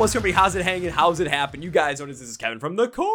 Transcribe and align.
what's 0.00 0.16
up, 0.16 0.20
everybody? 0.20 0.40
How's 0.40 0.54
it 0.54 0.62
hanging? 0.62 0.88
How's 0.88 1.20
it 1.20 1.28
happen? 1.28 1.60
You 1.60 1.70
guys 1.70 2.00
notice 2.00 2.20
this 2.20 2.30
is 2.30 2.38
Kevin 2.38 2.58
from 2.58 2.76
the 2.76 2.88
Chord 2.88 3.06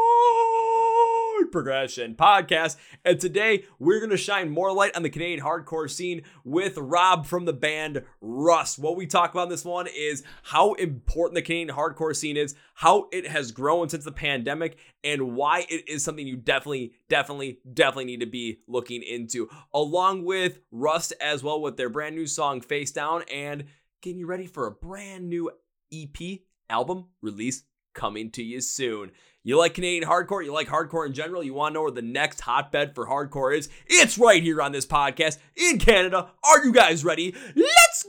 Progression 1.52 2.14
Podcast, 2.14 2.76
and 3.04 3.20
today 3.20 3.64
we're 3.80 4.00
gonna 4.00 4.16
shine 4.16 4.52
more 4.52 4.72
light 4.72 4.96
on 4.96 5.02
the 5.02 5.10
Canadian 5.10 5.44
hardcore 5.44 5.90
scene 5.90 6.22
with 6.44 6.78
Rob 6.78 7.26
from 7.26 7.46
the 7.46 7.54
band 7.54 8.04
Rust. 8.22 8.78
What 8.78 8.96
we 8.96 9.08
talk 9.08 9.32
about 9.32 9.46
in 9.46 9.50
this 9.50 9.66
one 9.66 9.88
is 9.88 10.22
how 10.44 10.74
important 10.74 11.34
the 11.34 11.42
Canadian 11.42 11.76
hardcore 11.76 12.16
scene 12.16 12.38
is, 12.38 12.54
how 12.76 13.08
it 13.12 13.26
has 13.26 13.52
grown 13.52 13.90
since 13.90 14.06
the 14.06 14.12
pandemic, 14.12 14.78
and 15.04 15.36
why 15.36 15.66
it 15.68 15.90
is 15.90 16.04
something 16.04 16.28
you 16.28 16.38
definitely, 16.38 16.94
definitely, 17.10 17.62
definitely 17.74 18.06
need 18.06 18.20
to 18.20 18.28
be 18.28 18.60
looking 18.68 19.02
into, 19.02 19.50
along 19.74 20.24
with 20.24 20.60
Rust 20.70 21.14
as 21.20 21.42
well 21.42 21.60
with 21.60 21.78
their 21.78 21.90
brand 21.90 22.16
new 22.16 22.28
song 22.28 22.62
Face 22.62 22.92
Down 22.92 23.24
and 23.34 23.64
getting 24.04 24.20
you 24.20 24.28
ready 24.28 24.46
for 24.46 24.68
a 24.68 24.72
brand 24.72 25.28
new 25.30 25.50
EP 25.92 26.42
album 26.70 27.06
release 27.22 27.64
coming 27.94 28.32
to 28.32 28.44
you 28.44 28.62
soon. 28.62 29.12
You 29.44 29.58
like 29.60 29.76
Canadian 29.76 30.10
hardcore? 30.10 30.44
You 30.44 30.52
like 30.52 30.68
hardcore 30.68 31.06
in 31.06 31.14
general? 31.14 31.44
You 31.44 31.54
want 31.54 31.74
to 31.74 31.76
know 31.76 31.84
where 31.84 31.92
the 31.92 32.02
next 32.02 32.42
hotbed 32.42 32.96
for 32.96 33.08
hardcore 33.08 33.56
is? 33.56 33.70
It's 33.86 34.18
right 34.18 34.42
here 34.42 34.62
on 34.62 34.72
this 34.72 34.88
podcast 34.88 35.38
in 35.56 35.78
Canada. 35.78 36.32
Are 36.44 36.66
you 36.66 36.74
guys 36.74 37.06
ready? 37.06 37.36
Let's 37.56 38.06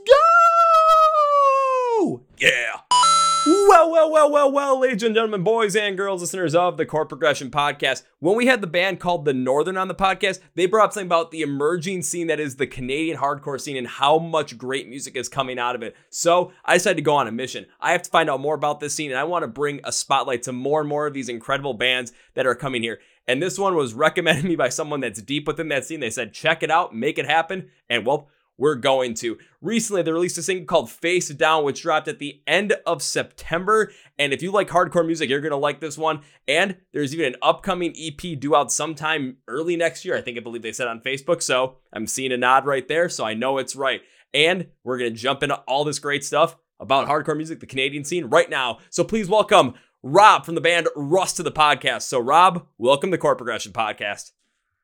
go! 1.99 2.23
Yeah. 2.39 3.16
Well, 3.49 3.89
well, 3.89 4.11
well, 4.11 4.29
well, 4.29 4.51
well, 4.51 4.79
ladies 4.81 5.03
and 5.03 5.15
gentlemen, 5.15 5.41
boys 5.41 5.73
and 5.73 5.95
girls, 5.95 6.19
listeners 6.19 6.53
of 6.53 6.75
the 6.75 6.85
Chord 6.85 7.07
Progression 7.07 7.49
Podcast. 7.49 8.03
When 8.19 8.35
we 8.35 8.47
had 8.47 8.59
the 8.59 8.67
band 8.67 8.99
called 8.99 9.23
The 9.23 9.33
Northern 9.33 9.77
on 9.77 9.87
the 9.87 9.95
podcast, 9.95 10.39
they 10.55 10.65
brought 10.65 10.87
up 10.87 10.93
something 10.93 11.07
about 11.07 11.31
the 11.31 11.43
emerging 11.43 12.01
scene 12.01 12.27
that 12.27 12.41
is 12.41 12.57
the 12.57 12.67
Canadian 12.67 13.17
hardcore 13.17 13.61
scene 13.61 13.77
and 13.77 13.87
how 13.87 14.19
much 14.19 14.57
great 14.57 14.89
music 14.89 15.15
is 15.15 15.29
coming 15.29 15.57
out 15.59 15.75
of 15.75 15.81
it. 15.81 15.95
So 16.09 16.51
I 16.65 16.73
decided 16.73 16.97
to 16.97 17.03
go 17.03 17.15
on 17.15 17.27
a 17.27 17.31
mission. 17.31 17.67
I 17.79 17.93
have 17.93 18.01
to 18.01 18.09
find 18.09 18.29
out 18.29 18.41
more 18.41 18.55
about 18.55 18.81
this 18.81 18.93
scene 18.93 19.11
and 19.11 19.19
I 19.19 19.23
want 19.23 19.43
to 19.43 19.47
bring 19.47 19.79
a 19.85 19.93
spotlight 19.93 20.43
to 20.43 20.51
more 20.51 20.81
and 20.81 20.89
more 20.89 21.07
of 21.07 21.13
these 21.13 21.29
incredible 21.29 21.73
bands 21.73 22.11
that 22.33 22.45
are 22.45 22.55
coming 22.55 22.83
here. 22.83 22.99
And 23.29 23.41
this 23.41 23.57
one 23.57 23.75
was 23.75 23.93
recommended 23.93 24.41
to 24.43 24.47
me 24.47 24.57
by 24.57 24.69
someone 24.69 24.99
that's 24.99 25.21
deep 25.21 25.47
within 25.47 25.69
that 25.69 25.85
scene. 25.85 26.01
They 26.01 26.09
said, 26.09 26.33
check 26.33 26.63
it 26.63 26.71
out, 26.71 26.93
make 26.93 27.17
it 27.17 27.25
happen. 27.25 27.69
And 27.89 28.05
well, 28.05 28.27
we're 28.57 28.75
going 28.75 29.13
to. 29.15 29.37
Recently, 29.61 30.01
they 30.01 30.11
released 30.11 30.37
a 30.37 30.43
single 30.43 30.65
called 30.65 30.89
Face 30.89 31.29
Down, 31.29 31.63
which 31.63 31.81
dropped 31.81 32.07
at 32.07 32.19
the 32.19 32.41
end 32.47 32.73
of 32.85 33.01
September. 33.01 33.91
And 34.17 34.33
if 34.33 34.41
you 34.41 34.51
like 34.51 34.69
hardcore 34.69 35.05
music, 35.05 35.29
you're 35.29 35.41
going 35.41 35.51
to 35.51 35.57
like 35.57 35.79
this 35.79 35.97
one. 35.97 36.21
And 36.47 36.77
there's 36.93 37.13
even 37.13 37.33
an 37.33 37.39
upcoming 37.41 37.93
EP 37.97 38.39
due 38.39 38.55
out 38.55 38.71
sometime 38.71 39.37
early 39.47 39.75
next 39.75 40.05
year. 40.05 40.17
I 40.17 40.21
think 40.21 40.37
I 40.37 40.41
believe 40.41 40.61
they 40.61 40.71
said 40.71 40.87
on 40.87 41.01
Facebook. 41.01 41.41
So 41.41 41.77
I'm 41.93 42.07
seeing 42.07 42.31
a 42.31 42.37
nod 42.37 42.65
right 42.65 42.87
there. 42.87 43.09
So 43.09 43.25
I 43.25 43.33
know 43.33 43.57
it's 43.57 43.75
right. 43.75 44.01
And 44.33 44.67
we're 44.83 44.97
going 44.97 45.13
to 45.13 45.19
jump 45.19 45.43
into 45.43 45.55
all 45.67 45.83
this 45.83 45.99
great 45.99 46.23
stuff 46.23 46.57
about 46.79 47.07
hardcore 47.07 47.37
music, 47.37 47.59
the 47.59 47.65
Canadian 47.65 48.03
scene 48.03 48.25
right 48.25 48.49
now. 48.49 48.79
So 48.89 49.03
please 49.03 49.27
welcome 49.29 49.75
Rob 50.03 50.45
from 50.45 50.55
the 50.55 50.61
band 50.61 50.87
Rust 50.95 51.37
to 51.37 51.43
the 51.43 51.51
podcast. 51.51 52.03
So, 52.03 52.19
Rob, 52.19 52.67
welcome 52.77 53.11
to 53.11 53.17
Chord 53.17 53.37
Progression 53.37 53.73
Podcast. 53.73 54.31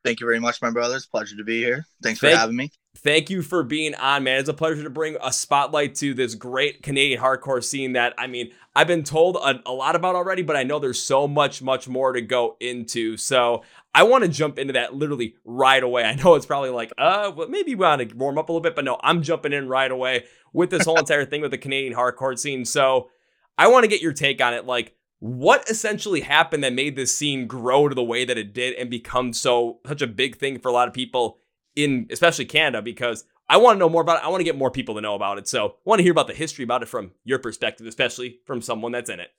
Thank 0.03 0.19
you 0.19 0.27
very 0.27 0.39
much, 0.39 0.61
my 0.61 0.69
brothers. 0.69 1.05
Pleasure 1.05 1.37
to 1.37 1.43
be 1.43 1.59
here. 1.61 1.85
Thanks 2.01 2.19
for 2.19 2.29
having 2.29 2.55
me. 2.55 2.71
Thank 2.97 3.29
you 3.29 3.41
for 3.41 3.63
being 3.63 3.95
on, 3.95 4.23
man. 4.23 4.39
It's 4.39 4.49
a 4.49 4.53
pleasure 4.53 4.83
to 4.83 4.89
bring 4.89 5.17
a 5.21 5.33
spotlight 5.33 5.95
to 5.95 6.13
this 6.13 6.35
great 6.35 6.83
Canadian 6.83 7.19
hardcore 7.19 7.63
scene 7.63 7.93
that, 7.93 8.13
I 8.17 8.27
mean, 8.27 8.51
I've 8.75 8.87
been 8.87 9.03
told 9.03 9.37
a, 9.37 9.61
a 9.65 9.71
lot 9.71 9.95
about 9.95 10.15
already, 10.15 10.43
but 10.43 10.55
I 10.55 10.63
know 10.63 10.77
there's 10.77 11.01
so 11.01 11.27
much, 11.27 11.61
much 11.61 11.87
more 11.87 12.13
to 12.13 12.21
go 12.21 12.55
into. 12.59 13.17
So 13.17 13.63
I 13.95 14.03
want 14.03 14.25
to 14.25 14.29
jump 14.29 14.59
into 14.59 14.73
that 14.73 14.93
literally 14.93 15.35
right 15.43 15.81
away. 15.81 16.03
I 16.03 16.15
know 16.15 16.35
it's 16.35 16.45
probably 16.45 16.69
like, 16.69 16.91
uh, 16.97 17.31
well, 17.35 17.47
maybe 17.47 17.73
we 17.73 17.83
want 17.83 18.07
to 18.07 18.15
warm 18.15 18.37
up 18.37 18.49
a 18.49 18.51
little 18.51 18.61
bit, 18.61 18.75
but 18.75 18.85
no, 18.85 18.99
I'm 19.01 19.23
jumping 19.23 19.53
in 19.53 19.67
right 19.67 19.89
away 19.89 20.25
with 20.51 20.69
this 20.69 20.85
whole 20.85 20.99
entire 20.99 21.25
thing 21.25 21.41
with 21.41 21.51
the 21.51 21.57
Canadian 21.57 21.95
hardcore 21.95 22.37
scene. 22.37 22.65
So 22.65 23.09
I 23.57 23.67
want 23.67 23.85
to 23.85 23.89
get 23.89 24.01
your 24.01 24.13
take 24.13 24.41
on 24.41 24.53
it. 24.53 24.65
Like, 24.65 24.95
what 25.23 25.69
essentially 25.69 26.19
happened 26.19 26.65
that 26.65 26.73
made 26.73 26.97
this 26.97 27.15
scene 27.15 27.47
grow 27.47 27.87
to 27.87 27.95
the 27.95 28.03
way 28.03 28.25
that 28.25 28.37
it 28.37 28.53
did 28.53 28.73
and 28.73 28.89
become 28.89 29.31
so 29.31 29.79
such 29.87 30.01
a 30.01 30.07
big 30.07 30.35
thing 30.35 30.59
for 30.59 30.67
a 30.67 30.73
lot 30.73 30.89
of 30.89 30.93
people 30.93 31.37
in 31.77 32.05
especially 32.11 32.43
Canada 32.43 32.81
because 32.81 33.23
I 33.47 33.55
want 33.55 33.77
to 33.77 33.79
know 33.79 33.87
more 33.87 34.01
about 34.01 34.17
it. 34.17 34.25
I 34.25 34.27
want 34.27 34.41
to 34.41 34.43
get 34.43 34.57
more 34.57 34.69
people 34.69 34.95
to 34.95 35.01
know 35.01 35.15
about 35.15 35.37
it. 35.37 35.47
So 35.47 35.67
I 35.67 35.71
want 35.85 35.99
to 35.99 36.03
hear 36.03 36.11
about 36.11 36.27
the 36.27 36.33
history 36.33 36.65
about 36.65 36.83
it 36.83 36.89
from 36.89 37.11
your 37.23 37.39
perspective, 37.39 37.87
especially 37.87 38.41
from 38.45 38.61
someone 38.61 38.91
that's 38.91 39.09
in 39.09 39.21
it. 39.21 39.29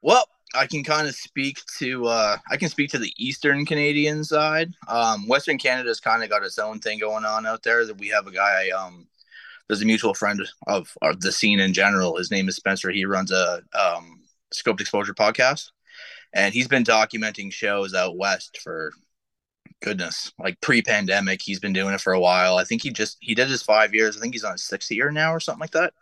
Well, 0.00 0.24
I 0.54 0.66
can 0.66 0.82
kind 0.82 1.06
of 1.06 1.14
speak 1.14 1.60
to 1.78 2.06
uh, 2.06 2.38
I 2.50 2.56
can 2.56 2.70
speak 2.70 2.88
to 2.92 2.98
the 2.98 3.12
Eastern 3.18 3.66
Canadian 3.66 4.24
side. 4.24 4.72
Um, 4.88 5.28
Western 5.28 5.58
Canada's 5.58 6.00
kind 6.00 6.22
of 6.24 6.30
got 6.30 6.42
its 6.42 6.58
own 6.58 6.78
thing 6.78 7.00
going 7.00 7.26
on 7.26 7.44
out 7.44 7.62
there. 7.62 7.84
That 7.84 7.98
we 7.98 8.08
have 8.08 8.26
a 8.26 8.32
guy. 8.32 8.70
Um, 8.70 9.06
there's 9.66 9.82
a 9.82 9.84
mutual 9.84 10.14
friend 10.14 10.40
of, 10.66 10.96
of 11.02 11.20
the 11.20 11.32
scene 11.32 11.60
in 11.60 11.74
general. 11.74 12.16
His 12.16 12.30
name 12.30 12.48
is 12.48 12.56
Spencer. 12.56 12.90
He 12.90 13.04
runs 13.04 13.30
a 13.30 13.62
um, 13.78 14.22
Scoped 14.54 14.80
Exposure 14.80 15.14
podcast, 15.14 15.70
and 16.32 16.54
he's 16.54 16.68
been 16.68 16.84
documenting 16.84 17.52
shows 17.52 17.94
out 17.94 18.16
west 18.16 18.58
for 18.62 18.92
goodness, 19.80 20.32
like 20.38 20.60
pre-pandemic. 20.60 21.40
He's 21.42 21.60
been 21.60 21.72
doing 21.72 21.94
it 21.94 22.00
for 22.00 22.12
a 22.12 22.20
while. 22.20 22.56
I 22.56 22.64
think 22.64 22.82
he 22.82 22.90
just 22.90 23.16
he 23.20 23.34
did 23.34 23.48
his 23.48 23.62
five 23.62 23.94
years. 23.94 24.16
I 24.16 24.20
think 24.20 24.34
he's 24.34 24.44
on 24.44 24.52
his 24.52 24.64
sixth 24.64 24.90
year 24.90 25.10
now 25.10 25.32
or 25.32 25.40
something 25.40 25.60
like 25.60 25.72
that. 25.72 25.92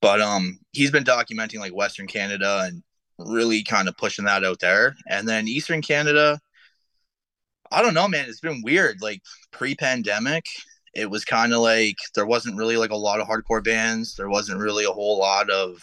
But 0.00 0.20
um, 0.20 0.58
he's 0.72 0.90
been 0.90 1.04
documenting 1.04 1.58
like 1.58 1.74
Western 1.74 2.06
Canada 2.06 2.62
and 2.64 2.82
really 3.18 3.62
kind 3.62 3.88
of 3.88 3.96
pushing 3.96 4.24
that 4.24 4.44
out 4.44 4.60
there. 4.60 4.96
And 5.08 5.28
then 5.28 5.46
Eastern 5.46 5.82
Canada, 5.82 6.40
I 7.70 7.82
don't 7.82 7.94
know, 7.94 8.08
man. 8.08 8.26
It's 8.28 8.40
been 8.40 8.62
weird. 8.62 9.02
Like 9.02 9.22
pre-pandemic, 9.50 10.46
it 10.94 11.10
was 11.10 11.24
kind 11.24 11.52
of 11.52 11.60
like 11.60 11.96
there 12.14 12.26
wasn't 12.26 12.56
really 12.56 12.76
like 12.76 12.90
a 12.90 12.96
lot 12.96 13.20
of 13.20 13.28
hardcore 13.28 13.62
bands. 13.62 14.16
There 14.16 14.30
wasn't 14.30 14.60
really 14.60 14.84
a 14.84 14.90
whole 14.90 15.18
lot 15.18 15.50
of 15.50 15.78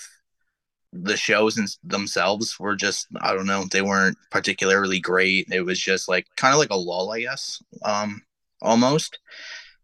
the 0.94 1.18
shows 1.18 1.78
themselves 1.84 2.59
were 2.59 2.75
just 2.75 3.08
I 3.22 3.34
don't 3.34 3.46
know 3.46 3.66
they 3.66 3.81
weren't 3.81 4.18
particularly 4.31 5.00
great. 5.00 5.48
It 5.52 5.62
was 5.62 5.80
just 5.80 6.08
like 6.08 6.28
kind 6.36 6.53
of 6.53 6.59
like 6.59 6.72
a 6.72 6.75
lull, 6.75 7.12
I 7.12 7.22
guess, 7.22 7.62
um, 7.84 8.22
almost. 8.62 9.20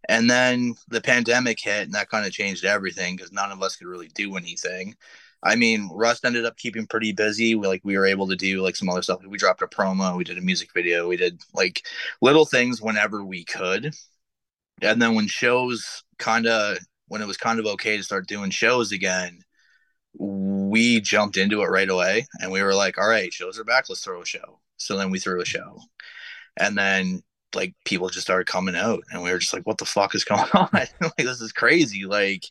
And 0.09 0.30
then 0.30 0.75
the 0.90 1.02
pandemic 1.02 1.59
hit, 1.62 1.84
and 1.84 1.94
that 1.94 2.09
kind 2.09 2.25
of 2.25 2.34
changed 2.34 2.66
everything 2.66 3.16
because 3.16 3.31
none 3.31 3.52
of 3.52 3.62
us 3.64 3.75
could 3.75 3.88
really 3.88 4.09
do 4.09 4.36
anything. 4.36 4.96
I 5.44 5.56
mean, 5.56 5.90
Rust 5.91 6.25
ended 6.25 6.46
up 6.46 6.58
keeping 6.58 6.88
pretty 6.88 7.12
busy. 7.12 7.56
We, 7.56 7.68
like 7.68 7.81
we 7.84 7.97
were 7.97 8.06
able 8.06 8.28
to 8.30 8.35
do 8.35 8.62
like 8.62 8.75
some 8.75 8.90
other 8.90 9.02
stuff. 9.02 9.22
We 9.25 9.38
dropped 9.38 9.62
a 9.62 9.68
promo, 9.68 10.18
we 10.18 10.24
did 10.24 10.38
a 10.38 10.41
music 10.41 10.70
video, 10.74 11.08
we 11.08 11.18
did 11.18 11.41
like 11.53 11.85
little 12.22 12.46
things 12.46 12.81
whenever 12.81 13.24
we 13.24 13.44
could. 13.44 13.94
And 14.81 15.02
then 15.02 15.16
when 15.16 15.28
shows 15.28 16.03
kind 16.18 16.47
of 16.47 16.78
when 17.08 17.22
it 17.22 17.28
was 17.28 17.38
kind 17.38 17.59
of 17.59 17.66
okay 17.66 17.97
to 17.97 18.03
start 18.03 18.28
doing 18.28 18.50
shows 18.50 18.91
again, 18.91 19.44
we 20.18 21.01
jumped 21.01 21.38
into 21.38 21.62
it 21.62 21.68
right 21.68 21.90
away 21.90 22.28
and 22.40 22.51
we 22.51 22.62
were 22.62 22.75
like, 22.75 22.97
all 22.97 23.07
right, 23.07 23.34
shows 23.34 23.59
are 23.59 23.63
back. 23.63 23.85
Let's 23.90 24.03
throw 24.03 24.22
a 24.22 24.25
show. 24.25 24.59
So 24.78 24.97
then 24.97 25.12
we 25.12 25.19
threw 25.19 25.41
a 25.41 25.46
show. 25.46 25.79
And 26.57 26.78
then 26.78 27.24
like 27.56 27.74
people 27.85 28.09
just 28.09 28.25
started 28.25 28.47
coming 28.47 28.75
out 28.75 29.03
and 29.12 29.23
we 29.23 29.31
were 29.31 29.40
just 29.40 29.53
like, 29.53 29.66
what 29.66 29.78
the 29.78 29.85
fuck 29.85 30.16
is 30.16 30.23
going 30.25 30.50
on? 30.53 30.69
like, 30.72 30.90
this 31.18 31.41
is 31.41 31.52
crazy. 31.52 32.06
Like 32.06 32.46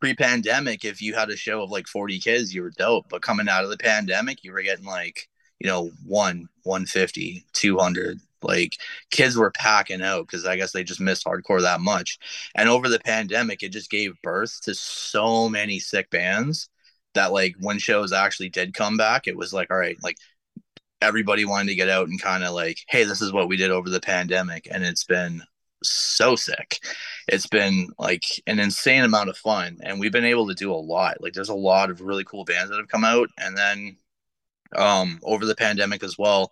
pre 0.00 0.14
pandemic, 0.14 0.84
if 0.84 1.00
you 1.00 1.14
had 1.14 1.30
a 1.30 1.36
show 1.36 1.62
of 1.62 1.70
like 1.70 1.86
40 1.86 2.18
kids, 2.20 2.54
you 2.54 2.62
were 2.62 2.70
dope. 2.70 3.06
But 3.08 3.22
coming 3.22 3.48
out 3.48 3.64
of 3.64 3.70
the 3.70 3.78
pandemic, 3.78 4.44
you 4.44 4.52
were 4.52 4.62
getting 4.62 4.84
like, 4.84 5.28
you 5.58 5.68
know, 5.68 5.90
one, 6.04 6.48
150, 6.64 7.46
200, 7.52 8.18
like 8.42 8.76
kids 9.10 9.36
were 9.36 9.50
packing 9.50 10.02
out 10.02 10.26
because 10.26 10.44
I 10.44 10.56
guess 10.56 10.72
they 10.72 10.84
just 10.84 11.00
missed 11.00 11.24
hardcore 11.24 11.62
that 11.62 11.80
much. 11.80 12.18
And 12.54 12.68
over 12.68 12.88
the 12.88 12.98
pandemic, 12.98 13.62
it 13.62 13.70
just 13.70 13.90
gave 13.90 14.20
birth 14.22 14.60
to 14.62 14.74
so 14.74 15.48
many 15.48 15.78
sick 15.78 16.10
bands 16.10 16.68
that 17.14 17.32
like 17.32 17.54
when 17.60 17.78
shows 17.78 18.12
actually 18.12 18.48
did 18.48 18.74
come 18.74 18.96
back, 18.96 19.26
it 19.26 19.36
was 19.36 19.52
like, 19.52 19.70
all 19.70 19.76
right, 19.76 19.96
like 20.02 20.16
everybody 21.00 21.44
wanted 21.44 21.68
to 21.68 21.74
get 21.74 21.88
out 21.88 22.08
and 22.08 22.20
kind 22.20 22.44
of 22.44 22.54
like, 22.54 22.78
hey, 22.88 23.04
this 23.04 23.20
is 23.20 23.32
what 23.32 23.48
we 23.48 23.56
did 23.56 23.70
over 23.70 23.90
the 23.90 24.00
pandemic. 24.00 24.68
And 24.70 24.84
it's 24.84 25.04
been 25.04 25.42
so 25.82 26.34
sick. 26.36 26.80
It's 27.28 27.46
been 27.46 27.88
like 27.98 28.22
an 28.46 28.58
insane 28.58 29.04
amount 29.04 29.28
of 29.30 29.36
fun. 29.36 29.78
And 29.82 30.00
we've 30.00 30.12
been 30.12 30.24
able 30.24 30.48
to 30.48 30.54
do 30.54 30.72
a 30.72 30.74
lot. 30.74 31.20
Like 31.20 31.34
there's 31.34 31.50
a 31.50 31.54
lot 31.54 31.90
of 31.90 32.00
really 32.00 32.24
cool 32.24 32.44
bands 32.44 32.70
that 32.70 32.78
have 32.78 32.88
come 32.88 33.04
out. 33.04 33.28
And 33.38 33.56
then 33.56 33.96
um 34.76 35.20
over 35.22 35.44
the 35.46 35.54
pandemic 35.54 36.02
as 36.02 36.16
well. 36.18 36.50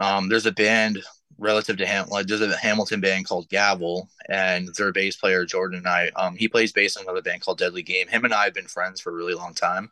Um, 0.00 0.28
there's 0.28 0.46
a 0.46 0.52
band 0.52 1.02
relative 1.38 1.76
to 1.78 1.86
Ham, 1.86 2.06
like 2.08 2.26
there's 2.26 2.40
a 2.40 2.56
Hamilton 2.56 3.00
band 3.00 3.26
called 3.26 3.48
Gavel, 3.48 4.08
and 4.28 4.68
their 4.76 4.92
bass 4.92 5.16
player 5.16 5.44
Jordan 5.44 5.78
and 5.78 5.88
I, 5.88 6.10
um, 6.16 6.36
he 6.36 6.48
plays 6.48 6.72
bass 6.72 6.96
in 6.96 7.02
another 7.02 7.22
band 7.22 7.42
called 7.42 7.58
Deadly 7.58 7.82
Game. 7.82 8.08
Him 8.08 8.24
and 8.24 8.34
I 8.34 8.44
have 8.44 8.54
been 8.54 8.66
friends 8.66 9.00
for 9.00 9.10
a 9.10 9.14
really 9.14 9.34
long 9.34 9.54
time, 9.54 9.90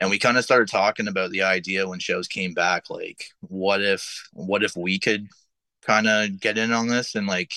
and 0.00 0.10
we 0.10 0.18
kind 0.18 0.38
of 0.38 0.44
started 0.44 0.68
talking 0.68 1.08
about 1.08 1.30
the 1.30 1.42
idea 1.42 1.88
when 1.88 1.98
shows 1.98 2.28
came 2.28 2.54
back, 2.54 2.90
like 2.90 3.26
what 3.40 3.82
if, 3.82 4.28
what 4.32 4.62
if 4.62 4.76
we 4.76 4.98
could 4.98 5.28
kind 5.82 6.06
of 6.06 6.40
get 6.40 6.58
in 6.58 6.72
on 6.72 6.88
this 6.88 7.14
and 7.14 7.26
like, 7.26 7.52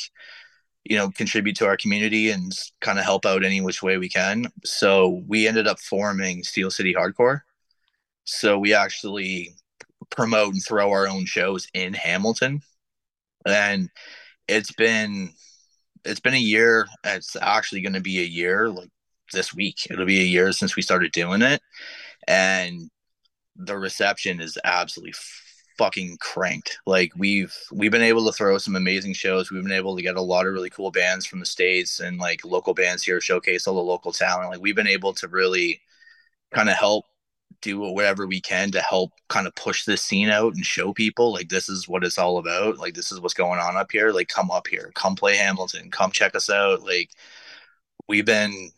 you 0.84 0.98
know, 0.98 1.12
contribute 1.12 1.56
to 1.58 1.68
our 1.68 1.78
community 1.78 2.32
and 2.32 2.58
kind 2.80 2.98
of 2.98 3.06
help 3.06 3.26
out 3.26 3.44
any 3.44 3.62
which 3.62 3.84
way 3.84 3.98
we 3.98 4.10
can. 4.10 4.48
So 4.64 5.22
we 5.28 5.48
ended 5.48 5.68
up 5.68 5.80
forming 5.80 6.44
Steel 6.44 6.72
City 6.72 6.94
Hardcore. 6.94 7.42
So 8.24 8.58
we 8.58 8.74
actually 8.74 9.56
promote 10.10 10.54
and 10.54 10.64
throw 10.64 10.92
our 10.92 11.08
own 11.08 11.26
shows 11.26 11.68
in 11.74 11.94
Hamilton. 11.94 12.62
And 13.46 13.90
it's 14.48 14.72
been 14.74 15.34
it's 16.06 16.20
been 16.20 16.34
a 16.34 16.38
year. 16.38 16.88
It's 17.04 17.36
actually 17.42 17.82
going 17.82 17.94
to 17.94 18.02
be 18.02 18.20
a 18.20 18.26
year 18.26 18.70
like 18.70 18.90
this 19.34 19.54
week. 19.54 19.88
It'll 19.90 20.06
be 20.06 20.22
a 20.22 20.26
year 20.26 20.52
since 20.52 20.76
we 20.76 20.82
started 20.82 21.12
doing 21.12 21.42
it. 21.42 21.62
and 22.28 22.90
the 23.56 23.78
reception 23.78 24.42
is 24.42 24.58
absolutely 24.64 25.14
fucking 25.78 26.18
cranked. 26.22 26.80
Like 26.86 27.12
we've 27.18 27.56
we've 27.72 27.92
been 27.92 28.02
able 28.02 28.26
to 28.26 28.34
throw 28.34 28.58
some 28.58 28.76
amazing 28.76 29.14
shows. 29.14 29.52
We've 29.52 29.64
been 29.64 29.72
able 29.72 29.96
to 29.96 30.02
get 30.04 30.16
a 30.18 30.22
lot 30.22 30.48
of 30.48 30.54
really 30.54 30.70
cool 30.70 30.92
bands 30.92 31.26
from 31.26 31.40
the 31.40 31.46
states 31.46 32.00
and 32.00 32.18
like 32.18 32.46
local 32.46 32.74
bands 32.74 33.04
here 33.04 33.22
showcase 33.22 33.68
all 33.68 33.76
the 33.76 33.82
local 33.82 34.12
talent. 34.12 34.52
Like 34.52 34.62
we've 34.62 34.76
been 34.76 34.88
able 34.88 35.14
to 35.16 35.28
really 35.28 35.82
kind 36.52 36.70
of 36.70 36.76
help 36.76 37.06
do 37.62 37.80
whatever 37.80 38.28
we 38.28 38.42
can 38.42 38.72
to 38.72 38.82
help 38.82 39.12
kind 39.30 39.48
of 39.48 39.56
push 39.56 39.86
this 39.86 40.02
scene 40.02 40.30
out 40.30 40.54
and 40.56 40.66
show 40.66 40.94
people 40.94 41.32
like 41.34 41.50
this 41.50 41.70
is 41.70 41.88
what 41.88 42.04
it's 42.04 42.18
all 42.18 42.38
about. 42.38 42.78
Like 42.78 42.94
this 42.94 43.12
is 43.12 43.20
what's 43.20 43.34
going 43.34 43.60
on 43.60 43.78
up 43.78 43.92
here. 43.92 44.12
Like 44.12 44.28
come 44.28 44.52
up 44.52 44.68
here, 44.68 44.92
come 44.96 45.16
play 45.16 45.36
Hamilton, 45.38 45.92
come 45.92 46.12
check 46.12 46.36
us 46.36 46.50
out. 46.50 46.84
Like 46.84 47.12
we've 48.08 48.26
been 48.26 48.72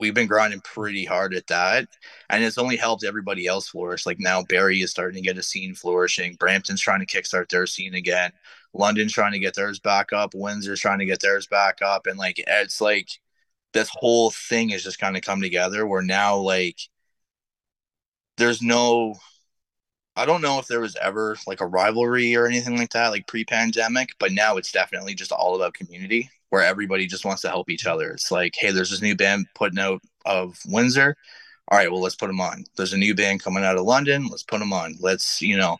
we've 0.00 0.14
been 0.14 0.26
grinding 0.26 0.60
pretty 0.60 1.04
hard 1.04 1.32
at 1.32 1.46
that 1.46 1.86
and 2.28 2.42
it's 2.42 2.58
only 2.58 2.76
helped 2.76 3.04
everybody 3.04 3.46
else 3.46 3.68
flourish 3.68 4.04
like 4.04 4.18
now 4.18 4.42
Barrie 4.42 4.82
is 4.82 4.90
starting 4.90 5.22
to 5.22 5.28
get 5.28 5.38
a 5.38 5.42
scene 5.42 5.74
flourishing 5.74 6.34
brampton's 6.34 6.80
trying 6.80 6.98
to 6.98 7.06
kickstart 7.06 7.48
their 7.48 7.66
scene 7.66 7.94
again 7.94 8.32
london's 8.74 9.12
trying 9.12 9.32
to 9.32 9.38
get 9.38 9.54
theirs 9.54 9.78
back 9.78 10.12
up 10.12 10.34
windsor's 10.34 10.80
trying 10.80 10.98
to 10.98 11.06
get 11.06 11.20
theirs 11.20 11.46
back 11.46 11.82
up 11.82 12.08
and 12.08 12.18
like 12.18 12.42
it's 12.44 12.80
like 12.80 13.10
this 13.72 13.88
whole 13.92 14.30
thing 14.30 14.70
has 14.70 14.82
just 14.82 14.98
kind 14.98 15.16
of 15.16 15.22
come 15.22 15.40
together 15.40 15.86
where 15.86 16.02
now 16.02 16.36
like 16.36 16.78
there's 18.36 18.62
no 18.62 19.14
I 20.14 20.26
don't 20.26 20.42
know 20.42 20.58
if 20.58 20.66
there 20.66 20.80
was 20.80 20.96
ever 20.96 21.36
like 21.46 21.60
a 21.60 21.66
rivalry 21.66 22.36
or 22.36 22.46
anything 22.46 22.76
like 22.76 22.90
that, 22.92 23.08
like 23.08 23.26
pre-pandemic, 23.26 24.10
but 24.18 24.32
now 24.32 24.58
it's 24.58 24.72
definitely 24.72 25.14
just 25.14 25.32
all 25.32 25.56
about 25.56 25.72
community 25.74 26.30
where 26.50 26.62
everybody 26.62 27.06
just 27.06 27.24
wants 27.24 27.40
to 27.42 27.48
help 27.48 27.70
each 27.70 27.86
other. 27.86 28.10
It's 28.10 28.30
like, 28.30 28.54
hey, 28.58 28.72
there's 28.72 28.90
this 28.90 29.00
new 29.00 29.16
band 29.16 29.46
putting 29.54 29.78
out 29.78 30.02
of 30.26 30.58
Windsor. 30.66 31.16
All 31.68 31.78
right, 31.78 31.90
well, 31.90 32.02
let's 32.02 32.14
put 32.14 32.26
them 32.26 32.42
on. 32.42 32.64
There's 32.76 32.92
a 32.92 32.98
new 32.98 33.14
band 33.14 33.42
coming 33.42 33.64
out 33.64 33.78
of 33.78 33.86
London. 33.86 34.26
Let's 34.28 34.42
put 34.42 34.58
them 34.58 34.72
on. 34.74 34.96
Let's, 35.00 35.40
you 35.40 35.56
know, 35.56 35.78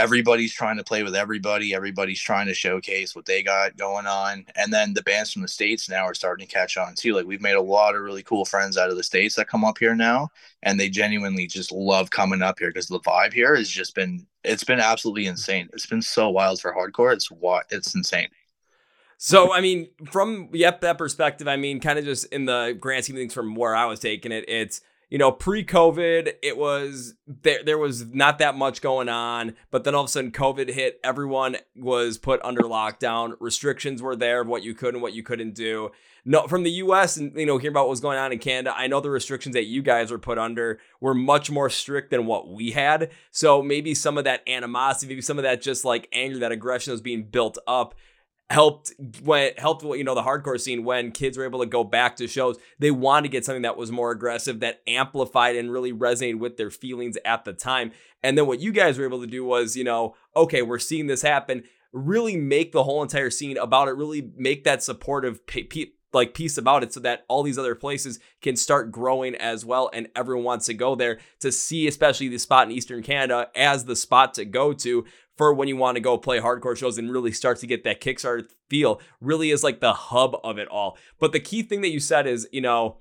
everybody's 0.00 0.54
trying 0.54 0.78
to 0.78 0.84
play 0.84 1.02
with 1.02 1.14
everybody. 1.14 1.74
Everybody's 1.74 2.20
trying 2.20 2.46
to 2.46 2.54
showcase 2.54 3.14
what 3.14 3.26
they 3.26 3.42
got 3.42 3.76
going 3.76 4.06
on. 4.06 4.46
And 4.56 4.72
then 4.72 4.94
the 4.94 5.02
bands 5.02 5.32
from 5.32 5.42
the 5.42 5.48
States 5.48 5.90
now 5.90 6.04
are 6.04 6.14
starting 6.14 6.46
to 6.46 6.52
catch 6.52 6.78
on 6.78 6.94
too. 6.94 7.14
Like 7.14 7.26
we've 7.26 7.42
made 7.42 7.56
a 7.56 7.60
lot 7.60 7.94
of 7.94 8.00
really 8.00 8.22
cool 8.22 8.46
friends 8.46 8.78
out 8.78 8.90
of 8.90 8.96
the 8.96 9.02
States 9.02 9.34
that 9.34 9.48
come 9.48 9.64
up 9.64 9.76
here 9.76 9.94
now. 9.94 10.30
And 10.62 10.80
they 10.80 10.88
genuinely 10.88 11.46
just 11.46 11.70
love 11.70 12.10
coming 12.10 12.40
up 12.40 12.58
here 12.58 12.70
because 12.70 12.88
the 12.88 13.00
vibe 13.00 13.34
here 13.34 13.54
has 13.54 13.68
just 13.68 13.94
been, 13.94 14.26
it's 14.42 14.64
been 14.64 14.80
absolutely 14.80 15.26
insane. 15.26 15.68
It's 15.74 15.86
been 15.86 16.02
so 16.02 16.30
wild 16.30 16.60
for 16.60 16.74
hardcore. 16.74 17.12
It's 17.12 17.30
what, 17.30 17.66
it's 17.70 17.94
insane. 17.94 18.28
So, 19.22 19.52
I 19.52 19.60
mean, 19.60 19.90
from 20.10 20.48
yep 20.54 20.80
that 20.80 20.96
perspective, 20.96 21.46
I 21.46 21.56
mean, 21.56 21.78
kind 21.78 21.98
of 21.98 22.06
just 22.06 22.24
in 22.32 22.46
the 22.46 22.74
grand 22.80 23.04
scheme 23.04 23.16
of 23.16 23.20
things, 23.20 23.34
from 23.34 23.54
where 23.54 23.76
I 23.76 23.84
was 23.84 24.00
taking 24.00 24.32
it, 24.32 24.46
it's 24.48 24.80
you 25.10 25.18
know, 25.18 25.32
pre-COVID, 25.32 26.34
it 26.40 26.56
was 26.56 27.14
there. 27.26 27.64
There 27.64 27.78
was 27.78 28.06
not 28.06 28.38
that 28.38 28.54
much 28.54 28.80
going 28.80 29.08
on, 29.08 29.56
but 29.72 29.82
then 29.82 29.94
all 29.94 30.04
of 30.04 30.06
a 30.06 30.10
sudden, 30.10 30.30
COVID 30.30 30.70
hit. 30.70 31.00
Everyone 31.02 31.56
was 31.76 32.16
put 32.16 32.40
under 32.44 32.62
lockdown. 32.62 33.34
Restrictions 33.40 34.00
were 34.00 34.14
there 34.14 34.42
of 34.42 34.46
what 34.46 34.62
you 34.62 34.72
could 34.72 34.94
and 34.94 35.02
what 35.02 35.12
you 35.12 35.24
couldn't 35.24 35.54
do. 35.54 35.90
No, 36.24 36.46
from 36.46 36.62
the 36.62 36.70
U.S. 36.72 37.16
and 37.16 37.34
you 37.34 37.46
know, 37.46 37.58
hearing 37.58 37.72
about 37.72 37.86
what 37.86 37.90
was 37.90 38.00
going 38.00 38.18
on 38.18 38.30
in 38.30 38.38
Canada, 38.38 38.72
I 38.76 38.86
know 38.86 39.00
the 39.00 39.10
restrictions 39.10 39.54
that 39.54 39.64
you 39.64 39.82
guys 39.82 40.12
were 40.12 40.18
put 40.18 40.38
under 40.38 40.78
were 41.00 41.14
much 41.14 41.50
more 41.50 41.70
strict 41.70 42.10
than 42.10 42.26
what 42.26 42.48
we 42.48 42.70
had. 42.70 43.10
So 43.32 43.62
maybe 43.62 43.94
some 43.94 44.16
of 44.16 44.24
that 44.24 44.46
animosity, 44.46 45.08
maybe 45.08 45.22
some 45.22 45.38
of 45.38 45.42
that 45.42 45.60
just 45.60 45.84
like 45.84 46.08
anger, 46.12 46.38
that 46.38 46.52
aggression 46.52 46.92
was 46.92 47.00
being 47.00 47.24
built 47.24 47.58
up 47.66 47.94
helped 48.50 48.92
when 49.22 49.52
helped 49.56 49.84
you 49.84 50.02
know 50.02 50.14
the 50.14 50.22
hardcore 50.22 50.60
scene 50.60 50.84
when 50.84 51.12
kids 51.12 51.38
were 51.38 51.44
able 51.44 51.60
to 51.60 51.66
go 51.66 51.84
back 51.84 52.16
to 52.16 52.26
shows. 52.26 52.58
They 52.78 52.90
wanted 52.90 53.28
to 53.28 53.32
get 53.32 53.44
something 53.44 53.62
that 53.62 53.76
was 53.76 53.92
more 53.92 54.10
aggressive 54.10 54.60
that 54.60 54.82
amplified 54.86 55.56
and 55.56 55.70
really 55.70 55.92
resonated 55.92 56.40
with 56.40 56.56
their 56.56 56.70
feelings 56.70 57.16
at 57.24 57.44
the 57.44 57.52
time. 57.52 57.92
And 58.22 58.36
then 58.36 58.46
what 58.46 58.60
you 58.60 58.72
guys 58.72 58.98
were 58.98 59.04
able 59.04 59.20
to 59.20 59.26
do 59.26 59.44
was 59.44 59.76
you 59.76 59.84
know 59.84 60.16
okay 60.34 60.62
we're 60.62 60.78
seeing 60.78 61.06
this 61.06 61.22
happen. 61.22 61.64
Really 61.92 62.36
make 62.36 62.72
the 62.72 62.84
whole 62.84 63.02
entire 63.02 63.30
scene 63.30 63.56
about 63.56 63.88
it. 63.88 63.96
Really 63.96 64.30
make 64.36 64.64
that 64.64 64.82
supportive 64.82 65.40
like 66.12 66.34
piece 66.34 66.58
about 66.58 66.82
it 66.82 66.92
so 66.92 67.00
that 67.00 67.24
all 67.28 67.44
these 67.44 67.58
other 67.58 67.76
places 67.76 68.18
can 68.42 68.56
start 68.56 68.90
growing 68.90 69.34
as 69.36 69.64
well 69.64 69.90
and 69.92 70.08
everyone 70.16 70.44
wants 70.44 70.66
to 70.66 70.74
go 70.74 70.96
there 70.96 71.20
to 71.38 71.52
see 71.52 71.86
especially 71.86 72.26
the 72.26 72.38
spot 72.38 72.66
in 72.66 72.72
eastern 72.72 73.00
canada 73.00 73.48
as 73.54 73.84
the 73.84 73.94
spot 73.94 74.34
to 74.34 74.44
go 74.44 74.72
to 74.72 75.04
for 75.40 75.54
when 75.54 75.68
you 75.68 75.76
want 75.76 75.96
to 75.96 76.02
go 76.02 76.18
play 76.18 76.38
hardcore 76.38 76.76
shows 76.76 76.98
and 76.98 77.10
really 77.10 77.32
start 77.32 77.56
to 77.56 77.66
get 77.66 77.82
that 77.82 77.98
Kickstarter 77.98 78.46
feel 78.68 79.00
really 79.22 79.50
is 79.50 79.64
like 79.64 79.80
the 79.80 79.94
hub 79.94 80.36
of 80.44 80.58
it 80.58 80.68
all. 80.68 80.98
But 81.18 81.32
the 81.32 81.40
key 81.40 81.62
thing 81.62 81.80
that 81.80 81.88
you 81.88 81.98
said 81.98 82.26
is, 82.26 82.46
you 82.52 82.60
know, 82.60 82.98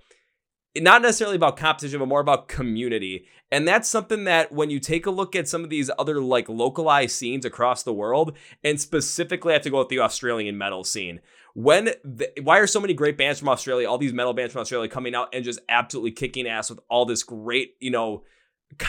not 0.77 1.01
necessarily 1.01 1.35
about 1.35 1.57
competition, 1.57 1.99
but 1.99 2.05
more 2.05 2.21
about 2.21 2.47
community. 2.47 3.25
And 3.51 3.67
that's 3.67 3.89
something 3.89 4.23
that 4.23 4.53
when 4.53 4.69
you 4.69 4.79
take 4.79 5.05
a 5.05 5.11
look 5.11 5.35
at 5.35 5.49
some 5.49 5.65
of 5.65 5.69
these 5.69 5.91
other 5.99 6.21
like 6.21 6.47
localized 6.47 7.13
scenes 7.13 7.43
across 7.43 7.83
the 7.83 7.91
world, 7.91 8.37
and 8.63 8.79
specifically 8.79 9.51
I 9.51 9.55
have 9.55 9.63
to 9.63 9.69
go 9.69 9.79
with 9.79 9.89
the 9.89 9.99
Australian 9.99 10.57
metal 10.57 10.85
scene. 10.85 11.19
When 11.55 11.89
the, 12.05 12.31
why 12.41 12.59
are 12.59 12.67
so 12.67 12.79
many 12.79 12.93
great 12.93 13.17
bands 13.17 13.39
from 13.39 13.49
Australia, 13.49 13.89
all 13.89 13.97
these 13.97 14.13
metal 14.13 14.31
bands 14.31 14.53
from 14.53 14.61
Australia 14.61 14.87
coming 14.87 15.13
out 15.13 15.35
and 15.35 15.43
just 15.43 15.59
absolutely 15.67 16.11
kicking 16.11 16.47
ass 16.47 16.69
with 16.69 16.79
all 16.89 17.05
this 17.05 17.21
great, 17.21 17.75
you 17.81 17.91
know, 17.91 18.23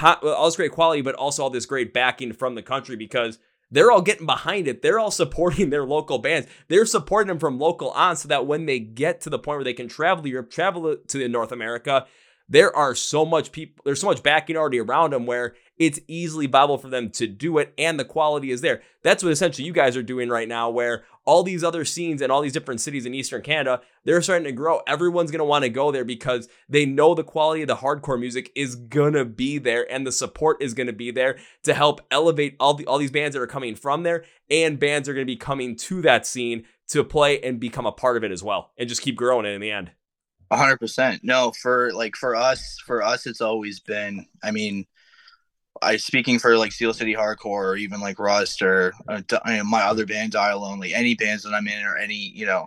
all 0.03 0.47
this 0.47 0.57
great 0.57 0.73
quality, 0.73 1.03
but 1.03 1.15
also 1.15 1.43
all 1.43 1.51
this 1.51 1.67
great 1.67 1.93
backing 1.93 2.33
from 2.33 2.55
the 2.55 2.63
country 2.63 2.97
because 2.97 3.39
they're 3.71 3.91
all 3.91 4.03
getting 4.03 4.27
behind 4.27 4.69
it. 4.69 4.83
They're 4.83 4.99
all 4.99 5.11
supporting 5.11 5.71
their 5.71 5.85
local 5.85 6.19
bands. 6.19 6.49
They're 6.69 6.87
supporting 6.87 7.29
them 7.29 7.39
from 7.39 7.59
local 7.59 7.91
on 7.91 8.17
so 8.17 8.29
that 8.29 8.47
when 8.47 8.67
they 8.67 8.79
get 8.79 9.21
to 9.23 9.31
the 9.31 9.39
point 9.39 9.59
where 9.59 9.65
they 9.65 9.73
can 9.73 9.89
travel 9.89 10.23
to 10.23 10.29
Europe, 10.29 10.51
travel 10.51 10.97
to 10.97 11.29
North 11.29 11.53
America, 11.53 12.07
there 12.49 12.75
are 12.75 12.95
so 12.95 13.25
much 13.25 13.53
people, 13.53 13.83
there's 13.85 14.01
so 14.01 14.09
much 14.09 14.23
backing 14.23 14.57
already 14.57 14.81
around 14.81 15.13
them 15.13 15.25
where 15.25 15.55
it's 15.81 15.99
easily 16.07 16.47
viable 16.47 16.77
for 16.77 16.91
them 16.91 17.09
to 17.09 17.27
do 17.27 17.57
it 17.57 17.73
and 17.79 17.99
the 17.99 18.05
quality 18.05 18.51
is 18.51 18.61
there. 18.61 18.83
That's 19.03 19.25
what 19.25 19.33
essentially 19.33 19.67
you 19.67 19.73
guys 19.73 19.97
are 19.97 20.03
doing 20.03 20.29
right 20.29 20.47
now, 20.47 20.69
where 20.69 21.05
all 21.25 21.43
these 21.43 21.65
other 21.65 21.87
scenes 21.87 22.21
and 22.21 22.31
all 22.31 22.43
these 22.43 22.53
different 22.53 22.83
cities 22.83 23.07
in 23.07 23.15
Eastern 23.15 23.41
Canada, 23.41 23.81
they're 24.05 24.21
starting 24.21 24.45
to 24.45 24.53
grow. 24.53 24.83
Everyone's 24.87 25.33
want 25.33 25.65
to 25.65 25.71
go 25.71 25.91
there 25.91 26.05
because 26.05 26.49
they 26.69 26.85
know 26.85 27.15
the 27.15 27.25
quality 27.25 27.63
of 27.63 27.69
the 27.69 27.77
hardcore 27.77 28.21
music 28.21 28.53
is 28.55 28.77
to 29.15 29.25
be 29.25 29.57
there 29.57 29.91
and 29.91 30.07
the 30.07 30.13
support 30.13 30.61
is 30.61 30.75
to 30.75 30.93
be 30.93 31.11
there 31.11 31.39
to 31.63 31.73
help 31.73 32.03
elevate 32.11 32.57
all, 32.61 32.75
the, 32.75 32.87
all 32.87 32.99
these 32.99 33.11
bands 33.11 33.35
that 33.35 33.41
are 33.41 33.47
coming 33.47 33.75
from 33.75 34.03
there 34.03 34.23
and 34.51 34.79
bands 34.79 35.09
are 35.09 35.15
to 35.15 35.25
be 35.25 35.37
coming 35.37 35.77
to 35.77 36.03
that 36.03 36.27
scene 36.27 36.65
to 36.89 37.03
play 37.03 37.41
and 37.41 37.59
become 37.59 37.87
a 37.87 37.93
part 37.93 38.19
of 38.19 38.25
it 38.25 38.31
as 38.31 38.43
well 38.43 38.73
and 38.77 38.87
just 38.87 39.01
keep 39.01 39.17
growing 39.17 39.47
it 39.47 39.55
in 39.55 39.63
the 39.63 39.71
end 39.71 39.93
hundred 40.53 40.79
percent. 40.79 41.21
No, 41.23 41.53
for 41.53 41.93
like 41.93 42.17
for 42.17 42.35
us, 42.35 42.79
for 42.85 43.03
us, 43.03 43.27
it's 43.27 43.41
always 43.41 43.81
been. 43.81 44.27
I 44.43 44.51
mean, 44.51 44.85
I 45.83 45.97
speaking 45.97 46.39
for 46.39 46.57
like 46.57 46.73
Steel 46.73 46.93
City 46.93 47.15
Hardcore 47.15 47.65
or 47.65 47.77
even 47.77 48.01
like 48.01 48.19
Rust 48.19 48.63
or 48.63 48.93
uh, 49.09 49.23
my 49.65 49.83
other 49.83 50.07
band 50.07 50.33
Die 50.33 50.53
Lonely, 50.53 50.95
any 50.95 51.15
bands 51.15 51.45
that 51.45 51.55
I'm 51.55 51.69
in 51.69 51.85
or 51.85 51.97
any 51.97 52.15
you 52.15 52.47
know, 52.47 52.67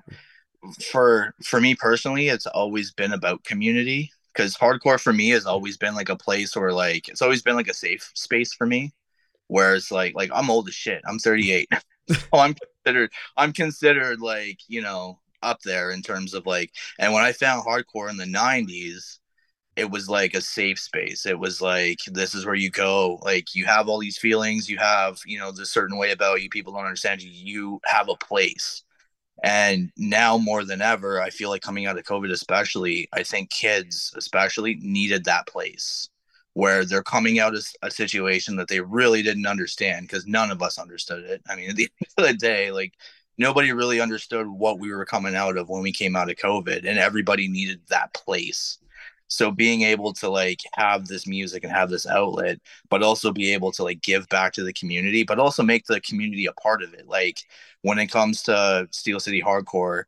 for 0.91 1.33
for 1.43 1.61
me 1.61 1.75
personally, 1.75 2.29
it's 2.29 2.47
always 2.47 2.91
been 2.91 3.13
about 3.13 3.43
community 3.43 4.11
because 4.33 4.55
hardcore 4.55 4.99
for 4.99 5.13
me 5.13 5.29
has 5.29 5.45
always 5.45 5.77
been 5.77 5.95
like 5.95 6.09
a 6.09 6.15
place 6.15 6.55
where 6.55 6.73
like 6.73 7.07
it's 7.07 7.21
always 7.21 7.41
been 7.41 7.55
like 7.55 7.67
a 7.67 7.73
safe 7.73 8.11
space 8.15 8.53
for 8.53 8.65
me. 8.65 8.93
Whereas 9.47 9.91
like 9.91 10.15
like 10.15 10.31
I'm 10.33 10.49
old 10.49 10.67
as 10.67 10.75
shit. 10.75 11.01
I'm 11.07 11.19
38. 11.19 11.69
oh, 12.33 12.39
I'm 12.39 12.55
considered 12.55 13.11
I'm 13.37 13.53
considered 13.53 14.19
like 14.19 14.59
you 14.67 14.81
know 14.81 15.19
up 15.41 15.61
there 15.61 15.91
in 15.91 16.01
terms 16.01 16.33
of 16.33 16.45
like 16.45 16.71
and 16.99 17.13
when 17.13 17.23
I 17.23 17.33
found 17.33 17.65
hardcore 17.65 18.09
in 18.09 18.17
the 18.17 18.25
90s 18.25 19.19
it 19.75 19.89
was 19.89 20.09
like 20.09 20.33
a 20.33 20.41
safe 20.41 20.79
space. 20.79 21.25
It 21.25 21.39
was 21.39 21.61
like 21.61 21.99
this 22.07 22.35
is 22.35 22.45
where 22.45 22.55
you 22.55 22.69
go. 22.69 23.19
Like 23.23 23.55
you 23.55 23.65
have 23.65 23.89
all 23.89 23.99
these 23.99 24.17
feelings. 24.17 24.69
You 24.69 24.77
have 24.77 25.19
you 25.25 25.39
know 25.39 25.51
this 25.51 25.71
certain 25.71 25.97
way 25.97 26.11
about 26.11 26.41
you. 26.41 26.49
People 26.49 26.73
don't 26.73 26.85
understand 26.85 27.21
you. 27.21 27.31
You 27.31 27.81
have 27.85 28.09
a 28.09 28.15
place. 28.15 28.83
And 29.43 29.91
now 29.97 30.37
more 30.37 30.63
than 30.63 30.81
ever 30.81 31.19
i 31.19 31.29
feel 31.29 31.49
like 31.49 31.61
coming 31.61 31.85
out 31.85 31.97
of 31.97 32.05
covid 32.05 32.31
especially 32.31 33.09
i 33.13 33.23
think 33.23 33.49
kids 33.49 34.13
especially 34.15 34.75
needed 34.75 35.25
that 35.25 35.47
place 35.47 36.07
where 36.53 36.85
they're 36.85 37.03
coming 37.03 37.39
out 37.39 37.55
of 37.55 37.65
a 37.81 37.91
situation 37.91 38.55
that 38.55 38.67
they 38.67 38.79
really 38.79 39.23
didn't 39.23 39.47
understand 39.47 40.07
because 40.07 40.27
none 40.27 40.51
of 40.51 40.61
us 40.61 40.77
understood 40.77 41.25
it. 41.25 41.41
I 41.49 41.55
mean 41.55 41.71
at 41.71 41.75
the 41.75 41.89
end 41.99 42.09
of 42.17 42.25
the 42.25 42.33
day 42.37 42.71
like 42.71 42.93
nobody 43.37 43.71
really 43.71 43.99
understood 43.99 44.47
what 44.47 44.79
we 44.79 44.91
were 44.91 45.05
coming 45.05 45.35
out 45.35 45.57
of 45.57 45.69
when 45.69 45.81
we 45.81 45.91
came 45.91 46.15
out 46.15 46.29
of 46.29 46.37
COVID, 46.37 46.87
and 46.87 46.99
everybody 46.99 47.47
needed 47.47 47.81
that 47.89 48.13
place. 48.13 48.77
So 49.33 49.51
being 49.51 49.81
able 49.81 50.13
to 50.13 50.29
like 50.29 50.59
have 50.73 51.07
this 51.07 51.25
music 51.25 51.63
and 51.63 51.73
have 51.73 51.89
this 51.89 52.05
outlet, 52.05 52.59
but 52.89 53.01
also 53.01 53.31
be 53.31 53.51
able 53.53 53.71
to 53.73 53.83
like 53.83 54.01
give 54.01 54.27
back 54.29 54.53
to 54.53 54.63
the 54.63 54.73
community, 54.73 55.23
but 55.23 55.39
also 55.39 55.63
make 55.63 55.85
the 55.85 56.01
community 56.01 56.45
a 56.45 56.53
part 56.53 56.83
of 56.83 56.93
it. 56.93 57.07
Like 57.07 57.39
when 57.81 57.97
it 57.97 58.07
comes 58.11 58.43
to 58.43 58.87
Steel 58.91 59.19
City 59.19 59.41
Hardcore, 59.41 60.03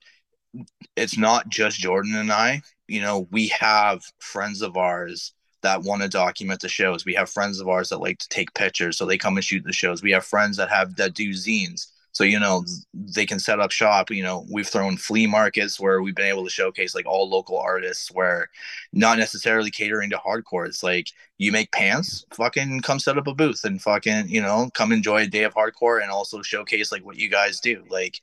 it's 0.96 1.17
not 1.17 1.50
just 1.50 1.79
Jordan 1.79 2.15
and 2.15 2.32
I. 2.32 2.62
You 2.88 3.01
know, 3.01 3.27
we 3.32 3.48
have 3.48 4.03
friends 4.20 4.62
of 4.62 4.77
ours 4.77 5.34
that 5.62 5.82
want 5.82 6.03
to 6.03 6.08
document 6.08 6.62
the 6.62 6.70
shows. 6.70 7.05
We 7.05 7.15
have 7.15 7.29
friends 7.29 7.60
of 7.60 7.67
ours 7.67 7.89
that 7.89 7.98
like 8.00 8.20
to 8.20 8.29
take 8.29 8.53
pictures, 8.53 8.98
so 8.98 9.05
they 9.05 9.17
come 9.17 9.38
and 9.38 9.44
shoot 9.44 9.63
the 9.63 9.74
shows. 9.74 10.03
We 10.03 10.12
have 10.12 10.25
friends 10.25 10.58
that 10.58 10.70
have 10.70 10.96
that 10.98 11.15
do 11.15 11.32
zines 11.32 11.88
so 12.16 12.24
you 12.24 12.40
know 12.40 12.64
they 12.94 13.26
can 13.26 13.40
set 13.40 13.60
up 13.60 13.72
shop 13.72 14.10
you 14.10 14.24
know 14.24 14.46
we've 14.50 14.68
thrown 14.68 14.96
flea 14.96 15.28
markets 15.28 15.80
where 15.80 16.02
we've 16.02 16.16
been 16.16 16.26
able 16.26 16.46
to 16.46 16.50
showcase 16.50 16.96
like 16.96 17.06
all 17.06 17.30
local 17.30 17.60
artists 17.60 18.10
where 18.12 18.50
not 18.94 19.18
necessarily 19.18 19.70
catering 19.70 20.10
to 20.10 20.18
hardcore. 20.18 20.66
It's 20.66 20.82
like 20.82 21.10
you 21.38 21.52
make 21.52 21.72
pants 21.72 22.26
fucking 22.34 22.82
come 22.82 23.00
set 23.00 23.18
up 23.18 23.28
a 23.28 23.34
booth 23.34 23.64
and 23.66 23.82
fucking 23.82 24.30
you 24.30 24.42
know 24.42 24.70
come 24.74 24.92
enjoy 24.92 25.24
a 25.24 25.28
day 25.28 25.44
of 25.44 25.54
hardcore 25.54 26.02
and 26.02 26.10
also 26.10 26.42
showcase 26.42 26.92
like 26.92 27.06
what 27.06 27.18
you 27.18 27.30
guys 27.30 27.60
do. 27.60 27.84
Like 27.90 28.22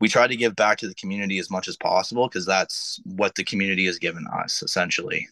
we 0.00 0.08
try 0.08 0.26
to 0.26 0.36
give 0.36 0.56
back 0.56 0.78
to 0.78 0.88
the 0.88 0.94
community 0.94 1.38
as 1.38 1.50
much 1.50 1.68
as 1.68 1.76
possible 1.76 2.26
because 2.28 2.46
that's 2.46 3.00
what 3.04 3.34
the 3.34 3.44
community 3.44 3.86
has 3.86 3.98
given 3.98 4.26
us 4.26 4.62
essentially 4.62 5.28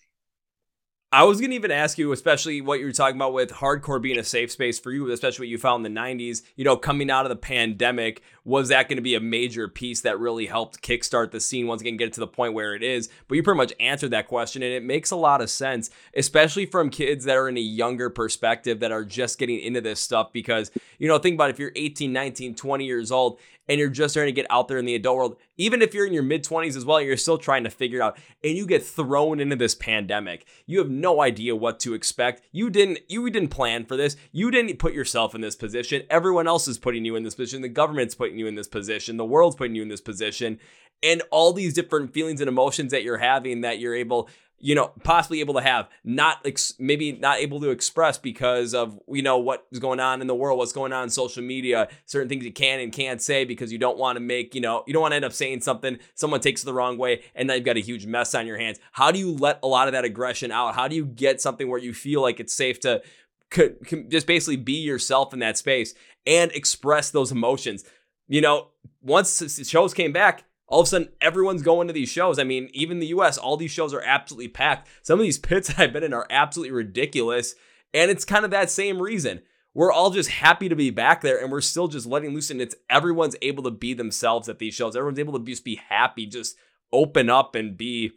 I 1.14 1.25
was 1.25 1.42
gonna 1.42 1.52
even 1.52 1.71
ask 1.71 1.99
you, 1.99 2.11
especially 2.12 2.62
what 2.62 2.81
you 2.81 2.87
were 2.87 2.92
talking 2.92 3.16
about 3.16 3.35
with 3.35 3.50
hardcore 3.50 4.00
being 4.00 4.19
a 4.19 4.25
safe 4.25 4.50
space 4.50 4.78
for 4.78 4.90
you, 4.90 5.11
especially 5.11 5.45
what 5.45 5.50
you 5.50 5.59
found 5.59 5.85
in 5.85 5.92
the 5.92 6.00
'90s. 6.00 6.40
You 6.57 6.64
know, 6.64 6.76
coming 6.76 7.11
out 7.11 7.26
of 7.26 7.28
the 7.28 7.37
pandemic, 7.37 8.23
was 8.44 8.68
that 8.68 8.88
going 8.88 8.96
to 8.96 9.02
be 9.02 9.14
a 9.14 9.20
major 9.20 9.68
piece 9.68 10.00
that 10.00 10.18
really 10.18 10.46
helped 10.46 10.82
kickstart 10.82 11.30
the 11.30 11.40
scene 11.40 11.66
once 11.66 11.80
again, 11.80 11.96
get 11.96 12.08
it 12.08 12.12
to 12.14 12.20
the 12.20 12.26
point 12.26 12.54
where 12.54 12.75
it 12.75 12.82
is? 12.82 13.08
But 13.28 13.37
you 13.37 13.42
pretty 13.42 13.58
much 13.58 13.72
answered 13.78 14.11
that 14.11 14.26
question, 14.26 14.62
and 14.62 14.72
it 14.72 14.82
makes 14.82 15.11
a 15.11 15.16
lot 15.16 15.40
of 15.40 15.50
sense, 15.50 15.90
especially 16.16 16.66
from 16.66 16.90
kids 16.90 17.25
that 17.25 17.37
are 17.37 17.49
in 17.49 17.56
a 17.56 17.61
younger 17.61 18.11
perspective 18.11 18.80
that 18.80 18.92
are 18.92 19.04
just 19.04 19.38
getting 19.38 19.61
into 19.61 19.80
this 19.80 20.00
stuff. 20.00 20.32
Because 20.32 20.70
you 20.99 21.08
know, 21.08 21.18
think 21.18 21.34
about 21.34 21.50
if 21.50 21.58
you're 21.58 21.72
18, 21.76 22.12
19, 22.12 22.54
20 22.54 22.84
years 22.84 23.12
old, 23.12 23.38
and 23.68 23.78
you're 23.78 23.88
just 23.88 24.14
starting 24.14 24.34
to 24.34 24.40
get 24.40 24.50
out 24.50 24.68
there 24.68 24.78
in 24.78 24.84
the 24.84 24.94
adult 24.94 25.16
world, 25.16 25.37
even 25.56 25.82
if 25.82 25.94
you're 25.94 26.06
in 26.06 26.12
your 26.12 26.22
mid 26.22 26.44
20s 26.44 26.76
as 26.76 26.84
well, 26.84 27.00
you're 27.00 27.16
still 27.16 27.38
trying 27.38 27.64
to 27.64 27.70
figure 27.70 28.02
out, 28.02 28.18
and 28.42 28.56
you 28.56 28.66
get 28.66 28.84
thrown 28.84 29.40
into 29.40 29.56
this 29.56 29.75
pandemic. 29.75 30.46
You 30.66 30.78
have 30.78 30.90
no 30.90 31.20
idea 31.22 31.54
what 31.54 31.78
to 31.80 31.94
expect. 31.94 32.42
You 32.50 32.70
didn't 32.70 32.99
you 33.08 33.28
didn't 33.30 33.50
plan 33.50 33.84
for 33.84 33.96
this. 33.96 34.16
You 34.32 34.50
didn't 34.50 34.78
put 34.78 34.94
yourself 34.94 35.34
in 35.34 35.40
this 35.40 35.56
position. 35.56 36.02
Everyone 36.11 36.49
else 36.49 36.66
is 36.66 36.78
putting 36.78 37.04
you 37.04 37.16
in 37.16 37.22
this 37.22 37.34
position. 37.34 37.62
The 37.62 37.68
government's 37.68 38.14
putting 38.32 38.40
you 38.40 38.46
in 38.46 38.54
this 38.54 38.68
position. 38.68 39.18
The 39.18 39.24
world's 39.24 39.56
putting 39.56 39.74
you 39.74 39.82
in 39.82 39.88
this 39.88 40.00
position. 40.00 40.58
And 41.02 41.22
all 41.30 41.52
these 41.52 41.74
different 41.74 42.14
feelings 42.14 42.40
and 42.40 42.48
emotions 42.48 42.92
that 42.92 43.02
you're 43.02 43.18
having 43.18 43.62
that 43.62 43.78
you're 43.78 43.94
able 43.94 44.28
you 44.64 44.76
know, 44.76 44.92
possibly 45.02 45.40
able 45.40 45.54
to 45.54 45.60
have, 45.60 45.88
not 46.04 46.38
ex- 46.44 46.74
maybe 46.78 47.10
not 47.10 47.40
able 47.40 47.60
to 47.60 47.70
express 47.70 48.16
because 48.16 48.74
of 48.74 48.96
you 49.08 49.20
know 49.20 49.36
what's 49.36 49.80
going 49.80 49.98
on 49.98 50.20
in 50.20 50.28
the 50.28 50.36
world, 50.36 50.56
what's 50.56 50.72
going 50.72 50.92
on 50.92 51.02
in 51.02 51.10
social 51.10 51.42
media, 51.42 51.88
certain 52.06 52.28
things 52.28 52.44
you 52.44 52.52
can 52.52 52.78
and 52.78 52.92
can't 52.92 53.20
say 53.20 53.44
because 53.44 53.72
you 53.72 53.78
don't 53.78 53.98
want 53.98 54.14
to 54.14 54.20
make 54.20 54.54
you 54.54 54.60
know 54.60 54.84
you 54.86 54.92
don't 54.92 55.02
want 55.02 55.10
to 55.10 55.16
end 55.16 55.24
up 55.24 55.32
saying 55.32 55.62
something 55.62 55.98
someone 56.14 56.38
takes 56.38 56.62
it 56.62 56.66
the 56.66 56.72
wrong 56.72 56.96
way, 56.96 57.22
and 57.34 57.48
now 57.48 57.54
you've 57.54 57.64
got 57.64 57.76
a 57.76 57.80
huge 57.80 58.06
mess 58.06 58.36
on 58.36 58.46
your 58.46 58.56
hands. 58.56 58.78
How 58.92 59.10
do 59.10 59.18
you 59.18 59.32
let 59.32 59.58
a 59.64 59.66
lot 59.66 59.88
of 59.88 59.94
that 59.94 60.04
aggression 60.04 60.52
out? 60.52 60.76
How 60.76 60.86
do 60.86 60.94
you 60.94 61.06
get 61.06 61.40
something 61.40 61.68
where 61.68 61.80
you 61.80 61.92
feel 61.92 62.22
like 62.22 62.38
it's 62.38 62.54
safe 62.54 62.78
to 62.80 63.02
could, 63.50 64.10
just 64.12 64.28
basically 64.28 64.58
be 64.58 64.74
yourself 64.74 65.32
in 65.32 65.40
that 65.40 65.58
space 65.58 65.92
and 66.24 66.52
express 66.52 67.10
those 67.10 67.32
emotions? 67.32 67.84
You 68.28 68.40
know, 68.40 68.68
once 69.00 69.68
shows 69.68 69.94
came 69.94 70.12
back, 70.12 70.44
all 70.66 70.80
of 70.80 70.86
a 70.86 70.88
sudden 70.88 71.08
everyone's 71.20 71.62
going 71.62 71.86
to 71.88 71.92
these 71.92 72.08
shows. 72.08 72.38
I 72.38 72.44
mean, 72.44 72.70
even 72.72 72.98
the 72.98 73.08
US, 73.08 73.36
all 73.36 73.56
these 73.56 73.70
shows 73.70 73.92
are 73.92 74.02
absolutely 74.02 74.48
packed. 74.48 74.88
Some 75.02 75.18
of 75.18 75.24
these 75.24 75.38
pits 75.38 75.68
that 75.68 75.78
I've 75.78 75.92
been 75.92 76.04
in 76.04 76.14
are 76.14 76.26
absolutely 76.30 76.72
ridiculous. 76.72 77.54
And 77.92 78.10
it's 78.10 78.24
kind 78.24 78.44
of 78.44 78.50
that 78.52 78.70
same 78.70 79.00
reason. 79.00 79.42
We're 79.74 79.92
all 79.92 80.10
just 80.10 80.30
happy 80.30 80.68
to 80.68 80.76
be 80.76 80.90
back 80.90 81.22
there 81.22 81.42
and 81.42 81.50
we're 81.50 81.60
still 81.60 81.88
just 81.88 82.06
letting 82.06 82.34
loose. 82.34 82.50
And 82.50 82.60
it's 82.60 82.76
everyone's 82.90 83.36
able 83.42 83.62
to 83.64 83.70
be 83.70 83.94
themselves 83.94 84.48
at 84.48 84.58
these 84.58 84.74
shows. 84.74 84.96
Everyone's 84.96 85.18
able 85.18 85.38
to 85.38 85.44
just 85.44 85.64
be 85.64 85.80
happy, 85.88 86.26
just 86.26 86.56
open 86.92 87.30
up 87.30 87.54
and 87.54 87.76
be 87.76 88.12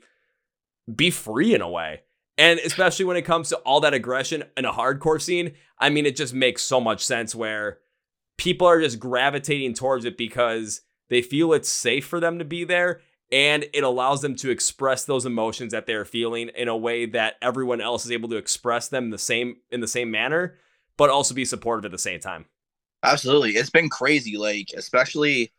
be 0.93 1.09
free 1.09 1.55
in 1.55 1.61
a 1.61 1.69
way. 1.69 2.01
And 2.37 2.59
especially 2.59 3.05
when 3.05 3.17
it 3.17 3.23
comes 3.23 3.49
to 3.49 3.57
all 3.57 3.79
that 3.79 3.93
aggression 3.93 4.43
in 4.57 4.65
a 4.65 4.73
hardcore 4.73 5.21
scene, 5.21 5.53
I 5.79 5.89
mean, 5.89 6.05
it 6.05 6.15
just 6.15 6.33
makes 6.33 6.61
so 6.61 6.81
much 6.81 7.03
sense 7.03 7.33
where 7.33 7.79
people 8.37 8.67
are 8.67 8.81
just 8.81 8.99
gravitating 8.99 9.73
towards 9.73 10.05
it 10.05 10.17
because 10.17 10.81
they 11.09 11.21
feel 11.21 11.53
it's 11.53 11.69
safe 11.69 12.05
for 12.05 12.19
them 12.19 12.39
to 12.39 12.45
be 12.45 12.63
there 12.63 13.01
and 13.31 13.65
it 13.73 13.83
allows 13.83 14.21
them 14.21 14.35
to 14.35 14.49
express 14.49 15.05
those 15.05 15.25
emotions 15.25 15.71
that 15.71 15.85
they're 15.85 16.05
feeling 16.05 16.49
in 16.49 16.67
a 16.67 16.77
way 16.77 17.05
that 17.05 17.35
everyone 17.41 17.81
else 17.81 18.05
is 18.05 18.11
able 18.11 18.29
to 18.29 18.37
express 18.37 18.87
them 18.87 19.09
the 19.09 19.17
same 19.17 19.57
in 19.71 19.81
the 19.81 19.87
same 19.87 20.11
manner, 20.11 20.57
but 20.97 21.09
also 21.09 21.33
be 21.33 21.45
supportive 21.45 21.85
at 21.85 21.91
the 21.91 21.97
same 21.97 22.19
time. 22.19 22.45
Absolutely. 23.03 23.51
It's 23.51 23.69
been 23.69 23.89
crazy 23.89 24.37
like 24.37 24.69
especially 24.75 25.51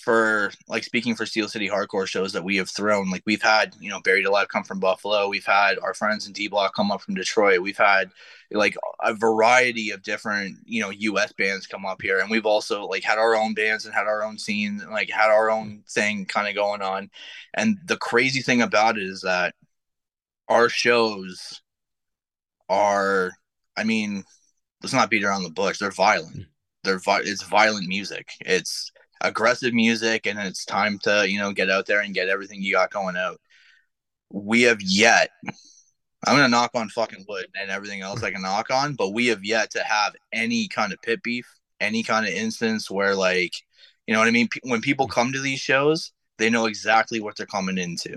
for 0.00 0.50
like 0.68 0.84
speaking 0.84 1.14
for 1.14 1.26
Steel 1.26 1.48
City 1.48 1.68
hardcore 1.68 2.06
shows 2.06 2.32
that 2.32 2.44
we 2.44 2.56
have 2.56 2.68
thrown, 2.68 3.10
like 3.10 3.22
we've 3.26 3.42
had, 3.42 3.74
you 3.80 3.90
know, 3.90 4.00
Buried 4.00 4.26
Alive 4.26 4.48
come 4.48 4.64
from 4.64 4.80
Buffalo. 4.80 5.28
We've 5.28 5.44
had 5.44 5.78
our 5.78 5.94
friends 5.94 6.26
in 6.26 6.32
D 6.32 6.48
Block 6.48 6.74
come 6.74 6.90
up 6.90 7.02
from 7.02 7.14
Detroit. 7.14 7.60
We've 7.60 7.76
had 7.76 8.10
like 8.50 8.76
a 9.00 9.14
variety 9.14 9.90
of 9.90 10.02
different, 10.02 10.58
you 10.64 10.82
know, 10.82 10.90
US 10.90 11.32
bands 11.32 11.66
come 11.66 11.86
up 11.86 12.02
here. 12.02 12.18
And 12.18 12.30
we've 12.30 12.46
also 12.46 12.86
like 12.86 13.04
had 13.04 13.18
our 13.18 13.36
own 13.36 13.54
bands 13.54 13.84
and 13.84 13.94
had 13.94 14.06
our 14.06 14.24
own 14.24 14.38
scenes 14.38 14.82
and 14.82 14.90
like 14.90 15.10
had 15.10 15.30
our 15.30 15.50
own 15.50 15.84
thing 15.88 16.26
kind 16.26 16.48
of 16.48 16.54
going 16.54 16.82
on. 16.82 17.10
And 17.54 17.78
the 17.84 17.96
crazy 17.96 18.42
thing 18.42 18.62
about 18.62 18.96
it 18.96 19.04
is 19.04 19.20
that 19.22 19.54
our 20.48 20.68
shows 20.68 21.60
are, 22.68 23.30
I 23.76 23.84
mean, 23.84 24.24
let's 24.82 24.94
not 24.94 25.10
beat 25.10 25.24
around 25.24 25.42
the 25.44 25.50
bush. 25.50 25.78
They're 25.78 25.90
violent. 25.90 26.34
Hmm. 26.34 26.42
They're 26.82 26.98
vi- 26.98 27.22
it's 27.24 27.42
violent 27.42 27.88
music. 27.88 28.30
It's 28.40 28.90
aggressive 29.20 29.74
music 29.74 30.26
and 30.26 30.38
it's 30.38 30.64
time 30.64 30.98
to 30.98 31.28
you 31.28 31.38
know 31.38 31.52
get 31.52 31.70
out 31.70 31.86
there 31.86 32.00
and 32.00 32.14
get 32.14 32.28
everything 32.28 32.62
you 32.62 32.72
got 32.72 32.90
going 32.90 33.16
out. 33.16 33.40
We 34.32 34.62
have 34.62 34.80
yet 34.80 35.30
i'm 36.26 36.36
gonna 36.36 36.48
knock 36.48 36.70
on 36.74 36.88
fucking 36.88 37.24
wood 37.28 37.46
and 37.58 37.70
everything 37.70 38.02
else 38.02 38.22
i 38.22 38.30
can 38.30 38.42
knock 38.42 38.70
on 38.70 38.94
but 38.94 39.10
we 39.10 39.26
have 39.26 39.44
yet 39.44 39.70
to 39.70 39.82
have 39.82 40.14
any 40.32 40.68
kind 40.68 40.92
of 40.92 41.00
pit 41.02 41.22
beef 41.22 41.46
any 41.80 42.02
kind 42.02 42.26
of 42.26 42.32
instance 42.32 42.90
where 42.90 43.14
like 43.14 43.52
you 44.06 44.14
know 44.14 44.20
what 44.20 44.28
i 44.28 44.32
mean? 44.32 44.48
When 44.64 44.80
people 44.80 45.06
come 45.06 45.32
to 45.32 45.40
these 45.40 45.60
shows 45.60 46.12
they 46.38 46.50
know 46.50 46.66
exactly 46.66 47.20
what 47.20 47.36
they're 47.36 47.46
coming 47.46 47.76
into. 47.76 48.16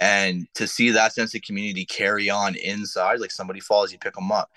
And 0.00 0.48
to 0.54 0.66
see 0.66 0.90
that 0.90 1.12
sense 1.12 1.34
of 1.34 1.42
community 1.42 1.84
carry 1.84 2.30
on 2.30 2.56
inside 2.56 3.20
like 3.20 3.30
somebody 3.30 3.60
falls 3.60 3.92
you 3.92 3.98
pick 3.98 4.14
them 4.14 4.32
up 4.32 4.50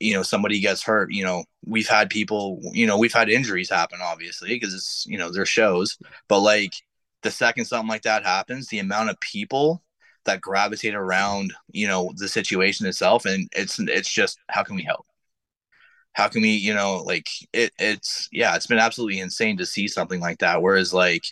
you 0.00 0.14
know 0.14 0.22
somebody 0.22 0.60
gets 0.60 0.82
hurt 0.82 1.12
you 1.12 1.24
know 1.24 1.44
we've 1.64 1.88
had 1.88 2.10
people 2.10 2.60
you 2.72 2.86
know 2.86 2.98
we've 2.98 3.12
had 3.12 3.28
injuries 3.28 3.70
happen 3.70 4.00
obviously 4.02 4.48
because 4.50 4.74
it's 4.74 5.04
you 5.06 5.18
know 5.18 5.30
their 5.30 5.46
shows. 5.46 5.98
But 6.28 6.40
like 6.40 6.72
the 7.22 7.30
second 7.30 7.64
something 7.66 7.88
like 7.88 8.02
that 8.02 8.24
happens 8.24 8.68
the 8.68 8.80
amount 8.80 9.10
of 9.10 9.20
people 9.20 9.82
that 10.24 10.40
gravitate 10.40 10.94
around 10.94 11.52
you 11.72 11.86
know 11.86 12.12
the 12.16 12.28
situation 12.28 12.86
itself 12.86 13.24
and 13.26 13.48
it's 13.56 13.78
it's 13.78 14.10
just 14.12 14.38
how 14.48 14.62
can 14.62 14.76
we 14.76 14.82
help? 14.82 15.06
How 16.12 16.28
can 16.28 16.42
we 16.42 16.50
you 16.50 16.74
know 16.74 17.02
like 17.04 17.26
it 17.52 17.72
it's 17.78 18.28
yeah 18.32 18.54
it's 18.56 18.66
been 18.66 18.78
absolutely 18.78 19.18
insane 19.20 19.56
to 19.58 19.66
see 19.66 19.88
something 19.88 20.20
like 20.20 20.38
that 20.38 20.62
whereas 20.62 20.94
like 20.94 21.24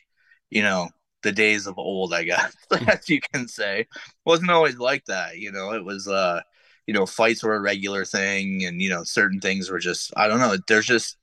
you 0.51 0.63
know 0.63 0.89
the 1.23 1.33
days 1.33 1.67
of 1.69 1.79
old 1.79 2.13
i 2.13 2.25
guess 2.25 2.53
as 2.89 3.09
you 3.09 3.21
can 3.33 3.47
say 3.47 3.87
wasn't 4.25 4.51
always 4.51 4.79
like 4.79 5.05
that 5.07 5.39
you 5.39 5.53
know? 5.53 5.73
It 5.73 5.85
was 5.85 6.09
uh 6.09 6.41
you 6.87 6.95
know 6.95 7.07
fights 7.07 7.43
were 7.43 7.55
a 7.55 7.61
regular 7.61 8.05
thing 8.05 8.65
and 8.65 8.81
you 8.83 8.91
know 8.91 9.05
certain 9.05 9.41
things 9.41 9.71
were 9.71 9.79
just 9.79 10.13
i 10.17 10.27
don't 10.29 10.41
know 10.41 10.57
there's 10.69 10.87
just 10.87 11.17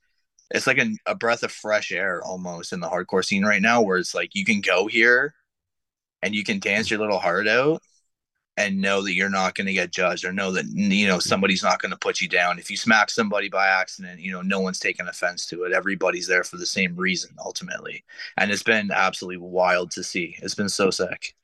it's 0.52 0.68
like 0.68 0.80
a, 0.80 0.90
a 1.06 1.16
breath 1.16 1.44
of 1.44 1.52
fresh 1.52 1.92
air 1.92 2.22
almost 2.24 2.74
in 2.74 2.80
the 2.80 2.90
hardcore 2.90 3.24
scene 3.24 3.46
right 3.46 3.62
now 3.62 3.82
where 3.82 3.98
it's 3.98 4.16
like 4.16 4.34
you 4.34 4.46
can 4.46 4.62
go 4.62 4.88
here 4.88 5.34
and 6.22 6.36
you 6.36 6.44
can 6.44 6.60
dance 6.60 6.90
your 6.90 7.00
little 7.00 7.20
heart 7.20 7.48
out 7.48 7.82
and 8.58 8.82
know 8.82 9.02
that 9.02 9.14
you're 9.14 9.30
not 9.30 9.56
going 9.56 9.68
to 9.68 9.74
get 9.74 9.92
judged 9.92 10.26
or 10.26 10.34
know 10.34 10.52
that 10.52 10.66
you 10.66 11.08
know 11.08 11.20
somebody's 11.20 11.64
not 11.64 11.82
going 11.82 11.92
to 11.92 11.98
put 11.98 12.20
you 12.20 12.28
down. 12.28 12.60
If 12.60 12.70
you 12.70 12.76
smack 12.76 13.10
somebody 13.10 13.48
by 13.48 13.68
accident 13.68 14.20
you 14.20 14.32
know 14.32 14.42
no 14.42 14.60
one's 14.60 14.80
taking 14.80 15.08
offense 15.08 15.46
to 15.48 15.64
it. 15.64 15.72
Everybody's 15.72 16.28
there 16.28 16.44
for 16.44 16.58
the 16.58 16.66
same 16.66 16.96
reason 16.96 17.32
ultimately. 17.44 18.04
And 18.38 18.52
it's 18.52 18.64
been 18.64 18.92
absolutely 18.92 19.38
wild 19.38 19.92
to 19.92 20.04
see. 20.04 20.36
It's 20.42 20.56
been 20.56 20.70
so 20.70 20.92
sick 20.92 21.36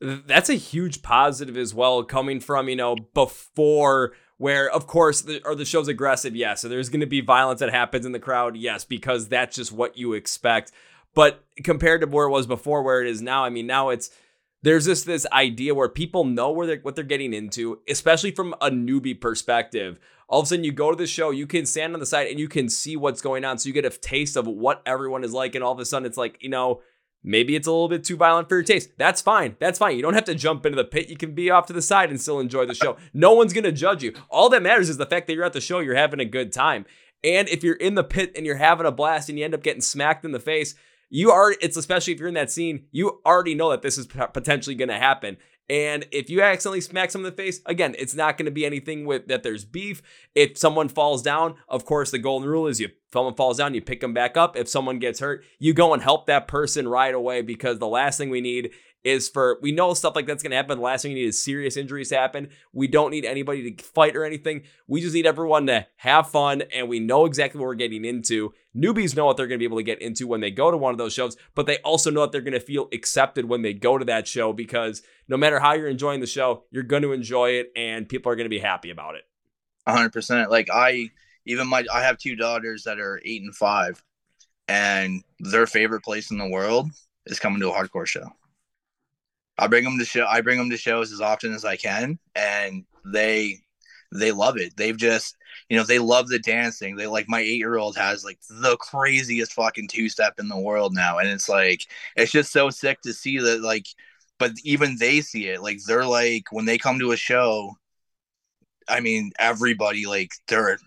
that's 0.00 0.48
a 0.48 0.54
huge 0.54 1.02
positive 1.02 1.56
as 1.56 1.74
well 1.74 2.02
coming 2.04 2.40
from 2.40 2.68
you 2.68 2.76
know 2.76 2.96
before 3.14 4.12
where 4.36 4.70
of 4.70 4.86
course 4.86 5.22
the, 5.22 5.44
are 5.44 5.54
the 5.54 5.64
show's 5.64 5.88
aggressive? 5.88 6.36
Yes. 6.36 6.60
So 6.60 6.68
there's 6.68 6.88
going 6.88 7.00
to 7.00 7.06
be 7.06 7.20
violence 7.20 7.60
that 7.60 7.70
happens 7.70 8.06
in 8.06 8.12
the 8.12 8.20
crowd? 8.20 8.56
Yes 8.56 8.84
because 8.84 9.28
that's 9.28 9.56
just 9.56 9.72
what 9.72 9.96
you 9.96 10.12
expect. 10.12 10.72
But 11.14 11.44
compared 11.64 12.02
to 12.02 12.06
where 12.06 12.26
it 12.26 12.30
was 12.30 12.46
before 12.46 12.82
where 12.82 13.02
it 13.02 13.08
is 13.08 13.20
now 13.20 13.44
i 13.44 13.50
mean 13.50 13.66
now 13.66 13.88
it's 13.88 14.10
there's 14.62 14.84
this 14.84 15.04
this 15.04 15.26
idea 15.32 15.74
where 15.74 15.88
people 15.88 16.24
know 16.24 16.50
where 16.50 16.66
they're 16.66 16.80
what 16.80 16.94
they're 16.94 17.04
getting 17.04 17.32
into 17.32 17.80
especially 17.88 18.30
from 18.30 18.54
a 18.60 18.70
newbie 18.70 19.18
perspective. 19.20 19.98
All 20.28 20.40
of 20.40 20.44
a 20.44 20.48
sudden 20.48 20.64
you 20.64 20.72
go 20.72 20.90
to 20.90 20.96
the 20.96 21.06
show 21.06 21.30
you 21.30 21.46
can 21.46 21.66
stand 21.66 21.94
on 21.94 22.00
the 22.00 22.06
side 22.06 22.28
and 22.28 22.38
you 22.38 22.48
can 22.48 22.68
see 22.68 22.96
what's 22.96 23.22
going 23.22 23.44
on. 23.44 23.58
So 23.58 23.68
you 23.68 23.72
get 23.72 23.84
a 23.84 23.90
taste 23.90 24.36
of 24.36 24.46
what 24.46 24.82
everyone 24.84 25.24
is 25.24 25.32
like 25.32 25.54
and 25.54 25.64
all 25.64 25.72
of 25.72 25.78
a 25.78 25.84
sudden 25.84 26.06
it's 26.06 26.18
like 26.18 26.42
you 26.42 26.48
know 26.50 26.82
Maybe 27.24 27.56
it's 27.56 27.66
a 27.66 27.70
little 27.70 27.88
bit 27.88 28.04
too 28.04 28.16
violent 28.16 28.48
for 28.48 28.56
your 28.56 28.64
taste. 28.64 28.90
That's 28.96 29.20
fine. 29.20 29.56
That's 29.58 29.78
fine. 29.78 29.96
You 29.96 30.02
don't 30.02 30.14
have 30.14 30.24
to 30.24 30.34
jump 30.34 30.64
into 30.64 30.76
the 30.76 30.84
pit. 30.84 31.08
You 31.08 31.16
can 31.16 31.34
be 31.34 31.50
off 31.50 31.66
to 31.66 31.72
the 31.72 31.82
side 31.82 32.10
and 32.10 32.20
still 32.20 32.40
enjoy 32.40 32.64
the 32.66 32.74
show. 32.74 32.96
No 33.12 33.34
one's 33.34 33.52
going 33.52 33.64
to 33.64 33.72
judge 33.72 34.02
you. 34.02 34.14
All 34.30 34.48
that 34.50 34.62
matters 34.62 34.88
is 34.88 34.96
the 34.96 35.06
fact 35.06 35.26
that 35.26 35.34
you're 35.34 35.44
at 35.44 35.52
the 35.52 35.60
show, 35.60 35.80
you're 35.80 35.94
having 35.94 36.20
a 36.20 36.24
good 36.24 36.52
time. 36.52 36.86
And 37.24 37.48
if 37.48 37.64
you're 37.64 37.74
in 37.74 37.96
the 37.96 38.04
pit 38.04 38.32
and 38.36 38.46
you're 38.46 38.56
having 38.56 38.86
a 38.86 38.92
blast 38.92 39.28
and 39.28 39.38
you 39.38 39.44
end 39.44 39.54
up 39.54 39.62
getting 39.62 39.80
smacked 39.80 40.24
in 40.24 40.32
the 40.32 40.38
face, 40.38 40.74
you 41.10 41.30
are 41.30 41.54
it's 41.60 41.76
especially 41.76 42.12
if 42.12 42.20
you're 42.20 42.28
in 42.28 42.34
that 42.34 42.50
scene, 42.50 42.84
you 42.92 43.20
already 43.26 43.54
know 43.54 43.70
that 43.70 43.82
this 43.82 43.98
is 43.98 44.06
potentially 44.06 44.76
going 44.76 44.88
to 44.88 44.98
happen. 44.98 45.38
And 45.70 46.06
if 46.12 46.30
you 46.30 46.40
accidentally 46.40 46.80
smack 46.80 47.10
someone 47.10 47.30
in 47.30 47.36
the 47.36 47.42
face, 47.42 47.60
again, 47.66 47.94
it's 47.98 48.14
not 48.14 48.38
going 48.38 48.46
to 48.46 48.50
be 48.50 48.64
anything 48.64 49.04
with 49.04 49.28
that 49.28 49.42
there's 49.42 49.66
beef. 49.66 50.00
If 50.34 50.56
someone 50.56 50.88
falls 50.88 51.22
down, 51.22 51.56
of 51.68 51.84
course, 51.84 52.10
the 52.10 52.18
golden 52.18 52.48
rule 52.48 52.66
is 52.66 52.80
you 52.80 52.88
someone 53.12 53.34
falls 53.34 53.58
down, 53.58 53.74
you 53.74 53.82
pick 53.82 54.00
them 54.00 54.14
back 54.14 54.36
up. 54.36 54.56
If 54.56 54.68
someone 54.68 54.98
gets 54.98 55.20
hurt, 55.20 55.44
you 55.58 55.74
go 55.74 55.92
and 55.92 56.02
help 56.02 56.26
that 56.26 56.48
person 56.48 56.88
right 56.88 57.14
away 57.14 57.42
because 57.42 57.78
the 57.78 57.88
last 57.88 58.18
thing 58.18 58.30
we 58.30 58.40
need 58.40 58.70
is 59.04 59.28
for 59.28 59.58
we 59.62 59.72
know 59.72 59.94
stuff 59.94 60.16
like 60.16 60.26
that's 60.26 60.42
going 60.42 60.50
to 60.50 60.56
happen. 60.56 60.78
The 60.78 60.84
last 60.84 61.02
thing 61.02 61.12
you 61.12 61.18
need 61.18 61.28
is 61.28 61.42
serious 61.42 61.76
injuries 61.76 62.10
happen. 62.10 62.48
We 62.72 62.88
don't 62.88 63.10
need 63.10 63.24
anybody 63.24 63.70
to 63.70 63.84
fight 63.84 64.16
or 64.16 64.24
anything. 64.24 64.62
We 64.86 65.00
just 65.00 65.14
need 65.14 65.26
everyone 65.26 65.66
to 65.66 65.86
have 65.96 66.30
fun 66.30 66.62
and 66.74 66.88
we 66.88 67.00
know 67.00 67.24
exactly 67.24 67.60
what 67.60 67.66
we're 67.66 67.74
getting 67.74 68.04
into. 68.04 68.52
Newbies 68.76 69.16
know 69.16 69.26
what 69.26 69.36
they're 69.36 69.46
going 69.46 69.58
to 69.58 69.62
be 69.62 69.66
able 69.66 69.78
to 69.78 69.84
get 69.84 70.02
into 70.02 70.26
when 70.26 70.40
they 70.40 70.50
go 70.50 70.70
to 70.70 70.76
one 70.76 70.92
of 70.92 70.98
those 70.98 71.12
shows, 71.12 71.36
but 71.54 71.66
they 71.66 71.78
also 71.78 72.10
know 72.10 72.22
that 72.22 72.32
they're 72.32 72.40
going 72.40 72.52
to 72.52 72.60
feel 72.60 72.88
accepted 72.92 73.46
when 73.48 73.62
they 73.62 73.72
go 73.72 73.98
to 73.98 74.04
that 74.04 74.28
show 74.28 74.52
because 74.52 75.02
no 75.28 75.36
matter 75.36 75.60
how 75.60 75.72
you're 75.72 75.88
enjoying 75.88 76.20
the 76.20 76.26
show, 76.26 76.64
you're 76.70 76.82
going 76.82 77.02
to 77.02 77.12
enjoy 77.12 77.50
it 77.50 77.72
and 77.76 78.08
people 78.08 78.30
are 78.30 78.36
going 78.36 78.46
to 78.46 78.50
be 78.50 78.58
happy 78.58 78.90
about 78.90 79.14
it. 79.14 79.22
100%. 79.88 80.50
Like 80.50 80.68
I 80.72 81.10
even 81.46 81.66
my 81.66 81.84
I 81.92 82.02
have 82.02 82.18
two 82.18 82.36
daughters 82.36 82.84
that 82.84 83.00
are 83.00 83.20
8 83.24 83.42
and 83.42 83.54
5 83.54 84.04
and 84.68 85.24
their 85.40 85.66
favorite 85.66 86.02
place 86.02 86.30
in 86.30 86.38
the 86.38 86.48
world 86.48 86.90
is 87.26 87.40
coming 87.40 87.60
to 87.60 87.70
a 87.70 87.72
hardcore 87.72 88.06
show. 88.06 88.30
I 89.58 89.66
bring 89.66 89.84
them 89.84 89.98
to 89.98 90.04
show. 90.04 90.24
I 90.26 90.40
bring 90.40 90.58
them 90.58 90.70
to 90.70 90.76
shows 90.76 91.12
as 91.12 91.20
often 91.20 91.52
as 91.52 91.64
I 91.64 91.76
can, 91.76 92.18
and 92.34 92.84
they 93.04 93.60
they 94.12 94.32
love 94.32 94.56
it. 94.56 94.76
They've 94.76 94.96
just 94.96 95.36
you 95.68 95.76
know 95.76 95.84
they 95.84 95.98
love 95.98 96.28
the 96.28 96.38
dancing. 96.38 96.96
They 96.96 97.06
like 97.06 97.28
my 97.28 97.40
eight 97.40 97.58
year 97.58 97.76
old 97.76 97.96
has 97.96 98.24
like 98.24 98.38
the 98.48 98.76
craziest 98.76 99.52
fucking 99.52 99.88
two 99.88 100.08
step 100.08 100.34
in 100.38 100.48
the 100.48 100.58
world 100.58 100.94
now, 100.94 101.18
and 101.18 101.28
it's 101.28 101.48
like 101.48 101.82
it's 102.16 102.32
just 102.32 102.52
so 102.52 102.70
sick 102.70 103.00
to 103.02 103.12
see 103.12 103.38
that 103.38 103.62
like. 103.62 103.86
But 104.38 104.52
even 104.62 104.96
they 104.98 105.20
see 105.20 105.48
it 105.48 105.62
like 105.62 105.80
they're 105.84 106.06
like 106.06 106.44
when 106.52 106.64
they 106.64 106.78
come 106.78 107.00
to 107.00 107.12
a 107.12 107.16
show. 107.16 107.76
I 108.88 109.00
mean, 109.00 109.32
everybody 109.38 110.06
like 110.06 110.30
they're 110.46 110.78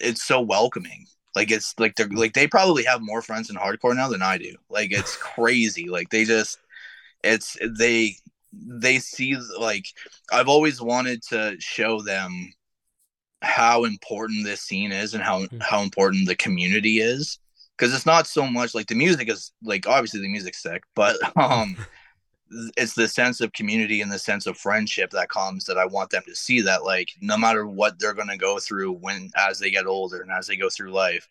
it's 0.00 0.22
so 0.22 0.40
welcoming. 0.40 1.06
Like 1.34 1.50
it's 1.50 1.74
like 1.78 1.96
they're 1.96 2.08
like 2.08 2.34
they 2.34 2.46
probably 2.46 2.84
have 2.84 3.00
more 3.02 3.22
friends 3.22 3.50
in 3.50 3.56
hardcore 3.56 3.94
now 3.94 4.08
than 4.08 4.22
I 4.22 4.38
do. 4.38 4.54
Like 4.70 4.92
it's 4.92 5.16
crazy. 5.16 5.88
Like 5.88 6.10
they 6.10 6.24
just 6.24 6.58
it's 7.22 7.56
they 7.78 8.16
they 8.52 8.98
see 8.98 9.36
like 9.58 9.86
I've 10.30 10.48
always 10.48 10.80
wanted 10.80 11.22
to 11.30 11.56
show 11.58 12.00
them 12.00 12.52
how 13.42 13.84
important 13.84 14.44
this 14.44 14.62
scene 14.62 14.92
is 14.92 15.14
and 15.14 15.22
how 15.22 15.40
mm-hmm. 15.40 15.58
how 15.60 15.82
important 15.82 16.28
the 16.28 16.36
community 16.36 17.00
is 17.00 17.38
because 17.76 17.94
it's 17.94 18.06
not 18.06 18.26
so 18.26 18.46
much 18.46 18.74
like 18.74 18.86
the 18.86 18.94
music 18.94 19.28
is 19.28 19.52
like 19.62 19.86
obviously 19.88 20.20
the 20.20 20.28
music's 20.28 20.62
sick 20.62 20.82
but 20.94 21.16
um 21.36 21.76
it's 22.76 22.94
the 22.94 23.08
sense 23.08 23.40
of 23.40 23.52
community 23.52 24.02
and 24.02 24.12
the 24.12 24.18
sense 24.18 24.46
of 24.46 24.58
friendship 24.58 25.10
that 25.10 25.30
comes 25.30 25.64
that 25.64 25.78
I 25.78 25.86
want 25.86 26.10
them 26.10 26.22
to 26.26 26.36
see 26.36 26.60
that 26.60 26.84
like 26.84 27.10
no 27.20 27.36
matter 27.36 27.66
what 27.66 27.98
they're 27.98 28.12
going 28.12 28.28
to 28.28 28.36
go 28.36 28.58
through 28.58 28.92
when 28.92 29.30
as 29.36 29.58
they 29.58 29.70
get 29.70 29.86
older 29.86 30.20
and 30.20 30.30
as 30.30 30.46
they 30.46 30.56
go 30.56 30.68
through 30.68 30.92
life 30.92 31.26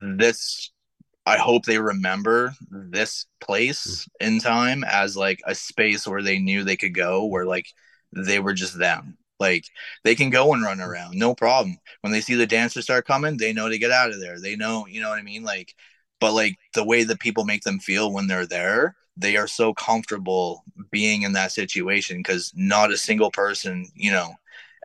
this 0.00 0.70
I 1.28 1.36
hope 1.36 1.64
they 1.64 1.78
remember 1.78 2.54
this 2.70 3.26
place 3.40 4.08
mm. 4.20 4.26
in 4.26 4.40
time 4.40 4.82
as 4.84 5.16
like 5.16 5.40
a 5.46 5.54
space 5.54 6.06
where 6.06 6.22
they 6.22 6.38
knew 6.38 6.64
they 6.64 6.76
could 6.76 6.94
go, 6.94 7.26
where 7.26 7.44
like 7.44 7.66
they 8.12 8.38
were 8.38 8.54
just 8.54 8.78
them. 8.78 9.18
Like 9.38 9.66
they 10.04 10.14
can 10.14 10.30
go 10.30 10.52
and 10.54 10.62
run 10.62 10.80
around, 10.80 11.16
no 11.16 11.34
problem. 11.34 11.78
When 12.00 12.12
they 12.12 12.22
see 12.22 12.34
the 12.34 12.46
dancers 12.46 12.84
start 12.84 13.06
coming, 13.06 13.36
they 13.36 13.52
know 13.52 13.68
to 13.68 13.78
get 13.78 13.90
out 13.90 14.10
of 14.10 14.20
there. 14.20 14.40
They 14.40 14.56
know, 14.56 14.86
you 14.86 15.00
know 15.00 15.10
what 15.10 15.18
I 15.18 15.22
mean? 15.22 15.44
Like, 15.44 15.74
but 16.18 16.32
like 16.32 16.58
the 16.74 16.84
way 16.84 17.04
that 17.04 17.20
people 17.20 17.44
make 17.44 17.62
them 17.62 17.78
feel 17.78 18.12
when 18.12 18.26
they're 18.26 18.46
there, 18.46 18.96
they 19.16 19.36
are 19.36 19.46
so 19.46 19.74
comfortable 19.74 20.64
being 20.90 21.22
in 21.22 21.32
that 21.34 21.52
situation 21.52 22.18
because 22.18 22.52
not 22.56 22.90
a 22.90 22.96
single 22.96 23.30
person, 23.30 23.86
you 23.94 24.10
know, 24.10 24.32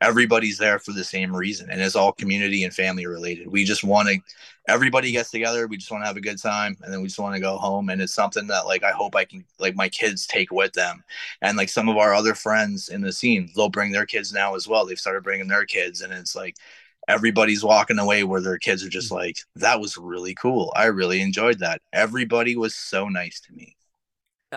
everybody's 0.03 0.57
there 0.57 0.79
for 0.79 0.91
the 0.91 1.03
same 1.03 1.35
reason 1.35 1.69
and 1.69 1.81
it's 1.81 1.95
all 1.95 2.11
community 2.11 2.63
and 2.63 2.73
family 2.73 3.05
related. 3.05 3.47
We 3.47 3.63
just 3.63 3.83
want 3.83 4.09
to 4.09 4.19
everybody 4.67 5.11
gets 5.11 5.31
together 5.31 5.67
we 5.67 5.77
just 5.77 5.91
want 5.91 6.03
to 6.03 6.07
have 6.07 6.17
a 6.17 6.21
good 6.21 6.41
time 6.41 6.77
and 6.81 6.93
then 6.93 7.01
we 7.01 7.07
just 7.07 7.19
want 7.19 7.35
to 7.35 7.41
go 7.41 7.57
home 7.57 7.89
and 7.89 8.01
it's 8.01 8.13
something 8.13 8.47
that 8.47 8.65
like 8.65 8.81
i 8.81 8.91
hope 8.91 9.13
i 9.13 9.25
can 9.25 9.43
like 9.59 9.75
my 9.75 9.89
kids 9.89 10.25
take 10.25 10.51
with 10.51 10.73
them. 10.73 11.03
And 11.41 11.57
like 11.57 11.69
some 11.69 11.89
of 11.89 11.97
our 11.97 12.13
other 12.13 12.35
friends 12.35 12.89
in 12.89 13.01
the 13.01 13.11
scene 13.11 13.49
they'll 13.55 13.69
bring 13.69 13.91
their 13.91 14.05
kids 14.05 14.33
now 14.33 14.55
as 14.55 14.67
well. 14.67 14.85
They've 14.85 14.99
started 14.99 15.23
bringing 15.23 15.47
their 15.47 15.65
kids 15.65 16.01
and 16.01 16.13
it's 16.13 16.35
like 16.35 16.55
everybody's 17.07 17.63
walking 17.63 17.99
away 17.99 18.23
where 18.23 18.41
their 18.41 18.57
kids 18.57 18.83
are 18.83 18.89
just 18.89 19.11
mm. 19.11 19.15
like 19.15 19.37
that 19.55 19.79
was 19.79 19.97
really 19.97 20.35
cool. 20.35 20.71
I 20.75 20.85
really 20.85 21.21
enjoyed 21.21 21.59
that. 21.59 21.81
Everybody 21.91 22.55
was 22.55 22.75
so 22.75 23.09
nice 23.09 23.39
to 23.41 23.53
me 23.53 23.75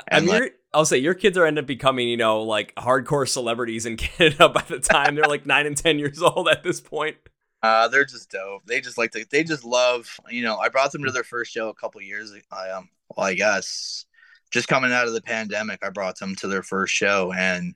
I 0.10 0.20
mean, 0.20 0.28
like, 0.28 0.58
I'll 0.72 0.84
say 0.84 0.98
your 0.98 1.14
kids 1.14 1.38
are 1.38 1.46
end 1.46 1.58
up 1.58 1.66
becoming, 1.66 2.08
you 2.08 2.16
know, 2.16 2.42
like 2.42 2.74
hardcore 2.74 3.28
celebrities 3.28 3.86
in 3.86 3.96
Canada 3.96 4.48
by 4.54 4.62
the 4.62 4.78
time 4.78 5.14
they're 5.14 5.24
like 5.24 5.46
nine 5.46 5.66
and 5.66 5.76
ten 5.76 5.98
years 5.98 6.22
old 6.22 6.48
at 6.48 6.62
this 6.62 6.80
point. 6.80 7.16
Uh, 7.62 7.88
they're 7.88 8.04
just 8.04 8.30
dope. 8.30 8.64
They 8.66 8.80
just 8.80 8.98
like 8.98 9.10
to, 9.12 9.24
they 9.30 9.42
just 9.42 9.64
love, 9.64 10.08
you 10.30 10.42
know. 10.42 10.58
I 10.58 10.68
brought 10.68 10.92
them 10.92 11.04
to 11.04 11.10
their 11.10 11.24
first 11.24 11.52
show 11.52 11.68
a 11.68 11.74
couple 11.74 12.00
years. 12.02 12.32
I 12.52 12.70
um, 12.70 12.88
well, 13.16 13.26
I 13.26 13.34
guess 13.34 14.04
just 14.50 14.68
coming 14.68 14.92
out 14.92 15.06
of 15.06 15.14
the 15.14 15.22
pandemic, 15.22 15.84
I 15.84 15.90
brought 15.90 16.18
them 16.18 16.34
to 16.36 16.48
their 16.48 16.62
first 16.62 16.94
show, 16.94 17.32
and 17.32 17.74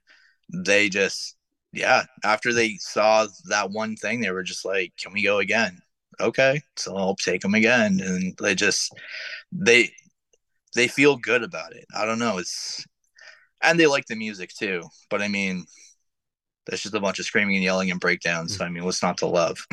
they 0.52 0.88
just, 0.88 1.36
yeah. 1.72 2.04
After 2.24 2.52
they 2.52 2.76
saw 2.76 3.26
that 3.48 3.70
one 3.70 3.96
thing, 3.96 4.20
they 4.20 4.30
were 4.30 4.42
just 4.42 4.64
like, 4.64 4.92
"Can 4.96 5.12
we 5.12 5.22
go 5.22 5.38
again?" 5.38 5.80
Okay, 6.20 6.60
so 6.76 6.96
I'll 6.96 7.16
take 7.16 7.40
them 7.40 7.54
again, 7.54 8.00
and 8.00 8.36
they 8.38 8.54
just, 8.54 8.92
they 9.52 9.90
they 10.74 10.88
feel 10.88 11.16
good 11.16 11.42
about 11.42 11.74
it. 11.74 11.84
I 11.94 12.04
don't 12.04 12.18
know. 12.18 12.38
It's 12.38 12.84
and 13.62 13.78
they 13.78 13.86
like 13.86 14.06
the 14.06 14.16
music 14.16 14.50
too. 14.50 14.82
But 15.08 15.22
I 15.22 15.28
mean, 15.28 15.66
there's 16.66 16.82
just 16.82 16.94
a 16.94 17.00
bunch 17.00 17.18
of 17.18 17.26
screaming 17.26 17.56
and 17.56 17.64
yelling 17.64 17.90
and 17.90 18.00
breakdowns. 18.00 18.56
So, 18.56 18.64
I 18.64 18.68
mean, 18.68 18.84
what's 18.84 19.02
not 19.02 19.18
to 19.18 19.26
love? 19.26 19.66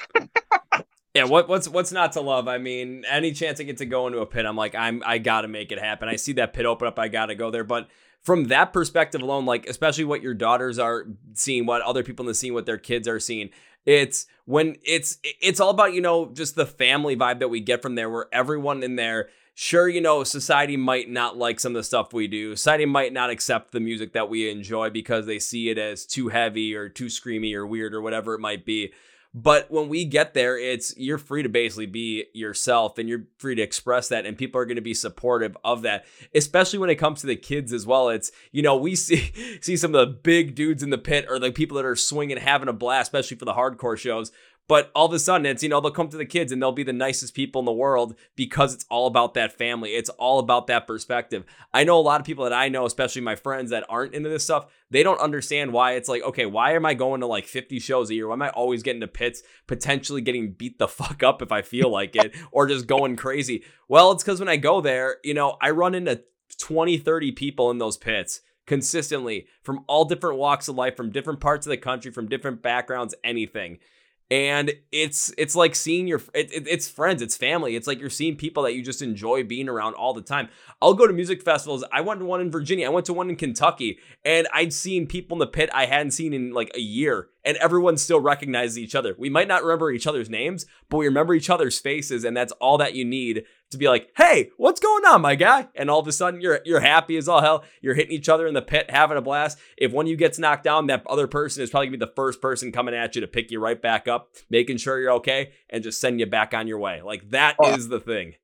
yeah, 1.13 1.25
what 1.25 1.47
what's 1.47 1.67
what's 1.67 1.91
not 1.91 2.13
to 2.13 2.21
love? 2.21 2.47
I 2.47 2.57
mean, 2.57 3.05
any 3.10 3.31
chance 3.31 3.60
I 3.60 3.63
get 3.63 3.77
to 3.77 3.86
go 3.86 4.07
into 4.07 4.19
a 4.19 4.25
pit, 4.25 4.45
I'm 4.45 4.55
like, 4.55 4.75
I'm 4.75 5.03
I 5.05 5.17
gotta 5.17 5.47
make 5.47 5.71
it 5.71 5.79
happen. 5.79 6.10
I 6.10 6.15
see 6.15 6.33
that 6.33 6.53
pit 6.53 6.65
open 6.65 6.88
up, 6.88 6.99
I 6.99 7.07
gotta 7.07 7.36
go 7.36 7.51
there. 7.51 7.63
But 7.63 7.88
from 8.23 8.45
that 8.45 8.73
perspective 8.73 9.21
alone, 9.21 9.45
like 9.45 9.67
especially 9.67 10.03
what 10.03 10.21
your 10.21 10.33
daughters 10.33 10.79
are 10.79 11.05
seeing, 11.33 11.65
what 11.65 11.81
other 11.83 12.03
people 12.03 12.23
in 12.23 12.27
the 12.27 12.33
scene, 12.33 12.53
what 12.53 12.65
their 12.65 12.77
kids 12.77 13.07
are 13.07 13.19
seeing, 13.19 13.51
it's 13.86 14.25
when 14.45 14.75
it's 14.83 15.19
it's 15.23 15.60
all 15.60 15.69
about 15.69 15.93
you 15.93 16.01
know 16.01 16.31
just 16.33 16.55
the 16.55 16.65
family 16.65 17.15
vibe 17.15 17.39
that 17.39 17.49
we 17.49 17.62
get 17.62 17.81
from 17.81 17.95
there, 17.95 18.10
where 18.10 18.27
everyone 18.33 18.83
in 18.83 18.95
there 18.95 19.29
sure, 19.59 19.89
you 19.89 19.99
know, 19.99 20.23
society 20.23 20.77
might 20.77 21.09
not 21.09 21.35
like 21.35 21.59
some 21.59 21.71
of 21.71 21.79
the 21.79 21.83
stuff 21.83 22.13
we 22.13 22.27
do. 22.27 22.55
Society 22.55 22.85
might 22.85 23.11
not 23.11 23.31
accept 23.31 23.71
the 23.71 23.79
music 23.79 24.13
that 24.13 24.29
we 24.29 24.51
enjoy 24.51 24.91
because 24.91 25.25
they 25.25 25.39
see 25.39 25.69
it 25.69 25.79
as 25.79 26.05
too 26.05 26.27
heavy 26.27 26.75
or 26.75 26.87
too 26.89 27.07
screamy 27.07 27.55
or 27.55 27.65
weird 27.65 27.95
or 27.95 27.99
whatever 27.99 28.35
it 28.35 28.39
might 28.39 28.65
be. 28.65 28.93
But 29.33 29.71
when 29.71 29.89
we 29.89 30.05
get 30.05 30.35
there, 30.35 30.59
it's 30.59 30.95
you're 30.95 31.17
free 31.17 31.41
to 31.41 31.49
basically 31.49 31.87
be 31.87 32.25
yourself 32.33 32.99
and 32.99 33.09
you're 33.09 33.25
free 33.39 33.55
to 33.55 33.61
express 33.61 34.09
that, 34.09 34.27
and 34.27 34.37
people 34.37 34.61
are 34.61 34.65
going 34.65 34.77
to 34.77 34.81
be 34.81 34.93
supportive 34.93 35.57
of 35.63 35.81
that. 35.81 36.05
Especially 36.35 36.79
when 36.79 36.89
it 36.89 36.95
comes 36.95 37.21
to 37.21 37.27
the 37.27 37.35
kids 37.35 37.73
as 37.73 37.85
well. 37.85 38.09
It's 38.09 38.31
you 38.51 38.61
know 38.61 38.77
we 38.77 38.95
see 38.95 39.31
see 39.59 39.75
some 39.75 39.93
of 39.93 40.07
the 40.07 40.13
big 40.13 40.53
dudes 40.53 40.83
in 40.83 40.91
the 40.91 40.97
pit 40.97 41.25
or 41.29 41.39
the 41.39 41.51
people 41.51 41.77
that 41.77 41.85
are 41.85 41.95
swinging, 41.95 42.37
having 42.37 42.69
a 42.69 42.73
blast, 42.73 43.09
especially 43.09 43.37
for 43.37 43.45
the 43.45 43.53
hardcore 43.53 43.97
shows. 43.97 44.31
But 44.67 44.91
all 44.93 45.06
of 45.06 45.13
a 45.13 45.19
sudden, 45.19 45.45
it's, 45.45 45.63
you 45.63 45.69
know, 45.69 45.80
they'll 45.80 45.91
come 45.91 46.10
to 46.10 46.17
the 46.17 46.25
kids 46.25 46.51
and 46.51 46.62
they'll 46.62 46.73
be 46.73 46.84
the 46.84 46.91
nicest 46.91 47.34
people 47.34 47.60
in 47.60 47.65
the 47.65 47.71
world 47.71 48.15
because 48.36 48.73
it's 48.73 48.86
all 48.89 49.08
about 49.08 49.34
that 49.36 49.58
family. 49.58 49.91
It's 49.91 50.10
all 50.10 50.39
about 50.39 50.67
that 50.67 50.86
perspective. 50.86 51.45
I 51.73 51.86
know 51.86 51.97
a 51.97 52.01
lot 52.01 52.19
of 52.19 52.25
people 52.25 52.43
that 52.43 52.53
I 52.53 52.67
know, 52.67 52.86
especially 52.86 53.21
my 53.21 53.36
friends 53.36 53.71
that 53.71 53.86
aren't 53.88 54.13
into 54.13 54.27
this 54.27 54.43
stuff, 54.43 54.65
they 54.91 55.03
don't 55.03 55.21
understand 55.21 55.71
why 55.71 55.93
it's 55.93 56.10
like, 56.10 56.21
okay, 56.21 56.45
why 56.45 56.73
am 56.73 56.86
I 56.86 56.95
going 56.95 57.21
to 57.21 57.27
like 57.27 57.45
50 57.45 57.80
shows 57.80 58.10
a 58.10 58.15
year? 58.15 58.27
Why 58.27 58.34
am 58.34 58.41
I 58.41 58.49
always 58.49 58.84
getting 58.84 59.01
to 59.01 59.08
pits, 59.08 59.41
potentially 59.67 60.21
getting 60.21 60.51
beat 60.51 60.80
the 60.80 60.88
fuck 60.88 61.23
up 61.23 61.41
if 61.41 61.51
I 61.51 61.62
feel 61.62 61.89
like 61.89 62.15
it, 62.17 62.36
or 62.51 62.67
just 62.67 62.88
going 62.88 63.15
crazy? 63.15 63.63
Well, 63.88 64.12
it's 64.12 64.23
because 64.23 64.39
when 64.39 64.49
I 64.49 64.58
go 64.58 64.82
there, 64.82 65.17
you 65.23 65.34
know, 65.34 65.58
I 65.62 65.69
run 65.69 65.95
into 65.95 66.23
20, 66.60 66.97
30 66.97 67.32
people 67.32 67.71
in 67.71 67.77
those 67.77 67.95
pits 67.95 68.41
consistently 68.65 69.47
from 69.63 69.86
all 69.88 70.03
different 70.03 70.38
walks 70.38 70.67
of 70.67 70.75
life, 70.75 70.97
from 70.97 71.10
different 71.10 71.39
parts 71.39 71.65
of 71.65 71.69
the 71.69 71.77
country, 71.77 72.12
from 72.12 72.27
different 72.27 72.62
backgrounds, 72.62 73.15
anything 73.23 73.80
and 74.29 74.73
it's 74.91 75.33
it's 75.37 75.55
like 75.55 75.73
seeing 75.73 76.07
your 76.07 76.21
it, 76.33 76.51
it, 76.51 76.67
it's 76.67 76.87
friends 76.89 77.21
it's 77.21 77.37
family. 77.37 77.75
It's 77.75 77.87
like 77.87 77.99
you're 77.99 78.09
seeing 78.09 78.35
people 78.35 78.63
that 78.63 78.73
you 78.73 78.81
just 78.81 79.01
enjoy 79.01 79.43
being 79.43 79.69
around 79.69 79.93
all 79.95 80.13
the 80.13 80.21
time. 80.21 80.49
I'll 80.81 80.93
go 80.93 81.07
to 81.07 81.13
music 81.13 81.41
festivals. 81.41 81.83
I 81.91 82.01
went 82.01 82.19
to 82.19 82.25
one 82.25 82.41
in 82.41 82.51
virginia. 82.51 82.87
I 82.87 82.89
went 82.89 83.05
to 83.05 83.13
one 83.13 83.29
in 83.29 83.35
kentucky. 83.35 83.99
And 84.25 84.47
i'd 84.53 84.73
seen 84.73 85.07
people 85.07 85.35
in 85.35 85.39
the 85.39 85.47
pit 85.47 85.69
i 85.73 85.85
hadn't 85.85 86.11
seen 86.11 86.33
in 86.33 86.51
like 86.51 86.71
a 86.75 86.79
year 86.79 87.29
and 87.47 87.57
everyone 87.57 87.97
still 87.97 88.19
recognizes 88.19 88.77
each 88.77 88.93
other 88.93 89.15
we 89.17 89.29
might 89.29 89.47
not 89.47 89.63
remember 89.63 89.91
each 89.91 90.05
other's 90.05 90.29
names 90.29 90.65
but 90.89 90.97
we 90.97 91.05
remember 91.05 91.33
each 91.33 91.49
other's 91.49 91.79
faces 91.79 92.23
and 92.23 92.38
that's 92.38 92.51
all 92.53 92.77
that 92.77 92.93
you 92.93 93.03
need 93.03 93.43
to 93.71 93.77
be 93.77 93.88
like, 93.88 94.10
hey, 94.15 94.49
what's 94.57 94.79
going 94.79 95.05
on, 95.05 95.21
my 95.21 95.36
guy? 95.36 95.67
And 95.75 95.89
all 95.89 95.99
of 95.99 96.07
a 96.07 96.12
sudden 96.12 96.41
you're 96.41 96.62
you're 96.65 96.79
happy 96.79 97.17
as 97.17 97.27
all 97.27 97.41
hell. 97.41 97.63
You're 97.81 97.95
hitting 97.95 98.13
each 98.13 98.29
other 98.29 98.47
in 98.47 98.53
the 98.53 98.62
pit, 98.62 98.89
having 98.89 99.17
a 99.17 99.21
blast. 99.21 99.57
If 99.77 99.91
one 99.91 100.05
of 100.05 100.10
you 100.10 100.15
gets 100.15 100.39
knocked 100.39 100.63
down, 100.63 100.88
that 100.88 101.05
other 101.07 101.27
person 101.27 101.63
is 101.63 101.69
probably 101.69 101.88
gonna 101.88 101.97
be 101.97 102.05
the 102.05 102.13
first 102.15 102.41
person 102.41 102.71
coming 102.71 102.95
at 102.95 103.15
you 103.15 103.21
to 103.21 103.27
pick 103.27 103.51
you 103.51 103.60
right 103.60 103.81
back 103.81 104.07
up, 104.07 104.29
making 104.49 104.77
sure 104.77 104.99
you're 104.99 105.12
okay, 105.13 105.51
and 105.69 105.83
just 105.83 105.99
send 105.99 106.19
you 106.19 106.25
back 106.25 106.53
on 106.53 106.67
your 106.67 106.79
way. 106.79 107.01
Like 107.01 107.29
that 107.31 107.55
oh. 107.60 107.73
is 107.73 107.89
the 107.89 107.99
thing. 107.99 108.36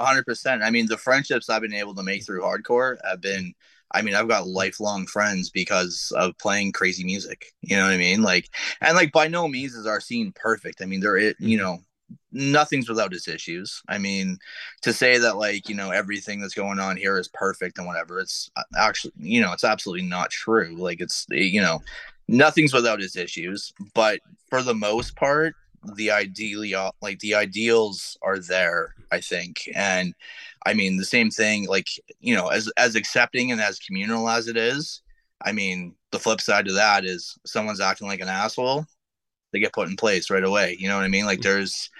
100%. 0.00 0.62
I 0.62 0.70
mean, 0.70 0.86
the 0.86 0.96
friendships 0.96 1.50
I've 1.50 1.60
been 1.60 1.74
able 1.74 1.94
to 1.94 2.02
make 2.02 2.24
through 2.24 2.40
hardcore 2.40 2.96
have 3.04 3.20
been 3.20 3.52
I 3.92 4.02
mean, 4.02 4.14
I've 4.14 4.28
got 4.28 4.46
lifelong 4.46 5.06
friends 5.06 5.50
because 5.50 6.12
of 6.16 6.38
playing 6.38 6.72
crazy 6.72 7.04
music. 7.04 7.52
You 7.60 7.76
know 7.76 7.84
what 7.84 7.92
I 7.92 7.98
mean? 7.98 8.22
Like, 8.22 8.48
and 8.80 8.96
like 8.96 9.12
by 9.12 9.28
no 9.28 9.48
means 9.48 9.74
is 9.74 9.86
our 9.86 10.00
scene 10.00 10.32
perfect. 10.32 10.82
I 10.82 10.86
mean, 10.86 11.00
there, 11.00 11.16
it, 11.16 11.36
you 11.38 11.58
mm-hmm. 11.58 11.64
know, 11.66 11.78
nothing's 12.32 12.88
without 12.88 13.12
its 13.12 13.28
issues. 13.28 13.82
I 13.88 13.98
mean, 13.98 14.38
to 14.82 14.92
say 14.92 15.18
that 15.18 15.36
like 15.36 15.68
you 15.68 15.74
know 15.74 15.90
everything 15.90 16.40
that's 16.40 16.54
going 16.54 16.78
on 16.78 16.96
here 16.96 17.18
is 17.18 17.28
perfect 17.28 17.78
and 17.78 17.86
whatever, 17.86 18.20
it's 18.20 18.50
uh, 18.56 18.62
actually 18.78 19.12
you 19.18 19.40
know 19.40 19.52
it's 19.52 19.64
absolutely 19.64 20.06
not 20.06 20.30
true. 20.30 20.74
Like 20.76 21.00
it's 21.00 21.26
you 21.30 21.60
know 21.60 21.82
nothing's 22.28 22.72
without 22.72 23.02
its 23.02 23.16
issues, 23.16 23.72
but 23.94 24.20
for 24.48 24.62
the 24.62 24.74
most 24.74 25.16
part, 25.16 25.54
the 25.94 26.10
ideally 26.10 26.74
like 27.00 27.18
the 27.20 27.34
ideals 27.34 28.16
are 28.22 28.38
there. 28.38 28.94
I 29.12 29.20
think, 29.20 29.68
and 29.74 30.14
I 30.66 30.74
mean 30.74 30.96
the 30.96 31.04
same 31.04 31.30
thing. 31.30 31.66
Like 31.66 31.88
you 32.20 32.34
know, 32.34 32.48
as 32.48 32.70
as 32.76 32.94
accepting 32.94 33.52
and 33.52 33.60
as 33.60 33.78
communal 33.78 34.28
as 34.28 34.48
it 34.48 34.56
is. 34.56 35.02
I 35.42 35.52
mean, 35.52 35.94
the 36.12 36.18
flip 36.18 36.40
side 36.40 36.66
to 36.66 36.72
that 36.74 37.06
is 37.06 37.38
someone's 37.46 37.80
acting 37.80 38.06
like 38.06 38.20
an 38.20 38.28
asshole 38.28 38.86
they 39.52 39.60
get 39.60 39.72
put 39.72 39.88
in 39.88 39.96
place 39.96 40.30
right 40.30 40.44
away. 40.44 40.76
You 40.78 40.88
know 40.88 40.96
what 40.96 41.04
I 41.04 41.08
mean? 41.08 41.26
Like 41.26 41.40
there's 41.40 41.90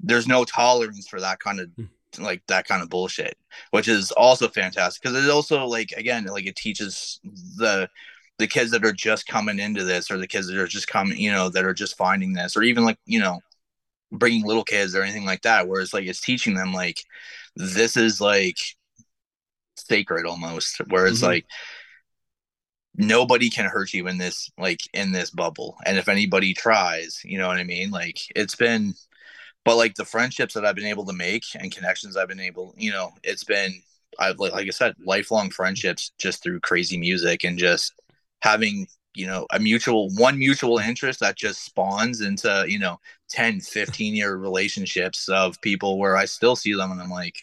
there's 0.00 0.26
no 0.26 0.44
tolerance 0.44 1.08
for 1.08 1.20
that 1.20 1.40
kind 1.40 1.60
of 1.60 1.68
mm. 1.68 1.88
like 2.18 2.42
that 2.48 2.66
kind 2.66 2.82
of 2.82 2.90
bullshit, 2.90 3.36
which 3.70 3.88
is 3.88 4.12
also 4.12 4.48
fantastic 4.48 5.02
because 5.02 5.24
it 5.24 5.30
also 5.30 5.64
like 5.66 5.92
again 5.92 6.24
like 6.26 6.46
it 6.46 6.56
teaches 6.56 7.20
the 7.56 7.88
the 8.38 8.46
kids 8.46 8.70
that 8.70 8.84
are 8.84 8.92
just 8.92 9.26
coming 9.26 9.58
into 9.58 9.84
this 9.84 10.10
or 10.10 10.18
the 10.18 10.26
kids 10.26 10.48
that 10.48 10.58
are 10.58 10.66
just 10.66 10.88
coming 10.88 11.18
you 11.18 11.32
know 11.32 11.48
that 11.48 11.64
are 11.64 11.74
just 11.74 11.96
finding 11.96 12.32
this 12.32 12.56
or 12.56 12.62
even 12.62 12.84
like 12.84 12.98
you 13.06 13.18
know 13.18 13.40
bringing 14.12 14.44
little 14.44 14.64
kids 14.64 14.94
or 14.94 15.02
anything 15.02 15.24
like 15.24 15.42
that 15.42 15.66
whereas 15.66 15.94
like 15.94 16.04
it's 16.04 16.20
teaching 16.20 16.54
them 16.54 16.72
like 16.72 17.02
this 17.56 17.96
is 17.96 18.20
like 18.20 18.58
sacred 19.76 20.26
almost 20.26 20.80
whereas 20.88 21.18
mm-hmm. 21.18 21.26
like 21.26 21.46
nobody 22.96 23.50
can 23.50 23.66
hurt 23.66 23.92
you 23.92 24.06
in 24.08 24.18
this 24.18 24.50
like 24.58 24.80
in 24.94 25.12
this 25.12 25.30
bubble 25.30 25.76
and 25.84 25.98
if 25.98 26.08
anybody 26.08 26.54
tries 26.54 27.20
you 27.24 27.38
know 27.38 27.46
what 27.46 27.58
i 27.58 27.64
mean 27.64 27.90
like 27.90 28.18
it's 28.34 28.54
been 28.54 28.94
but 29.64 29.76
like 29.76 29.94
the 29.94 30.04
friendships 30.04 30.54
that 30.54 30.64
i've 30.64 30.76
been 30.76 30.86
able 30.86 31.04
to 31.04 31.12
make 31.12 31.44
and 31.58 31.74
connections 31.74 32.16
i've 32.16 32.28
been 32.28 32.40
able 32.40 32.74
you 32.76 32.90
know 32.90 33.12
it's 33.22 33.44
been 33.44 33.72
i've 34.18 34.38
like, 34.38 34.52
like 34.52 34.66
i 34.66 34.70
said 34.70 34.94
lifelong 35.04 35.50
friendships 35.50 36.12
just 36.18 36.42
through 36.42 36.58
crazy 36.60 36.96
music 36.96 37.44
and 37.44 37.58
just 37.58 37.92
having 38.40 38.86
you 39.16 39.26
know 39.26 39.46
a 39.52 39.58
mutual 39.58 40.10
one 40.14 40.38
mutual 40.38 40.78
interest 40.78 41.20
that 41.20 41.36
just 41.36 41.64
spawns 41.64 42.20
into 42.20 42.64
you 42.68 42.78
know 42.78 42.98
10 43.30 43.60
15 43.60 44.14
year 44.14 44.36
relationships 44.36 45.28
of 45.28 45.60
people 45.62 45.98
where 45.98 46.16
i 46.16 46.24
still 46.24 46.56
see 46.56 46.74
them 46.74 46.92
and 46.92 47.00
i'm 47.00 47.10
like 47.10 47.36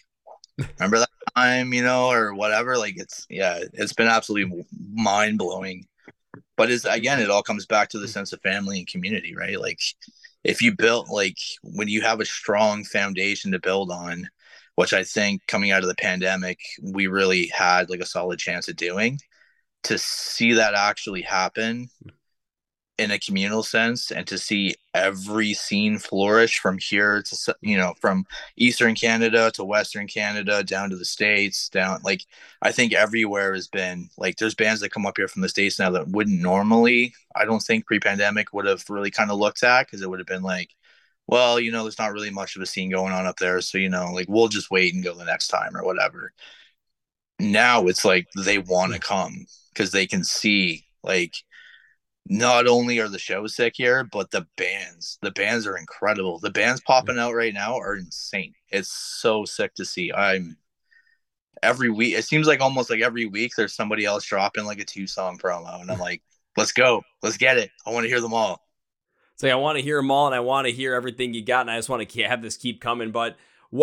remember 0.57 0.99
that 0.99 1.09
time, 1.35 1.73
you 1.73 1.83
know, 1.83 2.09
or 2.09 2.33
whatever. 2.33 2.77
Like 2.77 2.95
it's 2.97 3.25
yeah, 3.29 3.59
it's 3.73 3.93
been 3.93 4.07
absolutely 4.07 4.65
mind 4.93 5.37
blowing. 5.37 5.85
But 6.55 6.69
is 6.69 6.85
again, 6.85 7.19
it 7.19 7.29
all 7.29 7.43
comes 7.43 7.65
back 7.65 7.89
to 7.89 7.99
the 7.99 8.07
sense 8.07 8.33
of 8.33 8.41
family 8.41 8.79
and 8.79 8.87
community, 8.87 9.35
right? 9.35 9.59
Like 9.59 9.79
if 10.43 10.61
you 10.61 10.75
build 10.75 11.09
like 11.09 11.37
when 11.63 11.87
you 11.87 12.01
have 12.01 12.19
a 12.19 12.25
strong 12.25 12.83
foundation 12.83 13.51
to 13.51 13.59
build 13.59 13.91
on, 13.91 14.29
which 14.75 14.93
I 14.93 15.03
think 15.03 15.45
coming 15.47 15.71
out 15.71 15.83
of 15.83 15.89
the 15.89 15.95
pandemic, 15.95 16.59
we 16.81 17.07
really 17.07 17.47
had 17.47 17.89
like 17.89 18.01
a 18.01 18.05
solid 18.05 18.39
chance 18.39 18.67
of 18.67 18.75
doing, 18.75 19.19
to 19.83 19.97
see 19.97 20.53
that 20.53 20.73
actually 20.73 21.21
happen 21.21 21.89
in 22.99 23.09
a 23.11 23.19
communal 23.19 23.63
sense 23.63 24.11
and 24.11 24.27
to 24.27 24.37
see 24.37 24.75
every 24.93 25.53
scene 25.53 25.97
flourish 25.97 26.59
from 26.59 26.77
here 26.77 27.23
to 27.23 27.55
you 27.61 27.75
know 27.75 27.93
from 27.99 28.23
eastern 28.55 28.93
canada 28.93 29.49
to 29.51 29.63
western 29.63 30.05
canada 30.05 30.63
down 30.63 30.91
to 30.91 30.95
the 30.95 31.03
states 31.03 31.69
down 31.69 31.99
like 32.03 32.23
i 32.61 32.71
think 32.71 32.93
everywhere 32.93 33.55
has 33.55 33.67
been 33.67 34.07
like 34.17 34.37
there's 34.37 34.53
bands 34.53 34.79
that 34.79 34.91
come 34.91 35.07
up 35.07 35.17
here 35.17 35.27
from 35.27 35.41
the 35.41 35.49
states 35.49 35.79
now 35.79 35.89
that 35.89 36.07
wouldn't 36.09 36.39
normally 36.39 37.13
i 37.35 37.43
don't 37.45 37.63
think 37.63 37.85
pre-pandemic 37.87 38.53
would 38.53 38.67
have 38.67 38.83
really 38.89 39.09
kind 39.09 39.31
of 39.31 39.39
looked 39.39 39.63
at 39.63 39.87
because 39.87 40.03
it 40.03 40.09
would 40.09 40.19
have 40.19 40.27
been 40.27 40.43
like 40.43 40.69
well 41.25 41.59
you 41.59 41.71
know 41.71 41.81
there's 41.81 41.99
not 41.99 42.13
really 42.13 42.29
much 42.29 42.55
of 42.55 42.61
a 42.61 42.65
scene 42.65 42.91
going 42.91 43.11
on 43.11 43.25
up 43.25 43.37
there 43.37 43.59
so 43.59 43.79
you 43.79 43.89
know 43.89 44.11
like 44.13 44.27
we'll 44.29 44.47
just 44.47 44.69
wait 44.69 44.93
and 44.93 45.03
go 45.03 45.15
the 45.15 45.25
next 45.25 45.47
time 45.47 45.75
or 45.75 45.83
whatever. 45.83 46.31
Now 47.39 47.87
it's 47.87 48.05
like 48.05 48.27
they 48.45 48.57
want 48.59 48.93
to 48.93 48.97
hmm. 48.99 49.01
come 49.01 49.45
because 49.73 49.91
they 49.91 50.07
can 50.07 50.23
see 50.23 50.85
like 51.03 51.33
not 52.25 52.67
only 52.67 52.99
are 52.99 53.09
the 53.09 53.19
shows 53.19 53.55
sick 53.55 53.73
here, 53.75 54.03
but 54.03 54.31
the 54.31 54.47
bands. 54.55 55.17
The 55.21 55.31
bands 55.31 55.67
are 55.67 55.77
incredible. 55.77 56.39
The 56.39 56.51
bands 56.51 56.81
popping 56.81 57.19
out 57.19 57.33
right 57.33 57.53
now 57.53 57.77
are 57.77 57.95
insane. 57.95 58.53
It's 58.69 58.89
so 58.91 59.43
sick 59.45 59.73
to 59.75 59.85
see. 59.85 60.11
I'm 60.13 60.57
every 61.61 61.89
week. 61.89 62.13
It 62.15 62.25
seems 62.25 62.47
like 62.47 62.61
almost 62.61 62.89
like 62.89 63.01
every 63.01 63.25
week 63.25 63.53
there's 63.57 63.75
somebody 63.75 64.05
else 64.05 64.25
dropping 64.25 64.65
like 64.65 64.79
a 64.79 64.85
two 64.85 65.07
song 65.07 65.37
promo, 65.37 65.81
and 65.81 65.91
I'm 65.91 65.99
like, 65.99 66.21
let's 66.55 66.71
go, 66.71 67.03
let's 67.21 67.37
get 67.37 67.57
it. 67.57 67.71
I 67.85 67.91
want 67.91 68.03
to 68.05 68.09
hear 68.09 68.21
them 68.21 68.33
all. 68.33 68.61
It's 69.33 69.43
like 69.43 69.51
I 69.51 69.55
want 69.55 69.77
to 69.77 69.83
hear 69.83 69.97
them 69.97 70.11
all, 70.11 70.27
and 70.27 70.35
I 70.35 70.39
want 70.41 70.67
to 70.67 70.73
hear 70.73 70.93
everything 70.93 71.33
you 71.33 71.43
got, 71.43 71.61
and 71.61 71.71
I 71.71 71.77
just 71.77 71.89
want 71.89 72.07
to 72.07 72.23
have 72.23 72.41
this 72.41 72.57
keep 72.57 72.79
coming. 72.79 73.11
But 73.11 73.35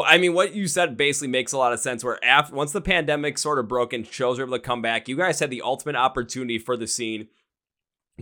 I 0.04 0.18
mean, 0.18 0.34
what 0.34 0.54
you 0.54 0.68
said 0.68 0.96
basically 0.96 1.28
makes 1.28 1.52
a 1.52 1.58
lot 1.58 1.72
of 1.72 1.80
sense. 1.80 2.04
Where 2.04 2.22
after 2.24 2.54
once 2.54 2.72
the 2.72 2.80
pandemic 2.80 3.38
sort 3.38 3.58
of 3.58 3.68
broke 3.68 3.92
and 3.92 4.06
shows 4.06 4.38
were 4.38 4.44
able 4.44 4.56
to 4.56 4.62
come 4.62 4.82
back, 4.82 5.08
you 5.08 5.16
guys 5.16 5.40
had 5.40 5.50
the 5.50 5.62
ultimate 5.62 5.96
opportunity 5.96 6.58
for 6.58 6.76
the 6.76 6.86
scene 6.86 7.28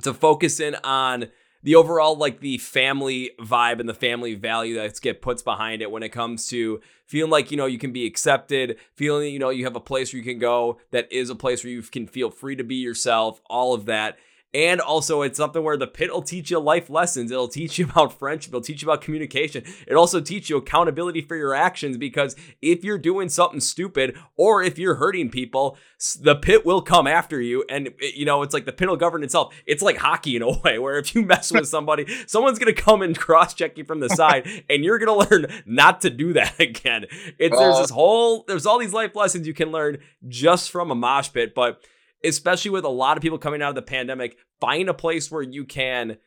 to 0.02 0.14
focus 0.14 0.60
in 0.60 0.76
on 0.76 1.28
the 1.62 1.74
overall 1.74 2.16
like 2.16 2.40
the 2.40 2.58
family 2.58 3.32
vibe 3.40 3.80
and 3.80 3.88
the 3.88 3.94
family 3.94 4.34
value 4.34 4.76
that 4.76 5.00
get 5.00 5.20
puts 5.20 5.42
behind 5.42 5.82
it 5.82 5.90
when 5.90 6.02
it 6.02 6.10
comes 6.10 6.48
to 6.48 6.80
feeling 7.06 7.30
like 7.30 7.50
you 7.50 7.56
know 7.56 7.66
you 7.66 7.78
can 7.78 7.92
be 7.92 8.06
accepted 8.06 8.76
feeling 8.94 9.32
you 9.32 9.38
know 9.38 9.50
you 9.50 9.64
have 9.64 9.76
a 9.76 9.80
place 9.80 10.12
where 10.12 10.18
you 10.18 10.24
can 10.24 10.38
go 10.38 10.78
that 10.92 11.10
is 11.12 11.30
a 11.30 11.34
place 11.34 11.64
where 11.64 11.72
you 11.72 11.82
can 11.82 12.06
feel 12.06 12.30
free 12.30 12.54
to 12.54 12.64
be 12.64 12.76
yourself 12.76 13.40
all 13.46 13.74
of 13.74 13.86
that 13.86 14.16
and 14.58 14.80
also, 14.80 15.22
it's 15.22 15.36
something 15.36 15.62
where 15.62 15.76
the 15.76 15.86
pit 15.86 16.12
will 16.12 16.20
teach 16.20 16.50
you 16.50 16.58
life 16.58 16.90
lessons. 16.90 17.30
It'll 17.30 17.46
teach 17.46 17.78
you 17.78 17.84
about 17.90 18.18
friendship. 18.18 18.50
It'll 18.50 18.60
teach 18.60 18.82
you 18.82 18.88
about 18.88 19.02
communication. 19.02 19.62
It 19.86 19.94
also 19.94 20.20
teach 20.20 20.50
you 20.50 20.56
accountability 20.56 21.20
for 21.20 21.36
your 21.36 21.54
actions 21.54 21.96
because 21.96 22.34
if 22.60 22.82
you're 22.82 22.98
doing 22.98 23.28
something 23.28 23.60
stupid 23.60 24.16
or 24.36 24.60
if 24.60 24.76
you're 24.76 24.96
hurting 24.96 25.30
people, 25.30 25.78
the 26.20 26.34
pit 26.34 26.66
will 26.66 26.82
come 26.82 27.06
after 27.06 27.40
you. 27.40 27.64
And, 27.70 27.90
you 28.00 28.24
know, 28.24 28.42
it's 28.42 28.52
like 28.52 28.64
the 28.64 28.72
pit 28.72 28.88
will 28.88 28.96
govern 28.96 29.22
itself. 29.22 29.54
It's 29.64 29.80
like 29.80 29.98
hockey 29.98 30.34
in 30.34 30.42
a 30.42 30.50
way 30.64 30.80
where 30.80 30.98
if 30.98 31.14
you 31.14 31.22
mess 31.22 31.52
with 31.52 31.68
somebody, 31.68 32.06
someone's 32.26 32.58
going 32.58 32.74
to 32.74 32.82
come 32.82 33.00
and 33.00 33.16
cross 33.18 33.54
check 33.54 33.78
you 33.78 33.84
from 33.84 34.00
the 34.00 34.08
side 34.08 34.48
and 34.68 34.82
you're 34.82 34.98
going 34.98 35.22
to 35.22 35.30
learn 35.30 35.46
not 35.66 36.00
to 36.00 36.10
do 36.10 36.32
that 36.32 36.58
again. 36.58 37.04
It's, 37.38 37.56
uh, 37.56 37.60
there's 37.60 37.78
this 37.78 37.90
whole, 37.90 38.42
there's 38.48 38.66
all 38.66 38.80
these 38.80 38.92
life 38.92 39.14
lessons 39.14 39.46
you 39.46 39.54
can 39.54 39.70
learn 39.70 39.98
just 40.26 40.72
from 40.72 40.90
a 40.90 40.96
mosh 40.96 41.32
pit. 41.32 41.54
But, 41.54 41.80
especially 42.24 42.70
with 42.70 42.84
a 42.84 42.88
lot 42.88 43.16
of 43.16 43.22
people 43.22 43.38
coming 43.38 43.62
out 43.62 43.70
of 43.70 43.74
the 43.74 43.82
pandemic, 43.82 44.36
find 44.60 44.88
a 44.88 44.94
place 44.94 45.30
where 45.30 45.42
you 45.42 45.64
can 45.64 46.18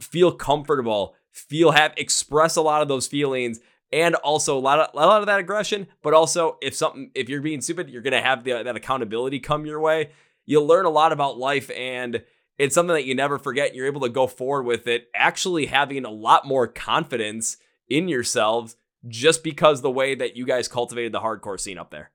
feel 0.00 0.32
comfortable, 0.32 1.14
feel 1.32 1.72
have 1.72 1.94
express 1.96 2.56
a 2.56 2.62
lot 2.62 2.82
of 2.82 2.88
those 2.88 3.06
feelings 3.06 3.60
and 3.92 4.14
also 4.16 4.56
a 4.56 4.60
lot 4.60 4.78
of 4.78 4.90
a 4.94 5.06
lot 5.06 5.20
of 5.20 5.26
that 5.26 5.40
aggression, 5.40 5.86
but 6.02 6.14
also 6.14 6.58
if 6.62 6.74
something 6.74 7.10
if 7.14 7.28
you're 7.28 7.40
being 7.40 7.60
stupid, 7.60 7.90
you're 7.90 8.02
going 8.02 8.12
to 8.12 8.20
have 8.20 8.44
the, 8.44 8.62
that 8.62 8.76
accountability 8.76 9.40
come 9.40 9.66
your 9.66 9.80
way. 9.80 10.10
You'll 10.46 10.66
learn 10.66 10.86
a 10.86 10.90
lot 10.90 11.12
about 11.12 11.38
life 11.38 11.70
and 11.70 12.22
it's 12.58 12.74
something 12.74 12.94
that 12.94 13.06
you 13.06 13.14
never 13.14 13.38
forget. 13.38 13.74
You're 13.74 13.86
able 13.86 14.02
to 14.02 14.08
go 14.08 14.26
forward 14.26 14.64
with 14.64 14.86
it, 14.86 15.08
actually 15.14 15.66
having 15.66 16.04
a 16.04 16.10
lot 16.10 16.46
more 16.46 16.66
confidence 16.66 17.56
in 17.88 18.08
yourselves 18.08 18.76
just 19.08 19.42
because 19.42 19.80
the 19.80 19.90
way 19.90 20.14
that 20.14 20.36
you 20.36 20.44
guys 20.44 20.68
cultivated 20.68 21.12
the 21.12 21.20
hardcore 21.20 21.58
scene 21.58 21.78
up 21.78 21.90
there. 21.90 22.10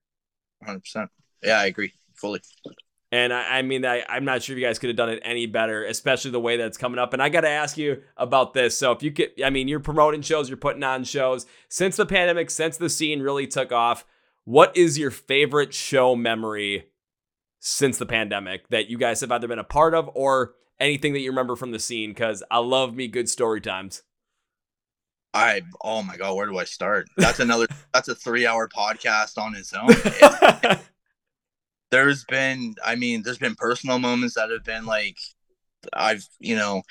100%. 0.64 1.10
Yeah, 1.44 1.60
I 1.60 1.66
agree 1.66 1.94
fully. 2.16 2.42
And 3.12 3.32
I, 3.32 3.60
I 3.60 3.62
mean, 3.62 3.86
I, 3.86 4.04
I'm 4.10 4.26
not 4.26 4.44
sure 4.44 4.56
if 4.56 4.60
you 4.60 4.66
guys 4.66 4.80
could 4.80 4.90
have 4.90 4.98
done 4.98 5.10
it 5.10 5.22
any 5.24 5.46
better, 5.46 5.86
especially 5.86 6.32
the 6.32 6.40
way 6.40 6.58
that's 6.58 6.78
coming 6.78 7.00
up. 7.00 7.14
And 7.14 7.22
I 7.22 7.30
got 7.30 7.42
to 7.42 7.50
ask 7.50 7.78
you 7.78 8.02
about 8.18 8.54
this. 8.54 8.78
So, 8.78 8.92
if 8.92 9.04
you 9.04 9.12
could, 9.12 9.32
I 9.44 9.50
mean, 9.50 9.68
you're 9.68 9.80
promoting 9.80 10.22
shows, 10.22 10.50
you're 10.50 10.58
putting 10.58 10.84
on 10.84 11.04
shows. 11.04 11.46
Since 11.70 11.98
the 11.98 12.06
pandemic, 12.06 12.50
since 12.50 12.78
the 12.78 12.90
scene 12.90 13.22
really 13.22 13.48
took 13.48 13.72
off, 13.72 14.06
what 14.44 14.76
is 14.76 14.98
your 14.98 15.12
favorite 15.12 15.74
show 15.74 16.16
memory 16.16 16.88
since 17.60 17.98
the 17.98 18.06
pandemic 18.06 18.68
that 18.70 18.90
you 18.90 18.98
guys 18.98 19.22
have 19.22 19.32
either 19.32 19.48
been 19.48 19.60
a 19.60 19.64
part 19.64 19.94
of 19.94 20.10
or 20.14 20.54
anything 20.80 21.14
that 21.14 21.20
you 21.20 21.30
remember 21.30 21.56
from 21.56 21.72
the 21.72 21.80
scene? 21.80 22.12
Because 22.12 22.44
I 22.50 22.58
love 22.58 22.96
me 22.96 23.08
good 23.08 23.30
story 23.30 23.62
times. 23.62 24.04
I 25.34 25.64
oh 25.84 26.02
my 26.02 26.16
god, 26.16 26.36
where 26.36 26.46
do 26.46 26.58
I 26.58 26.64
start? 26.64 27.10
That's 27.18 27.40
another 27.40 27.68
that's 27.94 28.08
a 28.08 28.16
three 28.16 28.48
hour 28.48 28.70
podcast 28.70 29.38
on 29.38 29.54
its 29.54 29.74
own. 29.74 30.80
there's 31.92 32.26
been 32.26 32.76
i 32.84 32.96
mean 32.96 33.22
there's 33.24 33.38
been 33.38 33.56
personal 33.56 34.00
moments 34.00 34.36
that 34.36 34.50
have 34.50 34.64
been 34.64 34.86
like 34.86 35.18
i've 35.94 36.26
you 36.40 36.56
know 36.56 36.82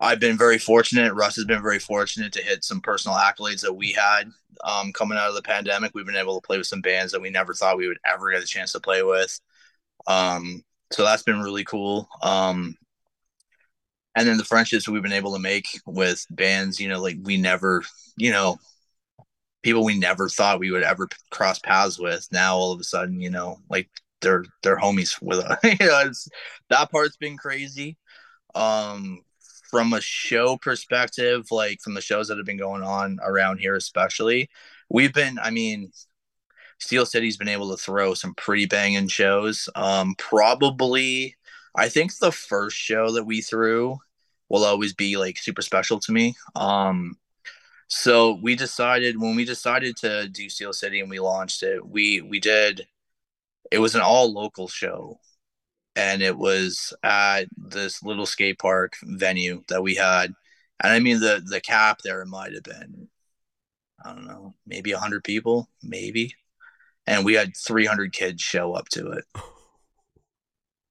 i've 0.00 0.20
been 0.20 0.36
very 0.36 0.58
fortunate. 0.58 1.14
Rust 1.14 1.36
has 1.36 1.44
been 1.44 1.62
very 1.62 1.78
fortunate 1.78 2.32
to 2.32 2.42
hit 2.42 2.64
some 2.64 2.80
personal 2.80 3.16
accolades 3.16 3.60
that 3.60 3.72
we 3.72 3.92
had 3.92 4.28
um, 4.64 4.92
coming 4.92 5.16
out 5.16 5.28
of 5.28 5.34
the 5.34 5.42
pandemic. 5.42 5.92
We've 5.94 6.06
been 6.06 6.16
able 6.16 6.40
to 6.40 6.46
play 6.46 6.58
with 6.58 6.66
some 6.66 6.80
bands 6.80 7.12
that 7.12 7.20
we 7.20 7.30
never 7.30 7.54
thought 7.54 7.78
we 7.78 7.88
would 7.88 8.00
ever 8.04 8.32
get 8.32 8.42
a 8.42 8.46
chance 8.46 8.72
to 8.72 8.80
play 8.80 9.02
with. 9.02 9.38
Um, 10.06 10.62
so 10.90 11.04
that's 11.04 11.22
been 11.22 11.40
really 11.40 11.64
cool. 11.64 12.08
Um, 12.22 12.74
and 14.16 14.26
then 14.26 14.38
the 14.38 14.44
friendships 14.44 14.88
we've 14.88 15.02
been 15.02 15.12
able 15.12 15.34
to 15.34 15.38
make 15.38 15.66
with 15.84 16.26
bands 16.30 16.80
you 16.80 16.88
know 16.88 17.00
like 17.00 17.18
we 17.22 17.36
never 17.36 17.82
you 18.16 18.32
know 18.32 18.56
people 19.66 19.82
we 19.82 19.98
never 19.98 20.28
thought 20.28 20.60
we 20.60 20.70
would 20.70 20.84
ever 20.84 21.08
cross 21.32 21.58
paths 21.58 21.98
with. 21.98 22.28
Now 22.30 22.56
all 22.56 22.70
of 22.70 22.78
a 22.78 22.84
sudden, 22.84 23.20
you 23.20 23.30
know, 23.30 23.58
like 23.68 23.90
they're 24.20 24.44
they're 24.62 24.78
homies 24.78 25.20
with 25.22 25.40
us. 25.40 25.58
you 25.64 25.74
know, 25.80 26.12
that 26.70 26.90
part's 26.92 27.16
been 27.16 27.36
crazy. 27.36 27.96
Um, 28.54 29.22
from 29.68 29.92
a 29.92 30.00
show 30.00 30.56
perspective, 30.56 31.46
like 31.50 31.80
from 31.82 31.94
the 31.94 32.00
shows 32.00 32.28
that 32.28 32.36
have 32.36 32.46
been 32.46 32.56
going 32.56 32.84
on 32.84 33.18
around 33.20 33.58
here, 33.58 33.74
especially, 33.74 34.48
we've 34.88 35.12
been. 35.12 35.36
I 35.40 35.50
mean, 35.50 35.90
Steel 36.78 37.04
City's 37.04 37.36
been 37.36 37.48
able 37.48 37.70
to 37.72 37.82
throw 37.82 38.14
some 38.14 38.34
pretty 38.34 38.66
banging 38.66 39.08
shows. 39.08 39.68
Um, 39.74 40.14
probably, 40.16 41.34
I 41.74 41.88
think 41.88 42.16
the 42.16 42.30
first 42.30 42.76
show 42.76 43.10
that 43.10 43.24
we 43.24 43.40
threw 43.40 43.98
will 44.48 44.64
always 44.64 44.94
be 44.94 45.16
like 45.16 45.38
super 45.38 45.62
special 45.62 45.98
to 45.98 46.12
me. 46.12 46.36
Um, 46.54 47.16
so 47.88 48.38
we 48.42 48.56
decided 48.56 49.20
when 49.20 49.36
we 49.36 49.44
decided 49.44 49.96
to 49.98 50.28
do 50.28 50.48
Steel 50.48 50.72
City 50.72 51.00
and 51.00 51.10
we 51.10 51.20
launched 51.20 51.62
it, 51.62 51.86
we 51.86 52.20
we 52.22 52.40
did. 52.40 52.86
It 53.72 53.80
was 53.80 53.94
an 53.96 54.02
all 54.02 54.32
local 54.32 54.68
show, 54.68 55.20
and 55.96 56.22
it 56.22 56.36
was 56.38 56.94
at 57.04 57.46
this 57.56 58.02
little 58.02 58.26
skate 58.26 58.58
park 58.60 58.94
venue 59.04 59.64
that 59.68 59.82
we 59.82 59.96
had. 59.96 60.32
And 60.82 60.92
I 60.92 61.00
mean 61.00 61.20
the 61.20 61.42
the 61.46 61.60
cap 61.60 62.02
there 62.02 62.24
might 62.26 62.54
have 62.54 62.64
been, 62.64 63.08
I 64.04 64.12
don't 64.14 64.26
know, 64.26 64.54
maybe 64.66 64.92
hundred 64.92 65.24
people, 65.24 65.68
maybe 65.82 66.34
and 67.06 67.24
we 67.24 67.34
had 67.34 67.56
300 67.56 68.12
kids 68.12 68.42
show 68.42 68.74
up 68.74 68.88
to 68.90 69.12
it. 69.12 69.24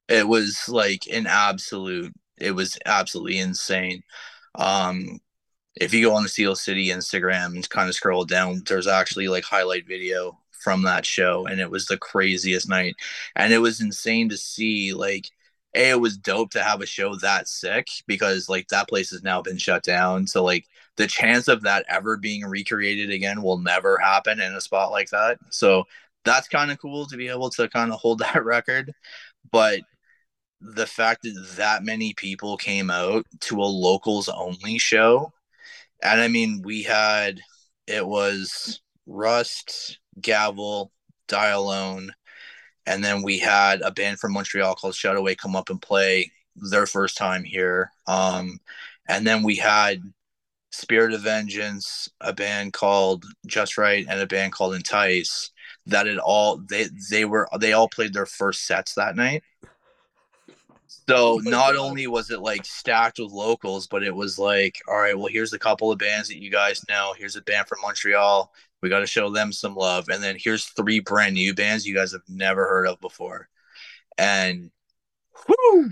It 0.08 0.28
was 0.28 0.68
like 0.70 1.08
an 1.12 1.28
absolute, 1.28 2.14
it 2.38 2.52
was 2.52 2.78
absolutely 2.86 3.40
insane. 3.40 4.04
Um, 4.56 5.20
if 5.76 5.94
you 5.94 6.06
go 6.06 6.16
on 6.16 6.24
the 6.24 6.30
Steel 6.30 6.56
City 6.56 6.90
Instagram 6.90 7.56
and 7.56 7.70
kind 7.70 7.90
of 7.90 7.96
scroll 7.96 8.26
down, 8.26 8.64
there's 8.68 8.88
actually 8.88 9.28
like 9.28 9.44
highlight 9.44 9.88
video 9.88 10.40
from 10.52 10.84
that 10.84 11.06
show, 11.06 11.46
and 11.46 11.60
it 11.62 11.70
was 11.70 11.86
the 11.86 11.98
craziest 11.98 12.70
night. 12.70 12.96
And 13.36 13.54
it 13.54 13.60
was 13.60 13.82
insane 13.82 14.30
to 14.30 14.38
see 14.38 14.94
like 14.94 15.30
a 15.76 15.92
it 15.92 16.00
was 16.02 16.18
dope 16.18 16.52
to 16.52 16.64
have 16.64 16.82
a 16.82 16.86
show 16.86 17.16
that 17.18 17.48
sick 17.48 17.88
because 18.08 18.50
like 18.50 18.68
that 18.70 18.88
place 18.88 19.12
has 19.12 19.24
now 19.24 19.42
been 19.42 19.58
shut 19.58 19.84
down 19.84 20.26
so 20.26 20.42
like 20.42 20.66
the 20.96 21.06
chance 21.06 21.50
of 21.50 21.64
that 21.64 21.86
ever 21.90 22.16
being 22.16 22.46
recreated 22.46 23.12
again 23.12 23.42
will 23.42 23.58
never 23.58 23.98
happen 23.98 24.40
in 24.40 24.54
a 24.54 24.62
spot 24.62 24.90
like 24.92 25.10
that 25.10 25.38
so 25.50 25.86
that's 26.26 26.48
kind 26.50 26.72
of 26.72 26.80
cool 26.80 27.06
to 27.06 27.16
be 27.16 27.30
able 27.30 27.50
to 27.52 27.70
kind 27.70 27.94
of 27.94 28.00
hold 28.00 28.20
that 28.20 28.44
record. 28.44 28.92
But 29.52 29.82
the 30.60 30.88
fact 30.88 31.24
that 31.24 31.54
that 31.58 31.84
many 31.84 32.14
people 32.14 32.58
came 32.58 32.90
out 32.90 33.26
to 33.42 33.62
a 33.62 33.64
locals 33.64 34.28
only 34.28 34.78
show, 34.80 35.32
and 36.04 36.22
I 36.22 36.28
mean, 36.28 36.62
we 36.64 36.84
had 36.84 37.40
it 37.88 38.06
was 38.06 38.82
Rust, 39.06 40.00
Gavel, 40.20 40.92
Die 41.28 41.48
Alone, 41.50 42.12
and 42.86 43.04
then 43.04 43.22
we 43.24 43.40
had 43.40 43.82
a 43.82 43.92
band 43.92 44.20
from 44.20 44.34
Montreal 44.34 44.76
called 44.76 44.94
Shutaway 44.94 45.38
come 45.38 45.56
up 45.56 45.70
and 45.70 45.82
play 45.82 46.32
their 46.56 46.86
first 46.86 47.18
time 47.18 47.44
here. 47.44 47.92
Um, 48.08 48.60
and 49.08 49.26
then 49.26 49.44
we 49.44 49.56
had 49.56 50.02
Spirit 50.72 51.14
of 51.14 51.22
Vengeance, 51.22 52.10
a 52.22 52.34
band 52.34 52.74
called 52.74 53.26
Just 53.48 53.78
Right, 53.78 54.06
and 54.10 54.20
a 54.20 54.28
band 54.28 54.52
called 54.54 54.76
Entice 54.76 55.52
that 55.88 56.08
it 56.08 56.18
all 56.18 56.58
they 56.58 56.88
they 57.12 57.26
were 57.26 57.48
they 57.60 57.74
all 57.74 57.88
played 57.90 58.14
their 58.14 58.26
first 58.26 58.66
sets 58.66 58.96
that 58.96 59.16
night. 59.16 59.44
So 61.10 61.40
not 61.44 61.76
only 61.76 62.08
was 62.08 62.32
it 62.32 62.42
like 62.42 62.66
stacked 62.66 63.20
with 63.20 63.32
locals, 63.32 63.88
but 63.88 64.04
it 64.04 64.16
was 64.16 64.40
like, 64.40 64.82
all 64.88 64.98
right, 64.98 65.18
well, 65.18 65.28
here's 65.28 65.54
a 65.54 65.60
couple 65.60 65.92
of 65.92 66.00
bands 66.00 66.30
that 66.30 66.42
you 66.42 66.52
guys 66.52 66.84
know. 66.90 67.14
Here's 67.18 67.36
a 67.36 67.42
band 67.42 67.68
from 67.68 67.80
Montreal. 67.82 68.52
We 68.82 68.90
got 68.90 69.00
to 69.00 69.08
show 69.08 69.30
them 69.32 69.52
some 69.52 69.76
love. 69.76 70.10
And 70.10 70.22
then 70.22 70.36
here's 70.40 70.66
three 70.66 71.00
brand 71.00 71.34
new 71.34 71.54
bands 71.54 71.86
you 71.86 71.96
guys 71.96 72.12
have 72.12 72.22
never 72.28 72.68
heard 72.68 72.88
of 72.88 73.00
before. 73.02 73.50
And 74.18 74.72
whoo, 75.48 75.90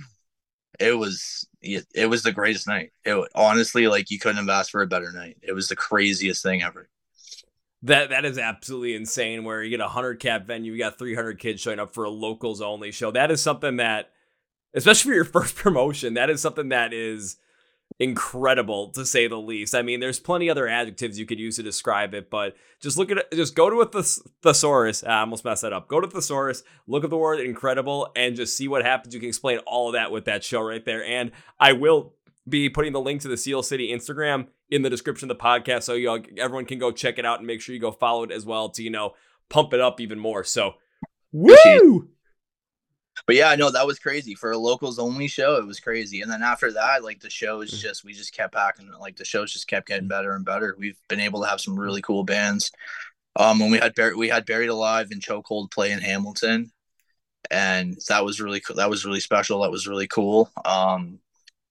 it 0.80 0.97
was 0.97 1.47
it 1.62 2.10
was 2.10 2.23
the 2.23 2.32
greatest 2.32 2.67
night. 2.67 2.91
It 3.06 3.28
honestly 3.36 3.88
like 3.88 4.12
you 4.12 4.19
couldn't 4.19 4.38
have 4.38 4.49
asked 4.49 4.71
for 4.71 4.82
a 4.82 4.88
better 4.88 5.12
night. 5.12 5.38
It 5.41 5.54
was 5.54 5.69
the 5.69 5.76
craziest 5.76 6.43
thing 6.43 6.62
ever. 6.62 6.89
That 7.84 8.12
that 8.12 8.26
is 8.26 8.38
absolutely 8.38 8.95
insane. 8.95 9.43
Where 9.43 9.62
you 9.62 9.69
get 9.69 9.82
a 9.82 9.89
hundred 9.89 10.19
cap 10.19 10.47
venue, 10.47 10.71
you 10.71 10.78
got 10.78 10.97
three 10.97 11.15
hundred 11.15 11.39
kids 11.39 11.62
showing 11.62 11.80
up 11.80 11.93
for 11.93 12.06
a 12.06 12.10
locals 12.10 12.62
only 12.62 12.91
show. 12.91 13.12
That 13.12 13.30
is 13.30 13.41
something 13.41 13.78
that, 13.78 14.12
especially 14.74 15.12
for 15.12 15.16
your 15.16 15.26
first 15.26 15.56
promotion, 15.56 16.14
that 16.16 16.30
is 16.30 16.42
something 16.42 16.70
that 16.70 16.94
is 16.94 17.38
incredible 18.00 18.90
to 18.90 19.06
say 19.06 19.28
the 19.28 19.38
least. 19.38 19.76
I 19.76 19.82
mean, 19.82 20.00
there's 20.00 20.20
plenty 20.20 20.50
other 20.50 20.68
adjectives 20.68 21.20
you 21.20 21.26
could 21.26 21.40
use 21.40 21.58
to 21.58 21.64
describe 21.64 22.14
it, 22.14 22.30
but 22.30 22.56
just 22.82 22.98
look 22.98 23.12
at 23.12 23.18
it. 23.18 23.32
Just 23.34 23.56
go 23.56 23.70
to 23.70 23.82
a 23.82 23.86
thes- 23.86 24.24
thesaurus. 24.42 25.04
Ah, 25.06 25.18
I 25.18 25.20
almost 25.22 25.46
messed 25.46 25.62
that 25.62 25.74
up. 25.74 25.88
Go 25.88 26.02
to 26.02 26.08
thesaurus, 26.08 26.64
look 26.88 27.04
at 27.04 27.10
the 27.10 27.18
word 27.18 27.40
incredible, 27.40 28.12
and 28.16 28.36
just 28.36 28.58
see 28.58 28.68
what 28.68 28.84
happens. 28.84 29.14
You 29.14 29.20
can 29.20 29.30
explain 29.30 29.60
all 29.60 29.90
of 29.90 29.94
that 29.94 30.12
with 30.12 30.26
that 30.26 30.44
show 30.44 30.62
right 30.62 30.84
there. 30.84 31.04
And 31.04 31.32
I 31.60 31.74
will 31.74 32.14
be 32.48 32.70
putting 32.70 32.94
the 32.94 33.02
link 33.02 33.22
to 33.22 33.28
the 33.28 33.38
Steel 33.38 33.64
City 33.64 33.92
Instagram 33.94 34.48
in 34.70 34.82
the 34.82 34.90
description 34.90 35.30
of 35.30 35.38
the 35.38 35.44
podcast, 35.44 35.84
so 35.84 35.94
you 35.94 36.08
know, 36.08 36.22
everyone 36.38 36.66
can 36.66 36.80
go 36.80 36.92
check 36.92 37.20
it 37.20 37.26
out 37.26 37.38
and 37.38 37.48
make 37.48 37.62
sure 37.62 37.76
you 37.76 37.82
go 37.82 37.92
follow 37.92 38.24
it 38.24 38.32
as 38.32 38.46
well 38.46 38.70
to 38.70 38.84
you 38.84 38.90
know 38.90 39.14
pump 39.50 39.74
it 39.74 39.80
up 39.80 40.02
even 40.02 40.20
more. 40.20 40.44
So, 40.44 40.74
woo! 41.32 42.10
But 43.26 43.38
yeah, 43.38 43.56
no, 43.56 43.70
that 43.72 43.88
was 43.88 44.00
crazy 44.00 44.36
for 44.36 44.52
a 44.52 44.58
locals 44.58 45.00
only 45.00 45.28
show. 45.28 45.56
It 45.56 45.66
was 45.66 45.80
crazy, 45.80 46.22
and 46.22 46.30
then 46.30 46.44
after 46.44 46.72
that, 46.74 47.04
like 47.04 47.22
the 47.22 47.30
shows 47.30 47.72
mm. 47.72 47.80
just 47.80 48.04
we 48.04 48.14
just 48.14 48.36
kept 48.36 48.54
packing. 48.54 48.92
Like 49.00 49.16
the 49.16 49.26
shows 49.26 49.54
just 49.54 49.68
kept 49.68 49.88
getting 49.88 50.10
better 50.10 50.34
and 50.34 50.44
better. 50.44 50.76
We've 50.78 51.00
been 51.08 51.22
able 51.22 51.42
to 51.42 51.48
have 51.48 51.62
some 51.62 51.80
really 51.80 52.02
cool 52.02 52.24
bands. 52.24 52.72
Um, 53.36 53.60
when 53.60 53.72
we 53.72 53.78
had 53.78 53.96
Bur- 53.96 54.18
we 54.18 54.30
had 54.30 54.46
Buried 54.46 54.70
Alive 54.70 55.10
and 55.12 55.22
Chokehold 55.22 55.72
play 55.72 55.92
in 55.92 56.00
Hamilton, 56.00 56.72
and 57.50 57.98
that 58.10 58.26
was 58.26 58.42
really 58.42 58.60
cool. 58.60 58.76
That 58.76 58.90
was 58.90 59.06
really 59.06 59.22
special. 59.22 59.62
That 59.62 59.72
was 59.72 59.88
really 59.88 60.08
cool. 60.08 60.52
Um, 60.66 61.20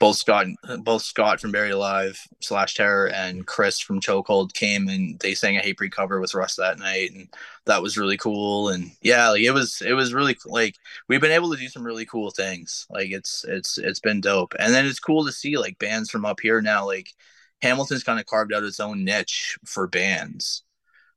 both 0.02 0.16
Scott, 0.16 0.46
both 0.80 1.02
Scott 1.02 1.40
from 1.40 1.52
Buried 1.52 1.70
Alive 1.70 2.20
slash 2.40 2.74
Terror 2.74 3.06
and 3.10 3.46
Chris 3.46 3.78
from 3.78 4.00
Chokehold 4.00 4.52
came 4.52 4.88
and 4.88 5.16
they 5.20 5.32
sang 5.32 5.56
a 5.56 5.60
Hatebreed 5.60 5.92
cover 5.92 6.18
with 6.18 6.34
Rust 6.34 6.56
that 6.56 6.80
night, 6.80 7.12
and 7.12 7.28
that 7.66 7.82
was 7.82 7.96
really 7.96 8.16
cool. 8.16 8.70
And 8.70 8.90
yeah, 9.00 9.28
like 9.28 9.42
it 9.42 9.52
was, 9.52 9.80
it 9.80 9.92
was 9.92 10.12
really 10.12 10.36
like 10.44 10.74
we've 11.06 11.20
been 11.20 11.30
able 11.30 11.52
to 11.52 11.56
do 11.56 11.68
some 11.68 11.84
really 11.84 12.04
cool 12.04 12.32
things. 12.32 12.84
Like 12.90 13.12
it's, 13.12 13.44
it's, 13.44 13.78
it's 13.78 14.00
been 14.00 14.20
dope. 14.20 14.54
And 14.58 14.74
then 14.74 14.86
it's 14.86 14.98
cool 14.98 15.24
to 15.24 15.30
see 15.30 15.56
like 15.56 15.78
bands 15.78 16.10
from 16.10 16.24
up 16.24 16.40
here 16.40 16.60
now. 16.60 16.84
Like 16.84 17.14
Hamilton's 17.60 18.02
kind 18.02 18.18
of 18.18 18.26
carved 18.26 18.52
out 18.52 18.64
its 18.64 18.80
own 18.80 19.04
niche 19.04 19.56
for 19.64 19.86
bands, 19.86 20.64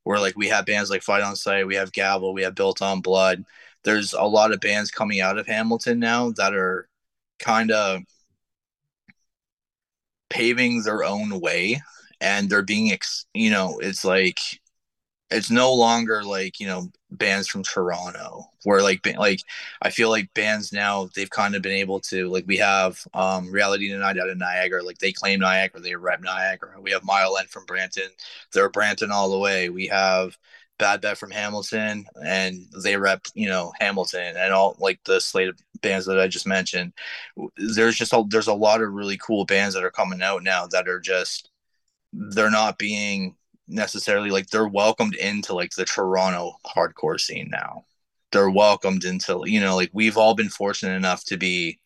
where 0.04 0.20
like 0.20 0.38
we 0.38 0.50
have 0.50 0.68
bands 0.68 0.92
like 0.92 1.02
Fight 1.02 1.24
on 1.24 1.36
Sight, 1.36 1.66
we 1.66 1.74
have 1.74 1.92
Gavel, 1.92 2.36
we 2.36 2.44
have 2.44 2.54
Built 2.54 2.84
on 2.84 3.02
Blood. 3.02 3.46
There's 3.84 4.14
a 4.14 4.22
lot 4.22 4.54
of 4.54 4.60
bands 4.60 4.92
coming 4.92 5.22
out 5.22 5.40
of 5.40 5.48
Hamilton 5.48 5.98
now 5.98 6.30
that 6.34 6.54
are 6.54 6.88
kind 7.40 7.72
of 7.72 8.04
paving 10.36 10.84
their 10.84 11.04
own 11.04 11.40
way 11.40 11.82
and 12.22 12.50
they're 12.50 12.62
being 12.62 12.92
ex- 12.92 13.26
you 13.34 13.50
know 13.50 13.80
it's 13.80 14.04
like 14.04 14.40
it's 15.32 15.50
no 15.50 15.74
longer 15.74 16.24
like 16.24 16.60
you 16.60 16.68
know 16.68 16.90
bands 17.12 17.48
from 17.48 17.64
Toronto 17.64 18.46
where 18.64 18.82
like 18.82 19.06
like 19.18 19.40
I 19.82 19.90
feel 19.90 20.10
like 20.10 20.34
bands 20.34 20.74
now 20.74 21.10
they've 21.16 21.30
kind 21.30 21.56
of 21.56 21.62
been 21.62 21.72
able 21.72 22.00
to 22.02 22.30
like 22.30 22.46
we 22.48 22.58
have 22.58 23.00
um 23.14 23.52
Reality 23.52 23.90
Tonight 23.90 24.20
out 24.20 24.30
of 24.30 24.38
Niagara 24.38 24.84
like 24.84 25.00
they 25.00 25.12
claim 25.12 25.40
Niagara 25.40 25.82
they 25.82 25.96
rep 25.96 26.22
Niagara. 26.22 26.80
We 26.82 26.92
have 26.92 27.04
Mile 27.04 27.38
End 27.38 27.50
from 27.50 27.66
Brampton 27.66 28.10
they're 28.54 28.70
Brampton 28.70 29.12
all 29.12 29.32
the 29.32 29.40
way. 29.40 29.70
We 29.70 29.88
have 29.88 30.38
Bad 30.78 31.02
Bet 31.02 31.18
from 31.18 31.32
Hamilton, 31.32 32.06
and 32.24 32.66
they 32.84 32.98
rep, 32.98 33.26
you 33.34 33.48
know, 33.48 33.72
Hamilton 33.80 34.36
and 34.38 34.54
all 34.54 34.76
like 34.80 35.00
the 35.06 35.22
slate 35.22 35.50
of 35.50 35.58
bands 35.82 36.06
that 36.06 36.20
I 36.20 36.28
just 36.28 36.48
mentioned. 36.48 36.94
There's 37.58 37.96
just 37.96 38.14
a, 38.14 38.24
there's 38.28 38.48
a 38.48 38.54
lot 38.54 38.82
of 38.82 38.92
really 38.92 39.18
cool 39.18 39.46
bands 39.46 39.76
that 39.76 39.84
are 39.84 39.92
coming 39.92 40.22
out 40.22 40.44
now 40.44 40.68
that 40.68 40.88
are 40.88 41.00
just 41.00 41.50
they're 42.14 42.52
not 42.52 42.78
being 42.78 43.36
necessarily 43.68 44.30
like 44.30 44.48
they're 44.48 44.68
welcomed 44.68 45.16
into 45.16 45.54
like 45.54 45.72
the 45.72 45.86
Toronto 45.86 46.54
hardcore 46.66 47.20
scene 47.20 47.50
now. 47.52 47.86
They're 48.32 48.50
welcomed 48.50 49.06
into 49.06 49.44
you 49.46 49.60
know 49.62 49.76
like 49.76 49.92
we've 49.94 50.18
all 50.18 50.36
been 50.36 50.50
fortunate 50.50 50.96
enough 50.96 51.26
to 51.26 51.38
be 51.38 51.80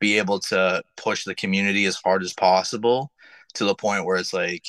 be 0.00 0.18
able 0.18 0.40
to 0.40 0.82
push 0.96 1.24
the 1.24 1.34
community 1.34 1.86
as 1.86 1.96
hard 1.96 2.22
as 2.22 2.34
possible 2.34 3.10
to 3.54 3.64
the 3.64 3.74
point 3.74 4.04
where 4.04 4.16
it's 4.16 4.32
like 4.34 4.66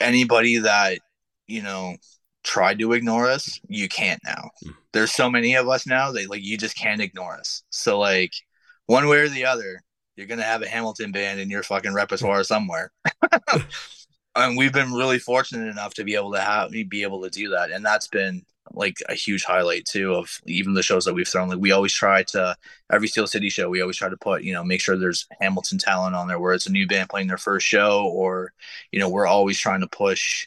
anybody 0.00 0.58
that 0.58 1.00
you 1.48 1.62
know, 1.62 1.96
tried 2.44 2.78
to 2.78 2.92
ignore 2.92 3.28
us, 3.28 3.60
you 3.68 3.88
can't 3.88 4.20
now. 4.24 4.50
Mm. 4.64 4.74
There's 4.92 5.12
so 5.12 5.30
many 5.30 5.54
of 5.54 5.68
us 5.68 5.86
now 5.86 6.12
that 6.12 6.30
like 6.30 6.44
you 6.44 6.56
just 6.56 6.76
can't 6.76 7.00
ignore 7.00 7.34
us. 7.34 7.62
So 7.70 7.98
like 7.98 8.32
one 8.86 9.08
way 9.08 9.18
or 9.18 9.28
the 9.28 9.44
other, 9.44 9.82
you're 10.16 10.26
gonna 10.26 10.42
have 10.42 10.62
a 10.62 10.68
Hamilton 10.68 11.12
band 11.12 11.40
in 11.40 11.50
your 11.50 11.62
fucking 11.62 11.94
repertoire 11.94 12.44
somewhere. 12.44 12.92
and 14.36 14.56
we've 14.56 14.72
been 14.72 14.92
really 14.92 15.18
fortunate 15.18 15.68
enough 15.68 15.94
to 15.94 16.04
be 16.04 16.14
able 16.14 16.32
to 16.32 16.40
have 16.40 16.70
be 16.70 17.02
able 17.02 17.22
to 17.22 17.30
do 17.30 17.50
that. 17.50 17.70
And 17.70 17.84
that's 17.84 18.08
been 18.08 18.44
like 18.72 18.98
a 19.08 19.14
huge 19.14 19.44
highlight 19.44 19.86
too 19.86 20.14
of 20.14 20.40
even 20.46 20.74
the 20.74 20.82
shows 20.82 21.04
that 21.04 21.14
we've 21.14 21.28
thrown. 21.28 21.48
Like 21.48 21.58
we 21.58 21.72
always 21.72 21.92
try 21.92 22.22
to 22.24 22.56
every 22.92 23.08
Steel 23.08 23.26
City 23.26 23.48
show, 23.48 23.68
we 23.68 23.80
always 23.80 23.96
try 23.96 24.08
to 24.08 24.16
put, 24.16 24.42
you 24.42 24.52
know, 24.52 24.64
make 24.64 24.80
sure 24.80 24.96
there's 24.96 25.26
Hamilton 25.40 25.78
talent 25.78 26.14
on 26.14 26.28
there 26.28 26.38
where 26.38 26.54
it's 26.54 26.66
a 26.66 26.72
new 26.72 26.86
band 26.86 27.08
playing 27.08 27.28
their 27.28 27.38
first 27.38 27.66
show 27.66 28.06
or, 28.06 28.52
you 28.92 28.98
know, 28.98 29.08
we're 29.08 29.26
always 29.26 29.58
trying 29.58 29.80
to 29.80 29.88
push 29.88 30.46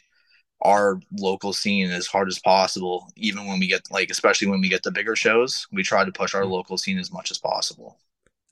our 0.62 1.00
local 1.18 1.52
scene 1.52 1.90
as 1.90 2.06
hard 2.06 2.28
as 2.28 2.38
possible. 2.38 3.08
Even 3.16 3.46
when 3.46 3.58
we 3.58 3.66
get 3.66 3.90
like, 3.90 4.10
especially 4.10 4.48
when 4.48 4.60
we 4.60 4.68
get 4.68 4.82
the 4.82 4.90
bigger 4.90 5.16
shows, 5.16 5.66
we 5.72 5.82
try 5.82 6.04
to 6.04 6.12
push 6.12 6.34
our 6.34 6.42
mm-hmm. 6.42 6.52
local 6.52 6.78
scene 6.78 6.98
as 6.98 7.12
much 7.12 7.30
as 7.30 7.38
possible. 7.38 7.98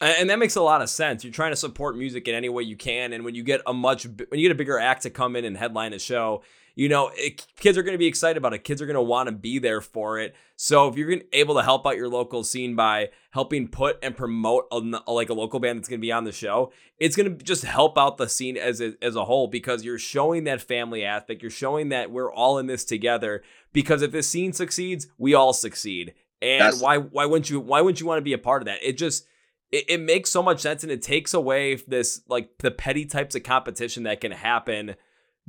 And 0.02 0.30
that 0.30 0.38
makes 0.38 0.56
a 0.56 0.62
lot 0.62 0.80
of 0.80 0.88
sense. 0.88 1.24
You're 1.24 1.32
trying 1.32 1.52
to 1.52 1.56
support 1.56 1.94
music 1.94 2.26
in 2.26 2.34
any 2.34 2.48
way 2.48 2.62
you 2.62 2.76
can, 2.76 3.12
and 3.12 3.22
when 3.22 3.34
you 3.34 3.42
get 3.42 3.60
a 3.66 3.74
much 3.74 4.06
when 4.06 4.40
you 4.40 4.48
get 4.48 4.52
a 4.52 4.58
bigger 4.58 4.78
act 4.78 5.02
to 5.02 5.10
come 5.10 5.36
in 5.36 5.44
and 5.44 5.56
headline 5.56 5.92
a 5.92 5.98
show, 5.98 6.42
you 6.74 6.88
know, 6.88 7.08
eh, 7.08 7.26
it, 7.26 7.46
kids 7.58 7.76
are 7.76 7.82
going 7.82 7.94
to 7.94 7.98
be 7.98 8.06
excited 8.06 8.36
about 8.36 8.54
it. 8.54 8.64
Kids 8.64 8.80
are 8.80 8.86
going 8.86 8.94
to 8.94 9.02
want 9.02 9.28
to 9.28 9.34
be 9.34 9.58
there 9.58 9.80
for 9.80 10.18
it. 10.18 10.34
So 10.56 10.88
if 10.88 10.96
you're 10.96 11.20
able 11.32 11.54
to 11.54 11.62
help 11.62 11.86
out 11.86 11.96
your 11.96 12.08
local 12.08 12.44
scene 12.44 12.76
by 12.76 13.10
helping 13.30 13.68
put 13.68 13.98
and 14.02 14.16
promote 14.16 14.66
a, 14.70 14.78
like 15.10 15.30
a 15.30 15.34
local 15.34 15.60
band 15.60 15.78
that's 15.78 15.88
going 15.88 16.00
to 16.00 16.06
be 16.06 16.12
on 16.12 16.24
the 16.24 16.32
show, 16.32 16.72
it's 16.98 17.16
going 17.16 17.38
to 17.38 17.44
just 17.44 17.64
help 17.64 17.96
out 17.96 18.16
the 18.16 18.28
scene 18.28 18.56
as 18.56 18.80
a, 18.80 18.94
as 19.02 19.16
a 19.16 19.24
whole 19.24 19.46
because 19.46 19.84
you're 19.84 19.98
showing 19.98 20.44
that 20.44 20.60
family 20.60 21.04
aspect. 21.04 21.42
You're 21.42 21.50
showing 21.50 21.88
that 21.90 22.10
we're 22.10 22.32
all 22.32 22.58
in 22.58 22.66
this 22.66 22.84
together. 22.84 23.42
Because 23.72 24.02
if 24.02 24.12
this 24.12 24.28
scene 24.28 24.52
succeeds, 24.52 25.08
we 25.16 25.34
all 25.34 25.52
succeed. 25.52 26.14
And 26.42 26.60
that's- 26.60 26.80
why 26.80 26.98
why 26.98 27.26
wouldn't 27.26 27.50
you 27.50 27.60
why 27.60 27.80
wouldn't 27.80 28.00
you 28.00 28.06
want 28.06 28.18
to 28.18 28.22
be 28.22 28.32
a 28.32 28.38
part 28.38 28.62
of 28.62 28.66
that? 28.66 28.78
It 28.82 28.96
just 28.96 29.26
it, 29.70 29.84
it 29.88 30.00
makes 30.00 30.30
so 30.30 30.42
much 30.42 30.60
sense 30.60 30.82
and 30.82 30.90
it 30.90 31.02
takes 31.02 31.34
away 31.34 31.76
this 31.86 32.22
like 32.28 32.50
the 32.58 32.70
petty 32.70 33.04
types 33.04 33.34
of 33.34 33.42
competition 33.42 34.04
that 34.04 34.20
can 34.20 34.32
happen 34.32 34.96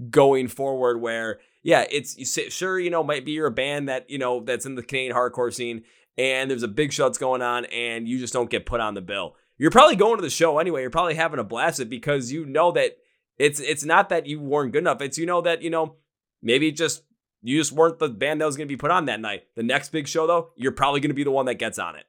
going 0.10 0.48
forward 0.48 1.00
where 1.00 1.40
yeah 1.64 1.86
it's 1.92 2.18
sure 2.54 2.80
you 2.80 2.90
know 2.90 3.04
might 3.04 3.26
be 3.26 3.32
you're 3.32 3.48
a 3.48 3.52
band 3.52 3.90
that 3.90 4.10
you 4.10 4.18
know 4.18 4.42
that's 4.42 4.66
in 4.66 4.76
the 4.76 4.84
canadian 4.84 5.16
hardcore 5.16 5.54
scene 5.54 5.84
and 6.18 6.50
there's 6.50 6.64
a 6.64 6.68
big 6.68 6.92
show 6.92 7.06
that's 7.06 7.18
going 7.18 7.42
on 7.42 7.66
and 7.66 8.08
you 8.08 8.20
just 8.20 8.34
don't 8.34 8.50
get 8.50 8.66
put 8.66 8.82
on 8.82 8.94
the 8.94 9.02
bill. 9.02 9.36
You're 9.58 9.72
probably 9.72 9.96
going 9.96 10.18
to 10.18 10.22
the 10.22 10.30
show 10.30 10.60
anyway 10.60 10.82
you're 10.82 10.90
probably 10.90 11.16
having 11.16 11.40
a 11.40 11.44
blast 11.44 11.80
it 11.80 11.90
because 11.90 12.32
you 12.32 12.46
know 12.46 12.72
that 12.72 12.98
it's 13.38 13.60
it's 13.60 13.84
not 13.84 14.10
that 14.10 14.26
you 14.26 14.40
weren't 14.40 14.72
good 14.72 14.80
enough 14.80 15.02
it's 15.02 15.18
you 15.18 15.26
know 15.26 15.42
that 15.42 15.62
you 15.62 15.70
know 15.70 15.96
maybe 16.42 16.72
just 16.72 17.04
you 17.44 17.58
just 17.58 17.72
weren't 17.72 18.00
the 18.00 18.10
band 18.10 18.42
that 18.42 18.46
was 18.46 18.56
going 18.56 18.68
to 18.68 18.72
be 18.72 18.78
put 18.78 18.92
on 18.92 19.06
that 19.06 19.20
night. 19.20 19.44
The 19.56 19.64
next 19.64 19.92
big 19.92 20.08
show 20.08 20.26
though 20.28 20.50
you're 20.56 20.72
probably 20.72 21.00
going 21.00 21.12
to 21.12 21.16
be 21.16 21.24
the 21.24 21.32
one 21.32 21.46
that 21.46 21.56
gets 21.56 21.80
on 21.80 21.96
it. 21.96 22.06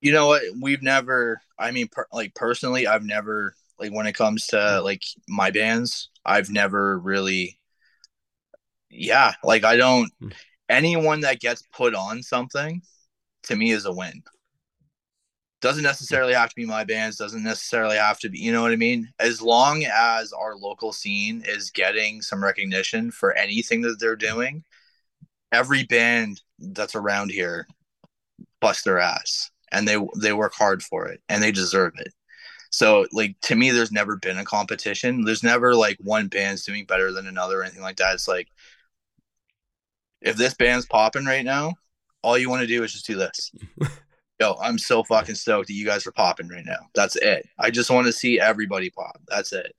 You 0.00 0.12
know 0.12 0.28
what? 0.28 0.42
We've 0.60 0.82
never 0.82 1.40
i 1.58 1.70
mean 1.70 1.88
per, 1.88 2.06
like 2.12 2.34
personally 2.34 2.86
i've 2.86 3.04
never 3.04 3.54
like 3.82 3.92
when 3.92 4.06
it 4.06 4.14
comes 4.14 4.46
to 4.46 4.56
mm. 4.56 4.84
like 4.84 5.02
my 5.28 5.50
bands 5.50 6.10
i've 6.24 6.50
never 6.50 6.98
really 6.98 7.58
yeah 8.90 9.32
like 9.42 9.64
i 9.64 9.76
don't 9.76 10.10
mm. 10.22 10.32
anyone 10.68 11.20
that 11.20 11.40
gets 11.40 11.62
put 11.72 11.94
on 11.94 12.22
something 12.22 12.80
to 13.42 13.56
me 13.56 13.72
is 13.72 13.84
a 13.84 13.92
win 13.92 14.22
doesn't 15.60 15.82
necessarily 15.82 16.32
have 16.32 16.48
to 16.48 16.56
be 16.56 16.64
my 16.64 16.84
bands 16.84 17.16
doesn't 17.16 17.42
necessarily 17.42 17.96
have 17.96 18.18
to 18.18 18.28
be 18.28 18.38
you 18.38 18.52
know 18.52 18.62
what 18.62 18.72
i 18.72 18.76
mean 18.76 19.08
as 19.18 19.42
long 19.42 19.84
as 19.84 20.32
our 20.32 20.56
local 20.56 20.92
scene 20.92 21.42
is 21.46 21.70
getting 21.70 22.22
some 22.22 22.42
recognition 22.42 23.10
for 23.10 23.32
anything 23.32 23.80
that 23.80 23.98
they're 23.98 24.16
doing 24.16 24.62
every 25.50 25.84
band 25.84 26.40
that's 26.58 26.94
around 26.94 27.30
here 27.30 27.66
bust 28.60 28.84
their 28.84 29.00
ass 29.00 29.50
and 29.72 29.88
they 29.88 29.96
they 30.20 30.32
work 30.32 30.52
hard 30.54 30.82
for 30.82 31.08
it 31.08 31.20
and 31.28 31.42
they 31.42 31.50
deserve 31.50 31.92
it 31.98 32.12
so 32.72 33.06
like 33.12 33.38
to 33.42 33.54
me 33.54 33.70
there's 33.70 33.92
never 33.92 34.16
been 34.16 34.38
a 34.38 34.44
competition 34.44 35.24
there's 35.24 35.42
never 35.42 35.74
like 35.74 35.96
one 36.00 36.26
band's 36.26 36.64
doing 36.64 36.84
better 36.84 37.12
than 37.12 37.26
another 37.26 37.60
or 37.60 37.62
anything 37.62 37.82
like 37.82 37.96
that 37.96 38.14
it's 38.14 38.26
like 38.26 38.48
if 40.20 40.36
this 40.36 40.54
band's 40.54 40.86
popping 40.86 41.24
right 41.24 41.44
now 41.44 41.72
all 42.22 42.36
you 42.36 42.50
want 42.50 42.62
to 42.62 42.66
do 42.66 42.82
is 42.82 42.92
just 42.92 43.06
do 43.06 43.14
this 43.14 43.52
yo 44.40 44.56
i'm 44.60 44.78
so 44.78 45.04
fucking 45.04 45.34
stoked 45.34 45.68
that 45.68 45.74
you 45.74 45.86
guys 45.86 46.06
are 46.06 46.12
popping 46.12 46.48
right 46.48 46.66
now 46.66 46.88
that's 46.94 47.16
it 47.16 47.46
i 47.58 47.70
just 47.70 47.90
want 47.90 48.06
to 48.06 48.12
see 48.12 48.40
everybody 48.40 48.90
pop 48.90 49.20
that's 49.28 49.52
it 49.52 49.74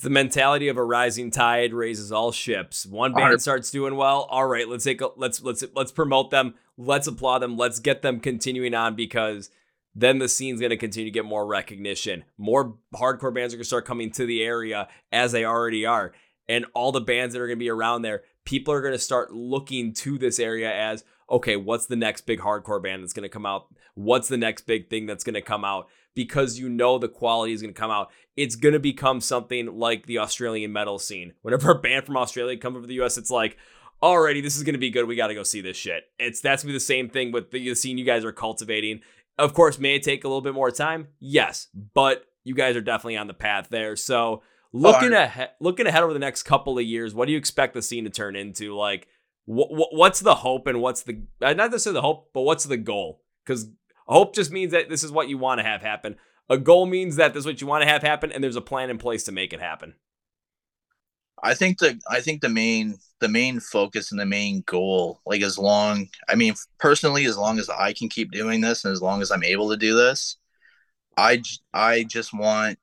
the 0.00 0.10
mentality 0.10 0.68
of 0.68 0.76
a 0.76 0.84
rising 0.84 1.30
tide 1.32 1.74
raises 1.74 2.12
all 2.12 2.30
ships. 2.30 2.86
One 2.86 3.12
band 3.12 3.42
starts 3.42 3.72
doing 3.72 3.96
well. 3.96 4.28
All 4.30 4.46
right, 4.46 4.68
let's 4.68 4.84
take 4.84 5.00
a, 5.00 5.08
let's 5.16 5.42
let's 5.42 5.64
let's 5.74 5.90
promote 5.90 6.30
them. 6.30 6.54
Let's 6.76 7.08
applaud 7.08 7.40
them. 7.40 7.56
Let's 7.56 7.80
get 7.80 8.02
them 8.02 8.20
continuing 8.20 8.74
on 8.74 8.94
because 8.94 9.50
then 9.94 10.18
the 10.18 10.28
scene's 10.28 10.60
going 10.60 10.70
to 10.70 10.76
continue 10.76 11.10
to 11.10 11.14
get 11.14 11.24
more 11.24 11.46
recognition. 11.46 12.24
More 12.36 12.76
hardcore 12.94 13.34
bands 13.34 13.52
are 13.52 13.56
going 13.56 13.64
to 13.64 13.68
start 13.68 13.84
coming 13.84 14.10
to 14.12 14.26
the 14.26 14.42
area 14.42 14.88
as 15.10 15.32
they 15.32 15.44
already 15.44 15.84
are. 15.84 16.12
And 16.48 16.66
all 16.74 16.92
the 16.92 17.00
bands 17.00 17.34
that 17.34 17.40
are 17.40 17.46
going 17.46 17.58
to 17.58 17.64
be 17.64 17.70
around 17.70 18.02
there, 18.02 18.22
people 18.44 18.72
are 18.72 18.80
going 18.80 18.94
to 18.94 18.98
start 18.98 19.32
looking 19.32 19.92
to 19.94 20.18
this 20.18 20.38
area 20.38 20.72
as 20.72 21.04
okay, 21.30 21.56
what's 21.56 21.86
the 21.86 21.96
next 21.96 22.22
big 22.22 22.40
hardcore 22.40 22.82
band 22.82 23.02
that's 23.02 23.12
going 23.12 23.22
to 23.22 23.28
come 23.28 23.44
out? 23.44 23.66
What's 23.94 24.28
the 24.28 24.38
next 24.38 24.62
big 24.62 24.88
thing 24.88 25.06
that's 25.06 25.24
going 25.24 25.34
to 25.34 25.42
come 25.42 25.64
out? 25.64 25.88
Because 26.14 26.58
you 26.58 26.68
know 26.68 26.98
the 26.98 27.08
quality 27.08 27.52
is 27.52 27.60
going 27.60 27.74
to 27.74 27.78
come 27.78 27.90
out. 27.90 28.10
It's 28.36 28.56
going 28.56 28.72
to 28.72 28.80
become 28.80 29.20
something 29.20 29.78
like 29.78 30.06
the 30.06 30.18
Australian 30.18 30.72
metal 30.72 30.98
scene. 30.98 31.34
Whenever 31.42 31.72
a 31.72 31.78
band 31.78 32.06
from 32.06 32.16
Australia 32.16 32.56
comes 32.56 32.76
over 32.76 32.82
to 32.82 32.88
the 32.88 33.02
US, 33.02 33.18
it's 33.18 33.30
like, 33.30 33.58
alrighty, 34.02 34.42
this 34.42 34.56
is 34.56 34.62
going 34.62 34.74
to 34.74 34.78
be 34.78 34.90
good. 34.90 35.06
We 35.06 35.16
got 35.16 35.26
to 35.28 35.34
go 35.34 35.42
see 35.42 35.60
this 35.60 35.76
shit. 35.76 36.04
It's 36.18 36.40
that's 36.40 36.62
to 36.62 36.66
be 36.66 36.72
the 36.72 36.80
same 36.80 37.08
thing 37.08 37.32
with 37.32 37.50
the, 37.50 37.68
the 37.68 37.74
scene 37.74 37.98
you 37.98 38.04
guys 38.04 38.24
are 38.24 38.32
cultivating. 38.32 39.00
Of 39.38 39.54
course, 39.54 39.78
may 39.78 39.96
it 39.96 40.02
take 40.02 40.24
a 40.24 40.28
little 40.28 40.40
bit 40.40 40.54
more 40.54 40.70
time? 40.70 41.08
Yes, 41.20 41.68
but 41.94 42.24
you 42.44 42.54
guys 42.54 42.76
are 42.76 42.80
definitely 42.80 43.16
on 43.16 43.28
the 43.28 43.34
path 43.34 43.68
there. 43.70 43.94
So 43.94 44.42
looking 44.72 45.12
ahead, 45.12 45.50
looking 45.60 45.86
ahead 45.86 46.02
over 46.02 46.12
the 46.12 46.18
next 46.18 46.42
couple 46.42 46.78
of 46.78 46.84
years, 46.84 47.14
what 47.14 47.26
do 47.26 47.32
you 47.32 47.38
expect 47.38 47.74
the 47.74 47.82
scene 47.82 48.04
to 48.04 48.10
turn 48.10 48.36
into? 48.36 48.74
Like, 48.74 49.06
wh- 49.46 49.70
wh- 49.70 49.92
what's 49.92 50.20
the 50.20 50.36
hope 50.36 50.66
and 50.66 50.80
what's 50.80 51.02
the 51.02 51.22
uh, 51.40 51.52
not 51.52 51.70
necessarily 51.70 51.98
the 51.98 52.02
hope, 52.02 52.30
but 52.32 52.42
what's 52.42 52.64
the 52.64 52.76
goal? 52.76 53.22
Because 53.44 53.70
hope 54.06 54.34
just 54.34 54.50
means 54.50 54.72
that 54.72 54.88
this 54.88 55.04
is 55.04 55.12
what 55.12 55.28
you 55.28 55.38
want 55.38 55.58
to 55.58 55.64
have 55.64 55.82
happen. 55.82 56.16
A 56.50 56.58
goal 56.58 56.86
means 56.86 57.16
that 57.16 57.34
this 57.34 57.42
is 57.42 57.46
what 57.46 57.60
you 57.60 57.66
want 57.66 57.82
to 57.82 57.88
have 57.88 58.02
happen, 58.02 58.32
and 58.32 58.42
there's 58.42 58.56
a 58.56 58.60
plan 58.62 58.90
in 58.90 58.98
place 58.98 59.22
to 59.24 59.32
make 59.32 59.52
it 59.52 59.60
happen. 59.60 59.94
I 61.42 61.54
think 61.54 61.78
the 61.78 62.00
I 62.08 62.20
think 62.20 62.40
the 62.40 62.48
main 62.48 62.98
the 63.20 63.28
main 63.28 63.60
focus 63.60 64.10
and 64.10 64.20
the 64.20 64.26
main 64.26 64.62
goal, 64.66 65.20
like 65.26 65.42
as 65.42 65.58
long 65.58 66.08
I 66.28 66.34
mean 66.34 66.54
personally, 66.78 67.24
as 67.26 67.38
long 67.38 67.58
as 67.58 67.68
I 67.68 67.92
can 67.92 68.08
keep 68.08 68.30
doing 68.32 68.60
this 68.60 68.84
and 68.84 68.92
as 68.92 69.02
long 69.02 69.22
as 69.22 69.30
I'm 69.30 69.44
able 69.44 69.70
to 69.70 69.76
do 69.76 69.96
this, 69.96 70.36
I 71.16 71.42
I 71.74 72.04
just 72.04 72.32
want 72.34 72.78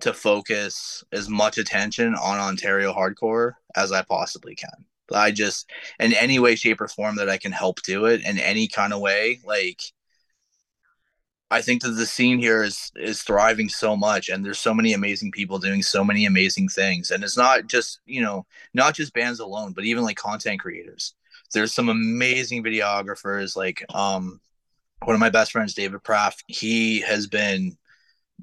to 0.00 0.12
focus 0.12 1.04
as 1.12 1.28
much 1.28 1.58
attention 1.58 2.14
on 2.14 2.38
Ontario 2.38 2.92
hardcore 2.92 3.52
as 3.76 3.92
I 3.92 4.02
possibly 4.02 4.54
can. 4.54 4.84
I 5.12 5.30
just 5.30 5.70
in 6.00 6.14
any 6.14 6.38
way, 6.38 6.54
shape, 6.54 6.80
or 6.80 6.88
form 6.88 7.16
that 7.16 7.28
I 7.28 7.38
can 7.38 7.52
help 7.52 7.82
do 7.82 8.06
it 8.06 8.24
in 8.24 8.38
any 8.38 8.68
kind 8.68 8.92
of 8.92 9.00
way, 9.00 9.40
like 9.44 9.80
I 11.52 11.60
think 11.60 11.82
that 11.82 11.90
the 11.90 12.06
scene 12.06 12.38
here 12.38 12.62
is 12.62 12.90
is 12.96 13.22
thriving 13.22 13.68
so 13.68 13.94
much, 13.94 14.30
and 14.30 14.44
there's 14.44 14.58
so 14.58 14.72
many 14.72 14.94
amazing 14.94 15.32
people 15.32 15.58
doing 15.58 15.82
so 15.82 16.02
many 16.02 16.24
amazing 16.24 16.68
things. 16.68 17.10
And 17.10 17.22
it's 17.22 17.36
not 17.36 17.66
just 17.66 18.00
you 18.06 18.22
know 18.22 18.46
not 18.72 18.94
just 18.94 19.12
bands 19.12 19.38
alone, 19.38 19.72
but 19.72 19.84
even 19.84 20.02
like 20.02 20.16
content 20.16 20.60
creators. 20.60 21.14
There's 21.52 21.74
some 21.74 21.90
amazing 21.90 22.64
videographers. 22.64 23.54
Like 23.54 23.84
um, 23.94 24.40
one 25.04 25.14
of 25.14 25.20
my 25.20 25.28
best 25.28 25.52
friends, 25.52 25.74
David 25.74 26.02
Praff. 26.02 26.42
He 26.46 27.00
has 27.02 27.26
been 27.26 27.76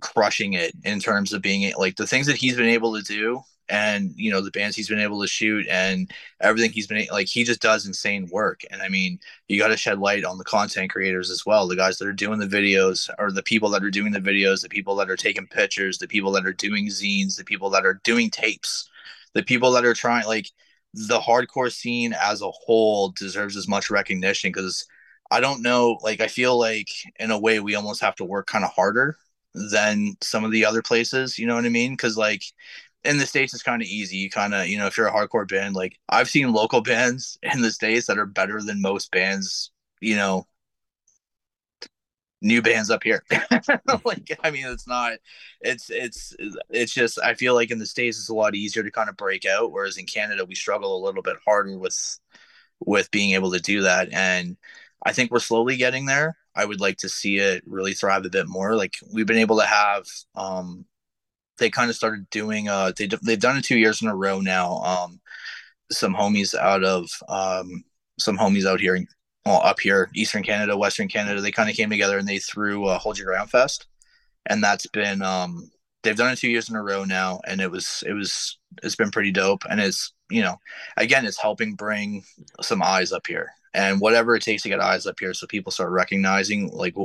crushing 0.02 0.54
it 0.54 0.74
in 0.84 1.00
terms 1.00 1.34
of 1.34 1.42
being 1.42 1.74
like 1.78 1.96
the 1.96 2.08
things 2.08 2.28
that 2.28 2.38
he's 2.38 2.58
been 2.58 2.68
able 2.68 2.96
to 2.96 3.02
do 3.02 3.42
and 3.70 4.14
you 4.16 4.32
know 4.32 4.42
the 4.42 4.52
bands 4.52 4.76
he's 4.76 4.90
been 4.90 5.00
able 5.00 5.22
to 5.22 5.28
shoot 5.28 5.66
and 5.70 6.12
everything 6.42 6.72
he's 6.72 6.88
been 6.88 7.06
like 7.12 7.28
he 7.28 7.44
just 7.44 7.62
does 7.62 7.86
insane 7.86 8.28
work. 8.32 8.62
And 8.72 8.82
i 8.82 8.90
mean 8.90 9.20
you 9.48 9.60
got 9.60 9.70
to 9.70 9.78
shed 9.78 10.00
light 10.00 10.26
on 10.26 10.38
the 10.38 10.44
content 10.44 10.92
creators 10.92 11.30
as 11.30 11.46
well 11.46 11.68
the 11.68 11.76
guys 11.76 11.98
that 11.98 12.08
are 12.08 12.14
doing 12.14 12.40
the 12.40 12.48
videos 12.48 13.10
or 13.20 13.32
the 13.32 13.44
people 13.44 13.70
that 13.70 13.84
are 13.84 13.92
doing 13.92 14.12
the 14.12 14.20
videos 14.20 14.62
the 14.62 14.70
people 14.70 14.96
that 14.96 15.10
are 15.10 15.16
taking 15.18 15.48
pictures 15.48 15.98
the 15.98 16.08
people 16.08 16.32
that 16.32 16.46
are 16.46 16.54
doing 16.54 16.88
zines 16.88 17.38
the 17.38 17.44
people 17.44 17.70
that 17.70 17.86
are 17.86 18.02
doing 18.04 18.30
tapes 18.30 18.90
the 19.34 19.44
people 19.44 19.72
that 19.72 19.86
are 19.86 19.94
trying 19.94 20.26
like 20.26 20.50
the 20.94 21.20
hardcore 21.20 21.72
scene 21.72 22.14
as 22.20 22.42
a 22.42 22.52
whole 22.52 23.10
deserves 23.10 23.56
as 23.56 23.68
much 23.68 23.90
recognition 23.90 24.50
because 24.52 24.88
i 25.32 25.40
don't 25.40 25.62
know 25.62 26.00
like 26.02 26.20
i 26.22 26.28
feel 26.28 26.58
like 26.58 26.90
in 27.20 27.32
a 27.32 27.40
way 27.40 27.60
we 27.60 27.76
almost 27.76 28.02
have 28.02 28.16
to 28.16 28.26
work 28.26 28.48
kind 28.48 28.66
of 28.66 28.72
harder 28.72 29.18
than 29.54 30.16
some 30.22 30.44
of 30.44 30.52
the 30.52 30.66
other 30.66 30.82
places 30.82 31.38
you 31.38 31.46
know 31.48 31.56
what 31.56 31.66
i 31.66 31.70
mean? 31.70 31.94
Because 31.94 32.18
like 32.18 32.44
in 33.04 33.18
the 33.18 33.26
states 33.26 33.54
it's 33.54 33.64
kind 33.64 33.82
of 33.82 33.88
easy. 33.88 34.18
You 34.18 34.30
kind 34.30 34.54
of 34.54 34.68
you 34.68 34.78
know 34.78 34.88
if 34.88 34.98
you're 34.98 35.08
a 35.08 35.14
hardcore 35.14 35.48
band 35.48 35.76
like 35.76 36.00
i've 36.10 36.30
seen 36.30 36.52
local 36.54 36.82
bands 36.94 37.38
in 37.44 37.62
the 37.62 37.72
states 37.72 38.08
that 38.08 38.18
are 38.18 38.26
better 38.26 38.62
than 38.62 38.82
most 38.82 39.12
bands 39.12 39.72
you 40.02 40.16
know 40.16 40.48
new 42.42 42.62
bands 42.62 42.90
up 42.90 43.04
here. 43.04 43.24
Like 44.06 44.40
i 44.44 44.52
mean 44.52 44.66
it's 44.68 44.88
not 44.88 45.14
it's 45.62 45.90
it's 45.90 46.36
it's 46.70 46.94
just 46.94 47.20
i 47.22 47.34
feel 47.34 47.54
like 47.54 47.70
in 47.72 47.80
the 47.80 47.86
states 47.86 48.18
it's 48.18 48.30
a 48.30 48.34
lot 48.34 48.56
easier 48.56 48.84
to 48.84 48.92
kind 48.92 49.10
of 49.10 49.18
break 49.18 49.46
out 49.46 49.72
whereas 49.72 49.98
in 49.98 50.06
canada 50.06 50.46
we 50.46 50.56
struggle 50.56 50.96
a 50.98 51.04
little 51.06 51.22
bit 51.22 51.38
harder 51.46 51.78
with 51.78 52.20
with 52.80 53.12
being 53.12 53.32
able 53.34 53.52
to 53.52 53.60
do 53.60 53.82
that. 53.82 54.14
And 54.14 54.58
i 55.06 55.14
think 55.14 55.32
we're 55.32 55.40
slowly 55.40 55.78
getting 55.78 56.06
there. 56.06 56.38
I 56.56 56.66
would 56.66 56.82
like 56.82 56.98
to 57.00 57.10
see 57.10 57.38
it 57.38 57.64
really 57.68 57.94
thrive 57.94 58.26
a 58.26 58.30
bit 58.30 58.48
more. 58.48 58.76
Like 58.76 58.98
we've 59.14 59.28
been 59.28 59.38
able 59.38 59.60
to 59.60 59.66
have 59.66 60.06
um 60.36 60.86
they 61.60 61.70
kind 61.70 61.90
of 61.90 61.96
started 61.96 62.30
doing 62.30 62.68
uh 62.68 62.92
they 62.98 63.08
they've 63.24 63.40
done 63.40 63.58
it 63.58 63.64
two 63.64 63.78
years 63.78 64.02
in 64.02 64.08
a 64.08 64.16
row 64.16 64.42
now 64.42 64.78
um 64.78 65.20
some 65.92 66.16
homies 66.16 66.56
out 66.56 66.84
of 66.84 67.10
um 67.30 67.84
some 68.20 68.38
homies 68.38 68.66
out 68.66 68.80
here 68.80 69.00
well 69.46 69.62
up 69.64 69.80
here 69.80 70.10
eastern 70.14 70.44
canada 70.44 70.78
western 70.78 71.08
canada 71.08 71.42
they 71.42 71.52
kind 71.52 71.70
of 71.70 71.76
came 71.76 71.90
together 71.90 72.18
and 72.18 72.28
they 72.28 72.40
threw 72.40 72.86
uh, 72.86 72.98
hold 73.00 73.18
your 73.18 73.28
ground 73.28 73.50
fest. 73.50 73.88
And 74.46 74.64
that's 74.64 74.88
been 74.88 75.22
um 75.22 75.72
they've 76.04 76.16
done 76.16 76.32
it 76.32 76.38
two 76.38 76.50
years 76.50 76.70
in 76.70 76.76
a 76.76 76.84
row 76.84 77.04
now 77.04 77.42
and 77.46 77.62
it 77.62 77.70
was 77.70 78.04
it 78.06 78.14
was 78.14 78.58
it's 78.84 78.96
been 78.96 79.12
pretty 79.12 79.32
dope. 79.32 79.64
And 79.70 79.80
it's 79.80 80.14
you 80.32 80.44
know, 80.44 80.58
again, 80.98 81.26
it's 81.26 81.42
helping 81.42 81.74
bring 81.74 82.24
some 82.62 82.84
eyes 82.84 83.12
up 83.12 83.26
here. 83.26 83.50
And 83.74 84.00
whatever 84.00 84.36
it 84.36 84.44
takes 84.44 84.64
to 84.64 84.70
get 84.70 84.80
eyes 84.80 85.06
up 85.06 85.20
here 85.20 85.34
so 85.34 85.46
people 85.48 85.72
start 85.72 85.92
recognizing 85.92 86.70
like 86.70 86.96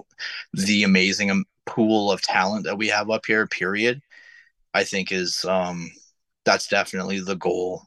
the 0.55 0.83
amazing 0.83 1.45
pool 1.67 2.11
of 2.11 2.23
talent 2.23 2.65
that 2.65 2.79
we 2.79 2.89
have 2.89 3.11
up 3.11 3.27
here 3.27 3.47
period 3.47 4.01
i 4.75 4.85
think 4.85 5.13
is 5.13 5.45
um 5.47 5.91
that's 6.45 6.69
definitely 6.69 7.21
the 7.21 7.37
goal. 7.37 7.83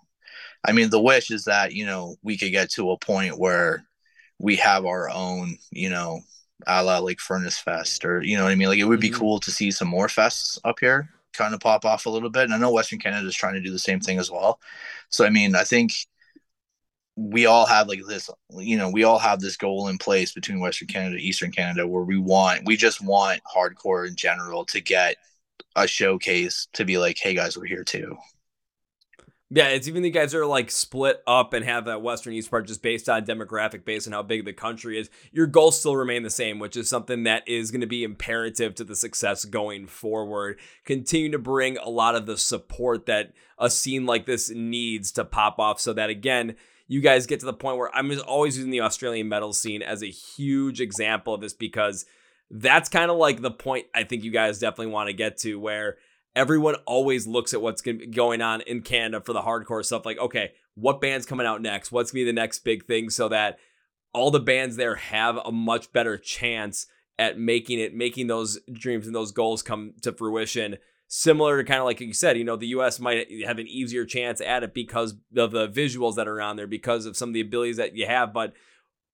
I 0.65 0.71
mean 0.71 0.89
the 0.89 1.01
wish 1.01 1.31
is 1.31 1.45
that 1.45 1.73
you 1.73 1.85
know 1.85 2.15
we 2.23 2.37
could 2.37 2.51
get 2.51 2.71
to 2.71 2.91
a 2.91 2.97
point 2.97 3.39
where 3.39 3.85
we 4.39 4.55
have 4.57 4.85
our 4.85 5.09
own 5.09 5.57
you 5.71 5.89
know 5.89 6.21
a 6.65 6.83
la 6.83 6.97
like 6.99 7.19
furnace 7.19 7.57
fest 7.57 8.03
or 8.03 8.21
you 8.21 8.37
know 8.37 8.43
what 8.43 8.51
i 8.51 8.55
mean? 8.55 8.67
Like 8.67 8.79
it 8.79 8.85
would 8.85 8.99
be 8.99 9.09
mm-hmm. 9.09 9.19
cool 9.19 9.39
to 9.41 9.51
see 9.51 9.71
some 9.71 9.87
more 9.87 10.07
fests 10.07 10.59
up 10.63 10.79
here 10.79 11.09
kind 11.33 11.53
of 11.53 11.59
pop 11.59 11.85
off 11.85 12.07
a 12.07 12.09
little 12.09 12.31
bit. 12.31 12.43
And 12.43 12.53
i 12.53 12.57
know 12.57 12.71
western 12.71 12.99
canada 12.99 13.27
is 13.27 13.35
trying 13.35 13.53
to 13.53 13.61
do 13.61 13.71
the 13.71 13.79
same 13.79 13.99
thing 13.99 14.17
as 14.19 14.31
well. 14.31 14.59
So 15.09 15.25
i 15.25 15.29
mean 15.29 15.55
i 15.55 15.63
think 15.63 15.93
we 17.15 17.47
all 17.47 17.65
have 17.65 17.87
like 17.87 18.01
this 18.07 18.29
you 18.57 18.77
know 18.77 18.89
we 18.89 19.03
all 19.03 19.17
have 19.17 19.39
this 19.39 19.57
goal 19.57 19.87
in 19.87 19.97
place 19.97 20.33
between 20.33 20.59
western 20.59 20.87
canada 20.87 21.17
eastern 21.17 21.51
canada 21.51 21.87
where 21.87 22.03
we 22.03 22.15
want 22.15 22.63
we 22.65 22.77
just 22.77 23.03
want 23.03 23.41
hardcore 23.43 24.07
in 24.07 24.15
general 24.15 24.63
to 24.63 24.79
get 24.79 25.17
a 25.77 25.87
showcase 25.87 26.67
to 26.73 26.83
be 26.83 26.97
like 26.97 27.17
hey 27.17 27.33
guys 27.33 27.57
we're 27.57 27.65
here 27.65 27.85
too 27.85 28.17
yeah, 29.49 29.69
it's 29.69 29.87
even 29.87 30.03
the 30.03 30.09
guys 30.09 30.33
that 30.33 30.39
are 30.39 30.45
like 30.45 30.69
split 30.69 31.21
up 31.25 31.53
and 31.53 31.63
have 31.63 31.85
that 31.85 32.01
Western 32.01 32.33
East 32.33 32.51
part 32.51 32.67
just 32.67 32.81
based 32.81 33.07
on 33.07 33.25
demographic, 33.25 33.85
based 33.85 34.05
on 34.05 34.11
how 34.11 34.21
big 34.21 34.43
the 34.43 34.51
country 34.51 34.99
is. 34.99 35.09
Your 35.31 35.47
goals 35.47 35.79
still 35.79 35.95
remain 35.95 36.23
the 36.23 36.29
same, 36.29 36.59
which 36.59 36.75
is 36.75 36.89
something 36.89 37.23
that 37.23 37.47
is 37.47 37.71
going 37.71 37.81
to 37.81 37.87
be 37.87 38.03
imperative 38.03 38.75
to 38.75 38.83
the 38.83 38.95
success 38.95 39.45
going 39.45 39.87
forward. 39.87 40.59
Continue 40.83 41.31
to 41.31 41.39
bring 41.39 41.77
a 41.77 41.87
lot 41.87 42.15
of 42.15 42.25
the 42.25 42.37
support 42.37 43.05
that 43.05 43.31
a 43.57 43.69
scene 43.69 44.05
like 44.05 44.25
this 44.25 44.49
needs 44.49 45.13
to 45.13 45.23
pop 45.23 45.59
off 45.59 45.79
so 45.79 45.93
that, 45.93 46.09
again, 46.09 46.57
you 46.89 46.99
guys 46.99 47.25
get 47.25 47.39
to 47.39 47.45
the 47.45 47.53
point 47.53 47.77
where 47.77 47.95
I'm 47.95 48.11
always 48.27 48.57
using 48.57 48.71
the 48.71 48.81
Australian 48.81 49.29
metal 49.29 49.53
scene 49.53 49.81
as 49.81 50.03
a 50.03 50.07
huge 50.07 50.81
example 50.81 51.33
of 51.33 51.39
this 51.39 51.53
because 51.53 52.05
that's 52.49 52.89
kind 52.89 53.11
of 53.11 53.17
like 53.17 53.41
the 53.41 53.51
point 53.51 53.87
I 53.93 54.03
think 54.03 54.23
you 54.23 54.31
guys 54.31 54.59
definitely 54.59 54.93
want 54.93 55.07
to 55.07 55.13
get 55.13 55.37
to 55.39 55.59
where 55.59 55.97
everyone 56.35 56.75
always 56.85 57.27
looks 57.27 57.53
at 57.53 57.61
what's 57.61 57.81
going 57.81 58.41
on 58.41 58.61
in 58.61 58.81
Canada 58.81 59.21
for 59.21 59.33
the 59.33 59.41
hardcore 59.41 59.83
stuff 59.83 60.05
like 60.05 60.19
okay, 60.19 60.51
what 60.75 61.01
band's 61.01 61.25
coming 61.25 61.47
out 61.47 61.61
next? 61.61 61.91
What's 61.91 62.11
going 62.11 62.21
to 62.21 62.25
be 62.25 62.31
the 62.31 62.41
next 62.41 62.59
big 62.59 62.85
thing 62.85 63.09
so 63.09 63.29
that 63.29 63.57
all 64.13 64.31
the 64.31 64.39
bands 64.39 64.75
there 64.75 64.95
have 64.95 65.37
a 65.37 65.51
much 65.51 65.91
better 65.91 66.17
chance 66.17 66.87
at 67.19 67.39
making 67.39 67.79
it 67.79 67.93
making 67.93 68.27
those 68.27 68.59
dreams 68.71 69.07
and 69.07 69.15
those 69.15 69.31
goals 69.31 69.61
come 69.61 69.93
to 70.01 70.11
fruition 70.11 70.77
similar 71.07 71.57
to 71.57 71.63
kind 71.63 71.79
of 71.79 71.85
like 71.85 71.99
you 72.01 72.13
said, 72.13 72.37
you 72.37 72.43
know, 72.43 72.55
the 72.55 72.67
US 72.67 72.99
might 72.99 73.27
have 73.45 73.59
an 73.59 73.67
easier 73.67 74.05
chance 74.05 74.41
at 74.41 74.63
it 74.63 74.73
because 74.73 75.15
of 75.35 75.51
the 75.51 75.67
visuals 75.67 76.15
that 76.15 76.27
are 76.27 76.41
on 76.41 76.57
there, 76.57 76.67
because 76.67 77.05
of 77.05 77.17
some 77.17 77.29
of 77.29 77.33
the 77.33 77.41
abilities 77.41 77.77
that 77.77 77.95
you 77.95 78.05
have, 78.05 78.33
but 78.33 78.53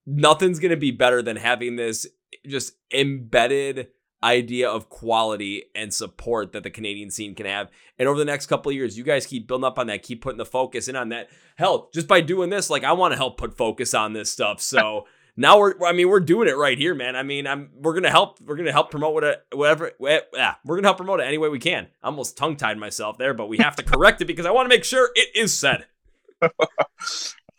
nothing's 0.05 0.59
going 0.59 0.71
to 0.71 0.77
be 0.77 0.91
better 0.91 1.21
than 1.21 1.37
having 1.37 1.75
this 1.75 2.07
just 2.45 2.73
embedded 2.93 3.89
idea 4.23 4.69
of 4.69 4.89
quality 4.89 5.65
and 5.75 5.93
support 5.93 6.53
that 6.53 6.63
the 6.63 6.69
Canadian 6.69 7.11
scene 7.11 7.35
can 7.35 7.45
have. 7.45 7.69
And 7.99 8.07
over 8.07 8.17
the 8.17 8.25
next 8.25 8.47
couple 8.47 8.69
of 8.69 8.75
years, 8.75 8.97
you 8.97 9.03
guys 9.03 9.25
keep 9.25 9.47
building 9.47 9.65
up 9.65 9.77
on 9.77 9.87
that, 9.87 10.01
keep 10.01 10.21
putting 10.21 10.37
the 10.37 10.45
focus 10.45 10.87
in 10.87 10.95
on 10.95 11.09
that. 11.09 11.29
Hell, 11.57 11.89
just 11.93 12.07
by 12.07 12.21
doing 12.21 12.49
this, 12.49 12.69
like 12.69 12.83
I 12.83 12.93
want 12.93 13.11
to 13.11 13.17
help 13.17 13.37
put 13.37 13.57
focus 13.57 13.93
on 13.93 14.13
this 14.13 14.31
stuff. 14.31 14.61
So 14.61 15.05
now 15.37 15.59
we're 15.59 15.73
I 15.85 15.91
mean 15.91 16.09
we're 16.09 16.21
doing 16.21 16.47
it 16.47 16.57
right 16.57 16.77
here, 16.77 16.95
man. 16.95 17.15
I 17.15 17.23
mean 17.23 17.45
I'm 17.45 17.71
we're 17.75 17.93
gonna 17.93 18.09
help 18.09 18.39
we're 18.41 18.55
gonna 18.55 18.71
help 18.71 18.91
promote 18.91 19.13
whatever 19.13 19.91
whatever 19.97 20.27
yeah 20.33 20.55
we're 20.63 20.77
gonna 20.77 20.87
help 20.87 20.97
promote 20.97 21.19
it 21.19 21.27
any 21.27 21.37
way 21.37 21.49
we 21.49 21.59
can. 21.59 21.87
I 22.01 22.07
almost 22.07 22.37
tongue 22.37 22.55
tied 22.55 22.77
myself 22.77 23.17
there, 23.17 23.33
but 23.33 23.49
we 23.49 23.57
have 23.57 23.75
to 23.75 23.83
correct 23.83 24.21
it 24.21 24.25
because 24.25 24.45
I 24.45 24.51
want 24.51 24.69
to 24.69 24.75
make 24.75 24.85
sure 24.85 25.09
it 25.15 25.29
is 25.35 25.55
said. 25.55 25.85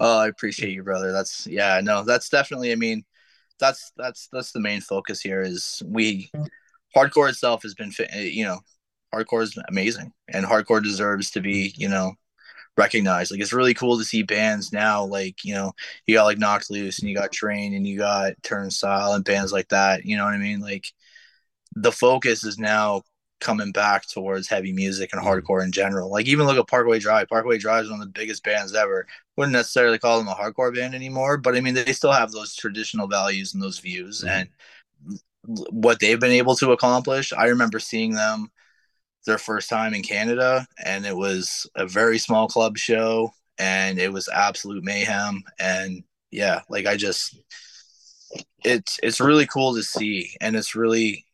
oh, 0.01 0.19
I 0.19 0.29
appreciate 0.29 0.73
you, 0.73 0.83
brother. 0.83 1.13
That's 1.13 1.47
yeah, 1.47 1.81
no, 1.83 2.05
that's 2.05 2.29
definitely. 2.29 2.73
I 2.73 2.77
mean, 2.77 3.05
that's 3.59 3.93
that's 3.97 4.29
that's 4.33 4.53
the 4.53 4.61
main 4.61 4.81
focus 4.81 5.21
here. 5.21 5.43
Is 5.43 5.83
we 5.87 6.31
hardcore 6.95 7.29
itself 7.29 7.63
has 7.63 7.75
been 7.75 7.93
eh, 8.11 8.23
you 8.23 8.45
know 8.45 8.61
hardcore 9.15 9.43
is 9.43 9.57
amazing 9.69 10.13
and 10.29 10.45
hardcore 10.45 10.83
deserves 10.83 11.31
to 11.33 11.41
be 11.41 11.73
you 11.77 11.89
know 11.89 12.15
recognized. 12.77 13.31
Like 13.31 13.41
it's 13.41 13.53
really 13.53 13.75
cool 13.75 13.99
to 13.99 14.05
see 14.05 14.23
bands 14.23 14.73
now, 14.73 15.05
like, 15.05 15.45
you 15.45 15.55
know, 15.55 15.73
you 16.07 16.15
got 16.15 16.25
like 16.25 16.39
Knocked 16.39 16.71
Loose 16.71 16.99
and 16.99 17.09
you 17.09 17.17
got 17.17 17.33
Drain 17.33 17.75
and 17.75 17.87
you 17.87 17.99
got 17.99 18.35
Turnstile 18.43 19.13
and 19.13 19.25
bands 19.25 19.53
like 19.53 19.69
that. 19.69 20.05
You 20.05 20.17
know 20.17 20.25
what 20.25 20.35
I 20.35 20.39
mean? 20.39 20.61
Like 20.61 20.87
the 21.75 21.93
focus 21.93 22.45
is 22.45 22.59
now 22.59 23.03
coming 23.45 23.71
back 23.71 24.09
towards 24.09 24.49
heavy 24.49 24.73
music 24.73 25.11
and 25.13 25.23
mm-hmm. 25.23 25.31
hardcore 25.31 25.63
in 25.63 25.71
general. 25.71 26.11
Like 26.11 26.27
even 26.27 26.47
look 26.47 26.59
at 26.59 26.67
Parkway 26.67 26.99
Drive. 26.99 27.29
Parkway 27.29 27.59
Drive 27.59 27.85
is 27.85 27.91
one 27.91 28.01
of 28.01 28.07
the 28.07 28.19
biggest 28.19 28.43
bands 28.43 28.75
ever. 28.75 29.07
Wouldn't 29.37 29.53
necessarily 29.53 29.99
call 29.99 30.19
them 30.19 30.29
a 30.29 30.35
hardcore 30.35 30.75
band 30.75 30.95
anymore, 30.95 31.37
but 31.37 31.55
I 31.55 31.61
mean 31.61 31.75
they 31.75 31.93
still 31.93 32.13
have 32.13 32.33
those 32.33 32.57
traditional 32.57 33.07
values 33.07 33.55
and 33.55 33.63
those 33.63 33.79
views 33.79 34.25
mm-hmm. 34.25 34.29
and 34.29 34.49
what 35.71 36.01
they've 36.01 36.19
been 36.19 36.33
able 36.33 36.57
to 36.57 36.73
accomplish. 36.73 37.33
I 37.33 37.47
remember 37.47 37.79
seeing 37.79 38.13
them 38.15 38.51
their 39.27 39.39
first 39.39 39.69
time 39.69 39.95
in 39.95 40.03
Canada, 40.03 40.67
and 40.85 41.07
it 41.07 41.17
was 41.17 41.69
a 41.77 41.87
very 41.87 42.19
small 42.19 42.49
club 42.49 42.77
show, 42.77 43.33
and 43.59 43.99
it 43.99 44.13
was 44.13 44.29
absolute 44.29 44.85
mayhem. 44.85 45.43
And 45.59 46.03
yeah, 46.31 46.63
like 46.69 46.87
I 46.87 46.97
just, 46.97 47.39
it's 48.65 48.99
it's 49.03 49.21
really 49.21 49.47
cool 49.47 49.75
to 49.75 49.83
see, 49.83 50.37
and 50.41 50.57
it's 50.57 50.75
really 50.75 51.25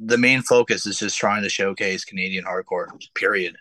the 0.00 0.18
main 0.18 0.42
focus 0.42 0.86
is 0.86 0.98
just 0.98 1.18
trying 1.18 1.42
to 1.42 1.48
showcase 1.48 2.04
Canadian 2.04 2.44
hardcore. 2.44 2.88
Period. 3.14 3.56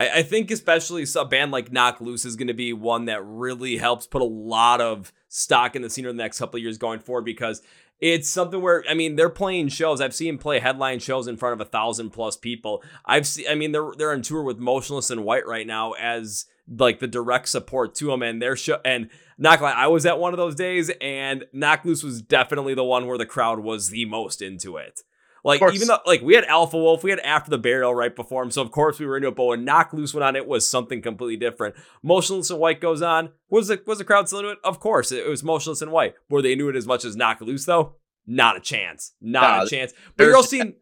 I, 0.00 0.18
I 0.18 0.22
think 0.22 0.50
especially 0.50 1.04
a 1.16 1.24
band 1.24 1.52
like 1.52 1.72
Knocked 1.72 2.02
Loose 2.02 2.24
is 2.24 2.36
going 2.36 2.48
to 2.48 2.54
be 2.54 2.72
one 2.72 3.06
that 3.06 3.24
really 3.24 3.76
helps 3.76 4.06
put 4.06 4.22
a 4.22 4.26
lot 4.26 4.80
of 4.80 5.12
stock 5.28 5.76
in 5.76 5.82
the 5.82 5.90
scene 5.90 6.06
in 6.06 6.16
the 6.16 6.22
next 6.22 6.38
couple 6.38 6.58
of 6.58 6.62
years 6.62 6.78
going 6.78 7.00
forward 7.00 7.24
because 7.24 7.62
it's 8.00 8.28
something 8.28 8.60
where 8.60 8.84
I 8.88 8.94
mean 8.94 9.16
they're 9.16 9.28
playing 9.28 9.68
shows. 9.68 10.00
I've 10.00 10.14
seen 10.14 10.38
play 10.38 10.60
headline 10.60 10.98
shows 10.98 11.26
in 11.26 11.36
front 11.36 11.54
of 11.54 11.60
a 11.60 11.70
thousand 11.70 12.10
plus 12.10 12.36
people. 12.36 12.82
I've 13.04 13.26
seen. 13.26 13.46
I 13.48 13.54
mean 13.54 13.72
they're 13.72 13.92
they're 13.96 14.12
on 14.12 14.22
tour 14.22 14.42
with 14.42 14.58
Motionless 14.58 15.10
in 15.10 15.24
White 15.24 15.46
right 15.46 15.66
now 15.66 15.92
as 15.92 16.46
like 16.68 17.00
the 17.00 17.06
direct 17.06 17.48
support 17.48 17.94
to 17.96 18.06
them 18.06 18.22
and 18.22 18.42
their 18.42 18.54
show 18.54 18.78
and 18.84 19.08
knock 19.38 19.60
like 19.60 19.74
I 19.74 19.86
was 19.88 20.04
at 20.06 20.18
one 20.18 20.32
of 20.32 20.36
those 20.36 20.54
days 20.54 20.90
and 21.00 21.44
Knocked 21.52 21.86
Loose 21.86 22.02
was 22.02 22.22
definitely 22.22 22.74
the 22.74 22.84
one 22.84 23.06
where 23.06 23.18
the 23.18 23.26
crowd 23.26 23.60
was 23.60 23.90
the 23.90 24.04
most 24.04 24.42
into 24.42 24.76
it. 24.76 25.02
Like 25.44 25.62
even 25.72 25.88
though 25.88 25.98
like 26.06 26.20
we 26.20 26.34
had 26.34 26.44
Alpha 26.44 26.76
Wolf, 26.76 27.04
we 27.04 27.10
had 27.10 27.20
After 27.20 27.50
the 27.50 27.58
Burial 27.58 27.94
right 27.94 28.14
before 28.14 28.42
him, 28.42 28.50
so 28.50 28.62
of 28.62 28.70
course 28.70 28.98
we 28.98 29.06
were 29.06 29.16
into 29.16 29.28
it. 29.28 29.36
But 29.36 29.44
when 29.46 29.64
Knocked 29.64 29.94
Loose 29.94 30.12
went 30.12 30.24
on, 30.24 30.36
it 30.36 30.46
was 30.46 30.68
something 30.68 31.00
completely 31.00 31.36
different. 31.36 31.74
Motionless 32.02 32.50
in 32.50 32.58
White 32.58 32.80
goes 32.80 33.02
on. 33.02 33.30
Was 33.48 33.68
the 33.68 33.80
was 33.86 33.98
the 33.98 34.04
crowd 34.04 34.28
still 34.28 34.40
into 34.40 34.50
it? 34.50 34.58
Of 34.64 34.80
course, 34.80 35.12
it 35.12 35.26
was 35.28 35.44
Motionless 35.44 35.82
in 35.82 35.90
White. 35.90 36.14
Were 36.28 36.42
they 36.42 36.52
into 36.52 36.68
it 36.68 36.76
as 36.76 36.86
much 36.86 37.04
as 37.04 37.16
Knocked 37.16 37.42
Loose 37.42 37.64
though? 37.64 37.96
Not 38.26 38.56
a 38.56 38.60
chance. 38.60 39.14
Not 39.20 39.66
a 39.66 39.70
chance. 39.70 39.92
But 40.16 40.24
you're 40.24 40.36
all 40.36 40.42
seeing. 40.42 40.74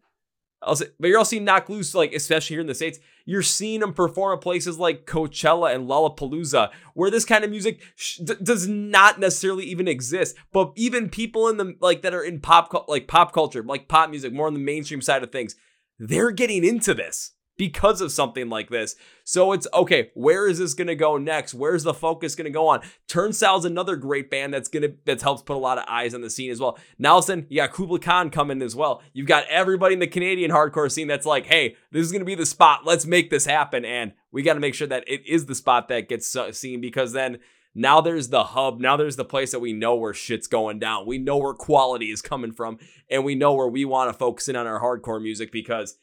I'll 0.63 0.75
say, 0.75 0.87
but 0.99 1.09
you're 1.09 1.19
all 1.19 1.25
seeing 1.25 1.45
Knocked 1.45 1.71
Loose, 1.71 1.95
like 1.95 2.13
especially 2.13 2.55
here 2.55 2.61
in 2.61 2.67
the 2.67 2.75
states. 2.75 2.99
You're 3.29 3.43
seeing 3.43 3.81
them 3.81 3.93
perform 3.93 4.39
at 4.39 4.41
places 4.41 4.79
like 4.79 5.05
Coachella 5.05 5.75
and 5.75 5.89
Lollapalooza, 5.89 6.71
where 6.95 7.11
this 7.11 7.25
kind 7.25 7.45
of 7.45 7.51
music 7.51 7.83
sh- 7.97 8.19
d- 8.19 8.37
does 8.43 8.67
not 8.69 9.19
necessarily 9.19 9.65
even 9.65 9.89
exist. 9.89 10.37
But 10.53 10.73
even 10.77 11.11
people 11.11 11.49
in 11.49 11.57
the 11.57 11.77
like 11.81 12.03
that 12.03 12.15
are 12.15 12.23
in 12.23 12.41
pop, 12.41 12.89
like 12.89 13.09
pop 13.09 13.33
culture, 13.33 13.63
like 13.63 13.89
pop 13.89 14.11
music, 14.11 14.33
more 14.33 14.47
on 14.47 14.55
the 14.55 14.61
mainstream 14.61 15.03
side 15.03 15.23
of 15.23 15.33
things, 15.33 15.57
they're 15.99 16.31
getting 16.31 16.65
into 16.65 16.95
this 16.95 17.33
because 17.57 18.01
of 18.01 18.13
something 18.13 18.49
like 18.49 18.71
this. 18.71 18.97
So 19.25 19.53
it's 19.53 19.67
okay, 19.73 20.11
where 20.15 20.47
is 20.47 20.59
this 20.59 20.75
going 20.75 20.87
to 20.89 20.95
go 20.95 21.17
next? 21.17 21.55
Where's 21.55 21.85
the 21.85 21.95
focus 21.95 22.35
going 22.35 22.47
to 22.47 22.51
go 22.51 22.69
on? 22.69 22.81
Turnstile's 23.09 23.65
another 23.65 23.97
great 23.97 24.31
band 24.31 24.55
that's 24.55 24.69
going 24.69 24.83
to 24.83 24.95
that's 25.05 25.23
helps 25.23 25.43
put 25.43 25.57
a 25.57 25.59
lot 25.59 25.79
of 25.79 25.85
eyes 25.89 26.15
on 26.15 26.21
the 26.21 26.31
scene 26.31 26.51
as 26.51 26.61
well. 26.61 26.79
Nelson, 26.99 27.47
you 27.49 27.57
got 27.57 27.73
Kublai 27.73 27.99
Khan 27.99 28.31
coming 28.31 28.63
as 28.63 28.77
well. 28.77 29.03
You've 29.13 29.27
got 29.27 29.47
everybody 29.49 29.95
in 29.95 30.01
the 30.01 30.07
Canadian 30.07 30.51
hardcore 30.51 30.91
scene 30.91 31.09
that's 31.09 31.27
like, 31.27 31.47
"Hey, 31.47 31.77
this 31.91 32.05
is 32.05 32.13
going 32.13 32.21
to 32.21 32.27
be 32.27 32.35
the 32.35 32.47
spot. 32.47 32.85
Let's 32.85 33.07
make 33.07 33.31
this 33.31 33.47
happen." 33.47 33.85
And 33.85 34.13
we 34.31 34.43
got 34.43 34.55
to 34.55 34.61
make 34.61 34.75
sure 34.75 34.89
that 34.89 35.05
it 35.07 35.27
is 35.27 35.47
the 35.47 35.55
spot 35.55 35.89
that 35.89 36.09
gets 36.09 36.35
uh, 36.37 36.53
seen 36.53 36.81
because 36.81 37.13
then 37.13 37.39
now 37.75 38.01
there's 38.01 38.29
the 38.29 38.45
hub. 38.45 38.81
Now 38.81 38.97
there's 38.97 39.17
the 39.17 39.25
place 39.25 39.53
that 39.53 39.61
we 39.61 39.73
know 39.73 39.95
where 39.97 40.15
shit's 40.15 40.47
going 40.47 40.79
down. 40.79 41.07
We 41.07 41.19
know 41.19 41.37
where 41.37 41.53
quality 41.53 42.11
is 42.11 42.23
coming 42.23 42.53
from, 42.53 42.79
and 43.11 43.25
we 43.25 43.35
know 43.35 43.55
where 43.55 43.69
we 43.69 43.85
want 43.85 44.11
to 44.11 44.19
focus 44.19 44.49
in 44.49 44.57
on 44.57 44.67
our 44.67 44.81
hardcore 44.81 45.23
music 45.23 45.53
because 45.53 45.99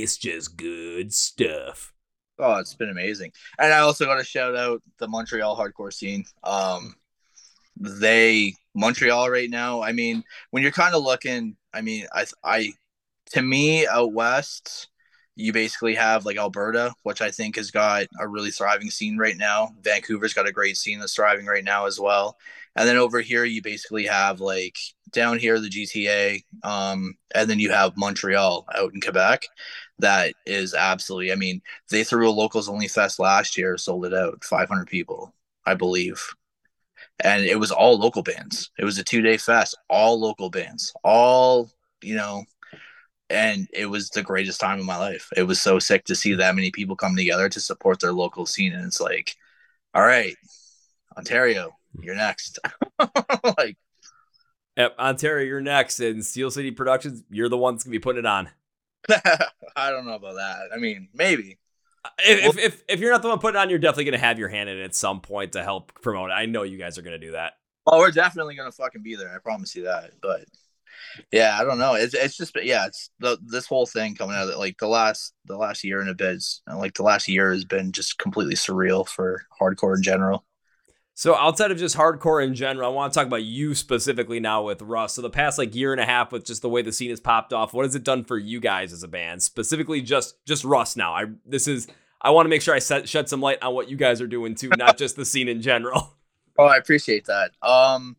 it's 0.00 0.16
just 0.16 0.56
good 0.56 1.12
stuff. 1.12 1.92
Oh, 2.38 2.56
it's 2.56 2.74
been 2.74 2.88
amazing. 2.90 3.32
And 3.58 3.72
I 3.72 3.80
also 3.80 4.06
got 4.06 4.16
to 4.16 4.24
shout 4.24 4.56
out 4.56 4.82
the 4.98 5.08
Montreal 5.08 5.56
hardcore 5.56 5.92
scene. 5.92 6.24
Um, 6.42 6.94
they 7.76 8.54
Montreal 8.74 9.30
right 9.30 9.50
now. 9.50 9.82
I 9.82 9.92
mean, 9.92 10.24
when 10.50 10.62
you're 10.62 10.72
kind 10.72 10.94
of 10.94 11.02
looking, 11.02 11.56
I 11.72 11.82
mean, 11.82 12.06
I, 12.12 12.26
I, 12.42 12.72
to 13.32 13.42
me, 13.42 13.86
out 13.86 14.12
west, 14.12 14.88
you 15.34 15.52
basically 15.52 15.94
have 15.94 16.24
like 16.24 16.36
Alberta, 16.36 16.92
which 17.04 17.22
I 17.22 17.30
think 17.30 17.56
has 17.56 17.70
got 17.70 18.06
a 18.20 18.28
really 18.28 18.50
thriving 18.50 18.90
scene 18.90 19.16
right 19.16 19.36
now. 19.36 19.70
Vancouver's 19.80 20.34
got 20.34 20.48
a 20.48 20.52
great 20.52 20.76
scene 20.76 20.98
that's 20.98 21.14
thriving 21.14 21.46
right 21.46 21.64
now 21.64 21.86
as 21.86 21.98
well. 21.98 22.36
And 22.76 22.88
then 22.88 22.96
over 22.96 23.20
here, 23.20 23.44
you 23.44 23.62
basically 23.62 24.06
have 24.06 24.40
like 24.40 24.76
down 25.10 25.38
here 25.38 25.60
the 25.60 25.68
GTA, 25.68 26.42
um, 26.62 27.14
and 27.34 27.48
then 27.48 27.58
you 27.58 27.70
have 27.70 27.96
Montreal 27.96 28.66
out 28.74 28.92
in 28.94 29.00
Quebec. 29.00 29.46
That 29.98 30.34
is 30.46 30.74
absolutely. 30.74 31.32
I 31.32 31.36
mean, 31.36 31.62
they 31.90 32.04
threw 32.04 32.28
a 32.28 32.30
locals 32.30 32.68
only 32.68 32.88
fest 32.88 33.18
last 33.18 33.56
year, 33.56 33.76
sold 33.76 34.06
it 34.06 34.14
out, 34.14 34.44
500 34.44 34.88
people, 34.88 35.34
I 35.66 35.74
believe, 35.74 36.22
and 37.20 37.44
it 37.44 37.58
was 37.58 37.70
all 37.70 37.98
local 37.98 38.22
bands. 38.22 38.70
It 38.78 38.84
was 38.84 38.98
a 38.98 39.04
two 39.04 39.22
day 39.22 39.36
fest, 39.36 39.76
all 39.88 40.18
local 40.20 40.50
bands, 40.50 40.92
all 41.04 41.70
you 42.02 42.16
know, 42.16 42.44
and 43.30 43.68
it 43.72 43.86
was 43.86 44.10
the 44.10 44.22
greatest 44.22 44.60
time 44.60 44.78
of 44.78 44.84
my 44.84 44.96
life. 44.96 45.30
It 45.36 45.44
was 45.44 45.60
so 45.60 45.78
sick 45.78 46.04
to 46.06 46.14
see 46.14 46.34
that 46.34 46.54
many 46.54 46.70
people 46.70 46.96
come 46.96 47.16
together 47.16 47.48
to 47.48 47.60
support 47.60 48.00
their 48.00 48.12
local 48.12 48.46
scene, 48.46 48.72
and 48.72 48.84
it's 48.86 49.00
like, 49.00 49.36
all 49.94 50.02
right, 50.02 50.36
Ontario, 51.16 51.70
hmm. 51.96 52.02
you're 52.02 52.14
next. 52.14 52.58
like, 53.58 53.76
yep, 54.76 54.96
Ontario, 54.98 55.46
you're 55.46 55.60
next, 55.60 56.00
and 56.00 56.24
Steel 56.24 56.50
City 56.50 56.70
Productions, 56.70 57.24
you're 57.30 57.48
the 57.48 57.58
one 57.58 57.74
that's 57.74 57.84
gonna 57.84 57.92
be 57.92 57.98
putting 57.98 58.20
it 58.20 58.26
on. 58.26 58.50
I 59.76 59.90
don't 59.90 60.06
know 60.06 60.14
about 60.14 60.36
that. 60.36 60.68
I 60.74 60.78
mean, 60.78 61.08
maybe. 61.14 61.58
If, 62.18 62.56
if, 62.56 62.58
if 62.58 62.82
if 62.88 63.00
you're 63.00 63.12
not 63.12 63.22
the 63.22 63.28
one 63.28 63.38
putting 63.38 63.58
it 63.58 63.62
on, 63.62 63.70
you're 63.70 63.78
definitely 63.78 64.06
gonna 64.06 64.18
have 64.18 64.38
your 64.38 64.48
hand 64.48 64.68
in 64.68 64.78
it 64.78 64.84
at 64.84 64.94
some 64.94 65.20
point 65.20 65.52
to 65.52 65.62
help 65.62 65.92
promote 66.02 66.30
it. 66.30 66.34
I 66.34 66.46
know 66.46 66.64
you 66.64 66.76
guys 66.76 66.98
are 66.98 67.02
gonna 67.02 67.18
do 67.18 67.32
that. 67.32 67.54
Oh, 67.86 67.98
we're 67.98 68.10
definitely 68.10 68.56
gonna 68.56 68.72
fucking 68.72 69.02
be 69.02 69.14
there. 69.14 69.32
I 69.32 69.38
promise 69.38 69.76
you 69.76 69.84
that. 69.84 70.10
But 70.20 70.44
yeah, 71.30 71.56
I 71.60 71.64
don't 71.64 71.78
know. 71.78 71.94
It's 71.94 72.14
it's 72.14 72.36
just 72.36 72.56
yeah, 72.62 72.86
it's 72.86 73.10
the 73.20 73.38
this 73.44 73.66
whole 73.66 73.86
thing 73.86 74.14
coming 74.14 74.36
out 74.36 74.44
of 74.44 74.50
it, 74.50 74.58
like 74.58 74.78
the 74.78 74.88
last 74.88 75.34
the 75.44 75.56
last 75.56 75.84
year 75.84 76.00
and 76.00 76.10
a 76.10 76.14
bit, 76.14 76.42
like 76.66 76.94
the 76.94 77.02
last 77.02 77.28
year 77.28 77.52
has 77.52 77.64
been 77.64 77.92
just 77.92 78.18
completely 78.18 78.54
surreal 78.54 79.06
for 79.06 79.46
hardcore 79.60 79.96
in 79.96 80.02
general. 80.02 80.44
So 81.14 81.36
outside 81.36 81.70
of 81.70 81.78
just 81.78 81.96
hardcore 81.96 82.44
in 82.44 82.54
general, 82.54 82.90
I 82.90 82.94
want 82.94 83.12
to 83.12 83.18
talk 83.18 83.26
about 83.26 83.42
you 83.42 83.74
specifically 83.74 84.40
now 84.40 84.62
with 84.62 84.80
Rust. 84.80 85.16
So 85.16 85.22
the 85.22 85.30
past 85.30 85.58
like 85.58 85.74
year 85.74 85.92
and 85.92 86.00
a 86.00 86.06
half 86.06 86.32
with 86.32 86.44
just 86.44 86.62
the 86.62 86.70
way 86.70 86.80
the 86.80 86.92
scene 86.92 87.10
has 87.10 87.20
popped 87.20 87.52
off, 87.52 87.74
what 87.74 87.84
has 87.84 87.94
it 87.94 88.02
done 88.02 88.24
for 88.24 88.38
you 88.38 88.60
guys 88.60 88.92
as 88.92 89.02
a 89.02 89.08
band? 89.08 89.42
Specifically 89.42 90.00
just 90.00 90.44
just 90.46 90.64
Rust 90.64 90.96
now. 90.96 91.12
I 91.12 91.26
this 91.44 91.68
is 91.68 91.86
I 92.20 92.30
want 92.30 92.46
to 92.46 92.50
make 92.50 92.62
sure 92.62 92.74
I 92.74 92.78
set, 92.78 93.08
shed 93.08 93.28
some 93.28 93.40
light 93.42 93.62
on 93.62 93.74
what 93.74 93.90
you 93.90 93.96
guys 93.96 94.20
are 94.20 94.26
doing 94.26 94.54
too, 94.54 94.70
not 94.78 94.96
just 94.96 95.16
the 95.16 95.24
scene 95.24 95.48
in 95.48 95.62
general. 95.62 96.14
Oh, 96.58 96.66
I 96.66 96.76
appreciate 96.76 97.24
that. 97.24 97.52
Um 97.66 98.14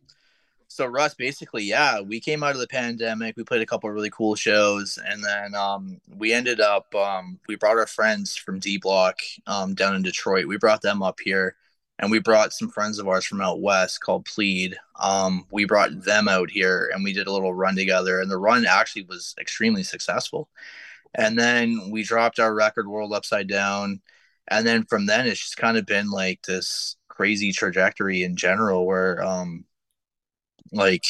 so 0.66 0.86
Rust 0.86 1.16
basically, 1.16 1.62
yeah, 1.62 2.00
we 2.00 2.18
came 2.18 2.42
out 2.42 2.56
of 2.56 2.58
the 2.58 2.66
pandemic, 2.66 3.36
we 3.36 3.44
played 3.44 3.62
a 3.62 3.66
couple 3.66 3.88
of 3.88 3.94
really 3.94 4.10
cool 4.10 4.34
shows 4.34 4.98
and 5.06 5.22
then 5.22 5.54
um 5.54 6.00
we 6.16 6.32
ended 6.32 6.60
up 6.60 6.92
um 6.96 7.38
we 7.46 7.54
brought 7.54 7.78
our 7.78 7.86
friends 7.86 8.36
from 8.36 8.58
D 8.58 8.76
Block 8.76 9.20
um 9.46 9.76
down 9.76 9.94
in 9.94 10.02
Detroit. 10.02 10.46
We 10.46 10.58
brought 10.58 10.82
them 10.82 11.00
up 11.00 11.20
here 11.20 11.54
and 11.98 12.10
we 12.10 12.18
brought 12.18 12.52
some 12.52 12.70
friends 12.70 12.98
of 12.98 13.08
ours 13.08 13.24
from 13.24 13.40
out 13.40 13.60
west 13.60 14.00
called 14.00 14.24
Plead. 14.24 14.76
Um, 14.98 15.46
we 15.50 15.64
brought 15.64 16.04
them 16.04 16.28
out 16.28 16.50
here 16.50 16.90
and 16.92 17.04
we 17.04 17.12
did 17.12 17.26
a 17.26 17.32
little 17.32 17.54
run 17.54 17.76
together, 17.76 18.20
and 18.20 18.30
the 18.30 18.38
run 18.38 18.66
actually 18.66 19.04
was 19.04 19.34
extremely 19.40 19.82
successful. 19.82 20.48
And 21.14 21.38
then 21.38 21.90
we 21.90 22.02
dropped 22.02 22.40
our 22.40 22.54
record 22.54 22.88
World 22.88 23.12
Upside 23.12 23.48
Down, 23.48 24.00
and 24.48 24.66
then 24.66 24.84
from 24.84 25.06
then 25.06 25.26
it's 25.26 25.40
just 25.40 25.56
kind 25.56 25.76
of 25.76 25.86
been 25.86 26.10
like 26.10 26.42
this 26.42 26.96
crazy 27.08 27.52
trajectory 27.52 28.24
in 28.24 28.36
general, 28.36 28.86
where 28.86 29.22
um, 29.24 29.64
like 30.72 31.04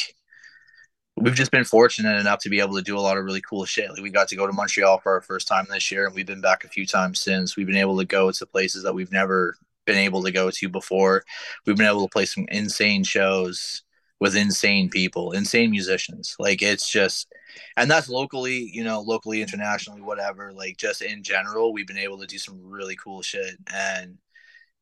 we've 1.16 1.34
just 1.34 1.50
been 1.50 1.64
fortunate 1.64 2.18
enough 2.20 2.40
to 2.40 2.50
be 2.50 2.60
able 2.60 2.74
to 2.76 2.82
do 2.82 2.98
a 2.98 3.00
lot 3.00 3.16
of 3.16 3.24
really 3.24 3.40
cool 3.40 3.64
shit. 3.64 3.90
Like 3.90 4.02
we 4.02 4.10
got 4.10 4.28
to 4.28 4.36
go 4.36 4.46
to 4.46 4.52
Montreal 4.52 4.98
for 4.98 5.12
our 5.12 5.22
first 5.22 5.48
time 5.48 5.66
this 5.70 5.90
year, 5.90 6.06
and 6.06 6.14
we've 6.14 6.26
been 6.26 6.40
back 6.40 6.64
a 6.64 6.68
few 6.68 6.86
times 6.86 7.20
since. 7.20 7.56
We've 7.56 7.66
been 7.66 7.76
able 7.76 7.98
to 7.98 8.04
go 8.04 8.30
to 8.30 8.46
places 8.46 8.82
that 8.82 8.94
we've 8.94 9.12
never 9.12 9.56
been 9.86 9.98
able 9.98 10.22
to 10.22 10.32
go 10.32 10.50
to 10.50 10.68
before. 10.68 11.24
We've 11.66 11.76
been 11.76 11.86
able 11.86 12.06
to 12.06 12.12
play 12.12 12.26
some 12.26 12.46
insane 12.50 13.04
shows 13.04 13.82
with 14.20 14.36
insane 14.36 14.88
people, 14.88 15.32
insane 15.32 15.70
musicians. 15.70 16.36
Like 16.38 16.62
it's 16.62 16.90
just 16.90 17.32
and 17.76 17.90
that's 17.90 18.08
locally, 18.08 18.70
you 18.72 18.84
know, 18.84 19.00
locally, 19.00 19.42
internationally, 19.42 20.00
whatever. 20.00 20.52
Like 20.52 20.76
just 20.76 21.02
in 21.02 21.22
general, 21.22 21.72
we've 21.72 21.86
been 21.86 21.98
able 21.98 22.18
to 22.18 22.26
do 22.26 22.38
some 22.38 22.58
really 22.62 22.96
cool 22.96 23.22
shit. 23.22 23.56
And 23.72 24.18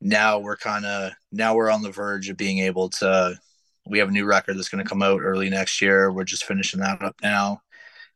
now 0.01 0.39
we're 0.39 0.57
kind 0.57 0.85
of 0.85 1.13
now 1.31 1.55
we're 1.55 1.71
on 1.71 1.83
the 1.83 1.91
verge 1.91 2.29
of 2.29 2.37
being 2.37 2.59
able 2.59 2.89
to 2.91 3.39
we 3.87 3.99
have 3.99 4.09
a 4.09 4.13
new 4.13 4.25
record 4.25 4.57
that's 4.57 4.69
going 4.69 4.85
to 4.85 4.89
come 4.89 5.03
out 5.03 5.21
early 5.21 5.51
next 5.51 5.81
year. 5.83 6.13
We're 6.13 6.25
just 6.25 6.45
finishing 6.45 6.81
that 6.81 7.03
up 7.03 7.17
now. 7.23 7.63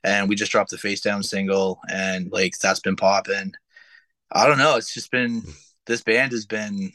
And 0.04 0.28
we 0.28 0.36
just 0.36 0.52
dropped 0.52 0.70
the 0.70 0.78
face 0.78 1.00
down 1.00 1.22
single 1.24 1.80
and 1.90 2.30
like 2.30 2.56
that's 2.58 2.80
been 2.80 2.96
popping. 2.96 3.52
I 4.30 4.46
don't 4.46 4.58
know. 4.58 4.76
It's 4.76 4.94
just 4.94 5.10
been 5.10 5.40
hmm. 5.40 5.50
This 5.86 6.02
band 6.02 6.32
has 6.32 6.46
been 6.46 6.92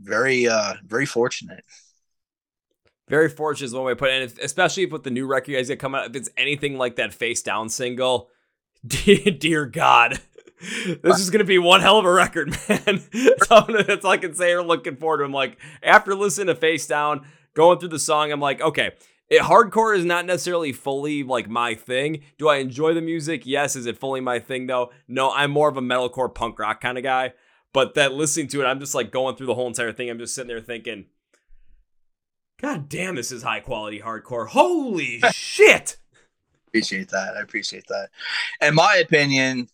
very 0.00 0.48
uh 0.48 0.74
very 0.84 1.06
fortunate. 1.06 1.64
Very 3.08 3.28
fortunate 3.28 3.66
is 3.66 3.74
one 3.74 3.84
way 3.84 3.92
to 3.92 3.96
put 3.96 4.10
it, 4.10 4.30
and 4.30 4.38
especially 4.40 4.86
with 4.86 5.02
the 5.02 5.10
new 5.10 5.26
record 5.26 5.50
you 5.50 5.56
guys 5.56 5.68
get 5.68 5.80
coming 5.80 6.00
out. 6.00 6.10
If 6.10 6.16
it's 6.16 6.30
anything 6.36 6.78
like 6.78 6.96
that 6.96 7.12
face 7.12 7.42
down 7.42 7.68
single, 7.68 8.28
dear, 8.86 9.32
dear 9.32 9.66
God, 9.66 10.20
this 10.60 11.18
is 11.18 11.30
gonna 11.30 11.44
be 11.44 11.58
one 11.58 11.80
hell 11.80 11.98
of 11.98 12.04
a 12.04 12.12
record, 12.12 12.50
man. 12.68 13.02
that's 13.12 13.50
all 13.50 14.10
I 14.10 14.16
can 14.16 14.34
say. 14.34 14.54
We're 14.54 14.62
looking 14.62 14.96
forward 14.96 15.18
to. 15.18 15.24
I'm 15.24 15.32
like 15.32 15.58
after 15.82 16.14
listening 16.14 16.48
to 16.48 16.54
Face 16.54 16.86
Down, 16.86 17.26
going 17.54 17.78
through 17.78 17.88
the 17.88 17.98
song, 17.98 18.30
I'm 18.30 18.40
like, 18.40 18.60
okay, 18.60 18.92
it, 19.30 19.42
hardcore 19.42 19.96
is 19.96 20.04
not 20.04 20.26
necessarily 20.26 20.72
fully 20.72 21.22
like 21.22 21.48
my 21.48 21.74
thing. 21.74 22.22
Do 22.36 22.48
I 22.48 22.56
enjoy 22.56 22.94
the 22.94 23.00
music? 23.00 23.42
Yes. 23.46 23.76
Is 23.76 23.86
it 23.86 23.98
fully 23.98 24.20
my 24.20 24.40
thing 24.40 24.66
though? 24.66 24.90
No. 25.06 25.32
I'm 25.32 25.52
more 25.52 25.68
of 25.68 25.76
a 25.76 25.80
metalcore 25.80 26.34
punk 26.34 26.58
rock 26.58 26.80
kind 26.80 26.98
of 26.98 27.04
guy. 27.04 27.32
But 27.72 27.94
that 27.94 28.12
listening 28.12 28.48
to 28.48 28.62
it, 28.62 28.66
I'm 28.66 28.80
just 28.80 28.94
like 28.94 29.10
going 29.12 29.36
through 29.36 29.46
the 29.46 29.54
whole 29.54 29.68
entire 29.68 29.92
thing. 29.92 30.10
I'm 30.10 30.18
just 30.18 30.34
sitting 30.34 30.48
there 30.48 30.60
thinking, 30.60 31.06
God 32.60 32.88
damn, 32.88 33.14
this 33.14 33.32
is 33.32 33.42
high 33.42 33.60
quality 33.60 34.00
hardcore. 34.00 34.48
Holy 34.48 35.20
shit. 35.32 35.96
Appreciate 36.68 37.08
that. 37.10 37.36
I 37.36 37.40
appreciate 37.40 37.86
that. 37.88 38.10
In 38.60 38.74
my 38.74 38.96
opinion, 38.96 39.68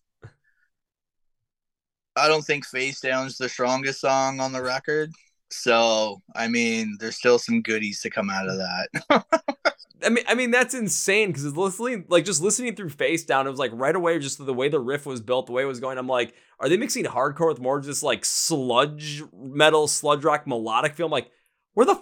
I 2.16 2.28
don't 2.28 2.44
think 2.44 2.66
Face 2.66 3.01
Down's 3.01 3.36
the 3.36 3.49
strongest 3.49 4.01
song 4.01 4.40
on 4.40 4.53
the 4.53 4.62
record. 4.62 5.12
So, 5.51 6.22
I 6.34 6.49
mean, 6.49 6.97
there's 6.99 7.16
still 7.16 7.38
some 7.38 7.62
goodies 7.62 8.01
to 8.03 8.11
come 8.11 8.30
out 8.30 8.49
of 8.49 8.59
that. 8.59 9.24
I 10.05 10.09
mean, 10.11 10.24
I 10.28 10.34
mean 10.34 10.51
that's 10.51 10.74
insane 10.74 11.28
because 11.28 11.57
listening, 11.57 12.05
like 12.09 12.24
just 12.24 12.42
listening 12.42 12.76
through 12.76 12.90
Face 12.90 13.24
Down, 13.24 13.47
it 13.47 13.51
was 13.51 13.59
like 13.59 13.70
right 13.74 13.97
away, 13.97 14.18
just 14.18 14.44
the 14.44 14.55
way 14.55 14.68
the 14.68 14.78
riff 14.78 15.07
was 15.07 15.20
built, 15.20 15.47
the 15.47 15.53
way 15.53 15.62
it 15.62 15.66
was 15.66 15.80
going. 15.80 15.99
I'm 15.99 16.07
like, 16.07 16.34
are 16.61 16.68
they 16.68 16.76
mixing 16.76 17.05
hardcore 17.05 17.49
with 17.49 17.61
more 17.61 17.80
just 17.80 18.03
like 18.03 18.24
sludge 18.24 19.22
metal, 19.34 19.88
sludge 19.88 20.24
rock, 20.24 20.47
melodic 20.47 20.94
feel? 20.94 21.07
I'm 21.07 21.12
like, 21.12 21.30
where 21.74 21.86
the 21.86 22.01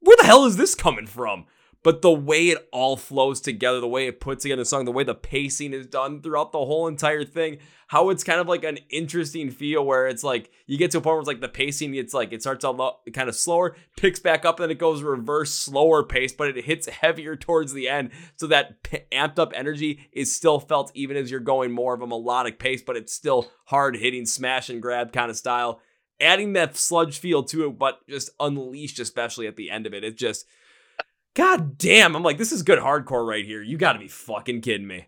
where 0.00 0.16
the 0.16 0.24
hell 0.26 0.46
is 0.46 0.56
this 0.56 0.74
coming 0.74 1.06
from? 1.06 1.46
But 1.84 2.00
the 2.00 2.10
way 2.10 2.48
it 2.48 2.66
all 2.72 2.96
flows 2.96 3.42
together, 3.42 3.78
the 3.78 3.86
way 3.86 4.06
it 4.06 4.18
puts 4.18 4.42
together 4.42 4.62
the 4.62 4.66
song, 4.66 4.86
the 4.86 4.90
way 4.90 5.04
the 5.04 5.14
pacing 5.14 5.74
is 5.74 5.86
done 5.86 6.22
throughout 6.22 6.50
the 6.50 6.64
whole 6.64 6.88
entire 6.88 7.24
thing, 7.24 7.58
how 7.88 8.08
it's 8.08 8.24
kind 8.24 8.40
of 8.40 8.48
like 8.48 8.64
an 8.64 8.78
interesting 8.88 9.50
feel 9.50 9.84
where 9.84 10.06
it's 10.06 10.24
like 10.24 10.50
you 10.66 10.78
get 10.78 10.90
to 10.92 10.98
a 10.98 11.00
point 11.02 11.12
where 11.12 11.20
it's 11.20 11.28
like 11.28 11.42
the 11.42 11.48
pacing, 11.48 11.94
it's 11.94 12.14
like 12.14 12.32
it 12.32 12.40
starts 12.40 12.64
out 12.64 13.00
kind 13.12 13.28
of 13.28 13.36
slower, 13.36 13.76
picks 13.98 14.18
back 14.18 14.46
up, 14.46 14.58
and 14.58 14.64
then 14.64 14.70
it 14.70 14.78
goes 14.78 15.02
reverse, 15.02 15.52
slower 15.52 16.02
pace, 16.02 16.32
but 16.32 16.48
it 16.48 16.64
hits 16.64 16.88
heavier 16.88 17.36
towards 17.36 17.74
the 17.74 17.86
end. 17.86 18.12
So 18.36 18.46
that 18.46 18.82
amped 19.12 19.38
up 19.38 19.52
energy 19.54 20.08
is 20.10 20.34
still 20.34 20.60
felt 20.60 20.90
even 20.94 21.18
as 21.18 21.30
you're 21.30 21.38
going 21.38 21.70
more 21.70 21.92
of 21.92 22.00
a 22.00 22.06
melodic 22.06 22.58
pace, 22.58 22.80
but 22.80 22.96
it's 22.96 23.12
still 23.12 23.50
hard 23.66 23.98
hitting, 23.98 24.24
smash 24.24 24.70
and 24.70 24.80
grab 24.80 25.12
kind 25.12 25.30
of 25.30 25.36
style. 25.36 25.82
Adding 26.18 26.54
that 26.54 26.78
sludge 26.78 27.18
feel 27.18 27.42
to 27.42 27.66
it, 27.66 27.78
but 27.78 28.08
just 28.08 28.30
unleashed, 28.40 29.00
especially 29.00 29.46
at 29.46 29.56
the 29.56 29.70
end 29.70 29.84
of 29.84 29.92
it. 29.92 30.02
It 30.02 30.16
just 30.16 30.46
God 31.34 31.78
damn, 31.78 32.14
I'm 32.14 32.22
like, 32.22 32.38
this 32.38 32.52
is 32.52 32.62
good 32.62 32.78
hardcore 32.78 33.26
right 33.26 33.44
here. 33.44 33.62
You 33.62 33.76
got 33.76 33.94
to 33.94 33.98
be 33.98 34.08
fucking 34.08 34.60
kidding 34.60 34.86
me. 34.86 35.06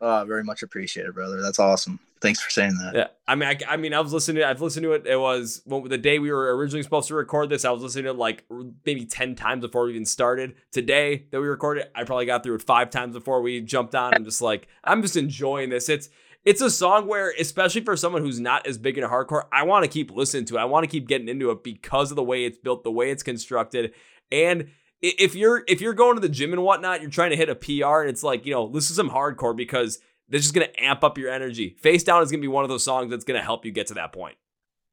Oh, 0.00 0.24
very 0.26 0.44
much 0.44 0.62
appreciated, 0.62 1.14
brother. 1.14 1.40
That's 1.40 1.58
awesome. 1.58 2.00
Thanks 2.20 2.40
for 2.40 2.50
saying 2.50 2.76
that. 2.78 2.94
Yeah, 2.94 3.06
I 3.26 3.34
mean, 3.34 3.48
I, 3.48 3.58
I 3.68 3.76
mean, 3.76 3.94
I 3.94 4.00
was 4.00 4.12
listening. 4.12 4.42
To, 4.42 4.48
I've 4.48 4.60
listened 4.60 4.84
to 4.84 4.92
it. 4.92 5.06
It 5.06 5.18
was 5.18 5.62
well, 5.64 5.80
the 5.82 5.98
day 5.98 6.18
we 6.18 6.30
were 6.30 6.56
originally 6.56 6.82
supposed 6.82 7.08
to 7.08 7.14
record 7.14 7.50
this. 7.50 7.64
I 7.64 7.70
was 7.70 7.82
listening 7.82 8.04
to 8.04 8.10
it 8.10 8.16
like 8.16 8.44
maybe 8.84 9.06
ten 9.06 9.34
times 9.34 9.62
before 9.62 9.84
we 9.84 9.92
even 9.92 10.04
started. 10.04 10.54
Today 10.70 11.26
that 11.30 11.40
we 11.40 11.48
recorded, 11.48 11.86
I 11.94 12.04
probably 12.04 12.26
got 12.26 12.42
through 12.42 12.56
it 12.56 12.62
five 12.62 12.90
times 12.90 13.14
before 13.14 13.42
we 13.42 13.60
jumped 13.60 13.94
on. 13.94 14.14
I'm 14.14 14.24
just 14.24 14.42
like, 14.42 14.68
I'm 14.84 15.02
just 15.02 15.16
enjoying 15.16 15.70
this. 15.70 15.88
It's 15.88 16.10
it's 16.44 16.60
a 16.60 16.70
song 16.70 17.08
where, 17.08 17.32
especially 17.38 17.82
for 17.82 17.96
someone 17.96 18.22
who's 18.22 18.40
not 18.40 18.66
as 18.66 18.78
big 18.78 18.98
into 18.98 19.08
hardcore, 19.08 19.46
I 19.52 19.64
want 19.64 19.84
to 19.84 19.88
keep 19.88 20.12
listening 20.12 20.44
to 20.46 20.56
it. 20.56 20.60
I 20.60 20.64
want 20.64 20.84
to 20.84 20.90
keep 20.90 21.08
getting 21.08 21.28
into 21.28 21.50
it 21.50 21.64
because 21.64 22.10
of 22.10 22.16
the 22.16 22.24
way 22.24 22.44
it's 22.44 22.58
built, 22.58 22.84
the 22.84 22.92
way 22.92 23.10
it's 23.10 23.22
constructed, 23.22 23.94
and 24.30 24.68
if 25.02 25.34
you're 25.34 25.64
if 25.66 25.80
you're 25.80 25.94
going 25.94 26.14
to 26.14 26.20
the 26.20 26.28
gym 26.28 26.52
and 26.52 26.62
whatnot, 26.62 27.00
you're 27.00 27.10
trying 27.10 27.30
to 27.30 27.36
hit 27.36 27.48
a 27.48 27.56
PR, 27.56 28.02
and 28.02 28.10
it's 28.10 28.22
like 28.22 28.46
you 28.46 28.52
know 28.52 28.68
this 28.68 28.88
is 28.88 28.96
some 28.96 29.10
hardcore 29.10 29.54
because 29.54 29.98
this 30.28 30.46
is 30.46 30.52
gonna 30.52 30.68
amp 30.78 31.02
up 31.02 31.18
your 31.18 31.30
energy. 31.30 31.76
Face 31.80 32.04
down 32.04 32.22
is 32.22 32.30
gonna 32.30 32.40
be 32.40 32.48
one 32.48 32.64
of 32.64 32.70
those 32.70 32.84
songs 32.84 33.10
that's 33.10 33.24
gonna 33.24 33.42
help 33.42 33.64
you 33.64 33.72
get 33.72 33.88
to 33.88 33.94
that 33.94 34.12
point. 34.12 34.36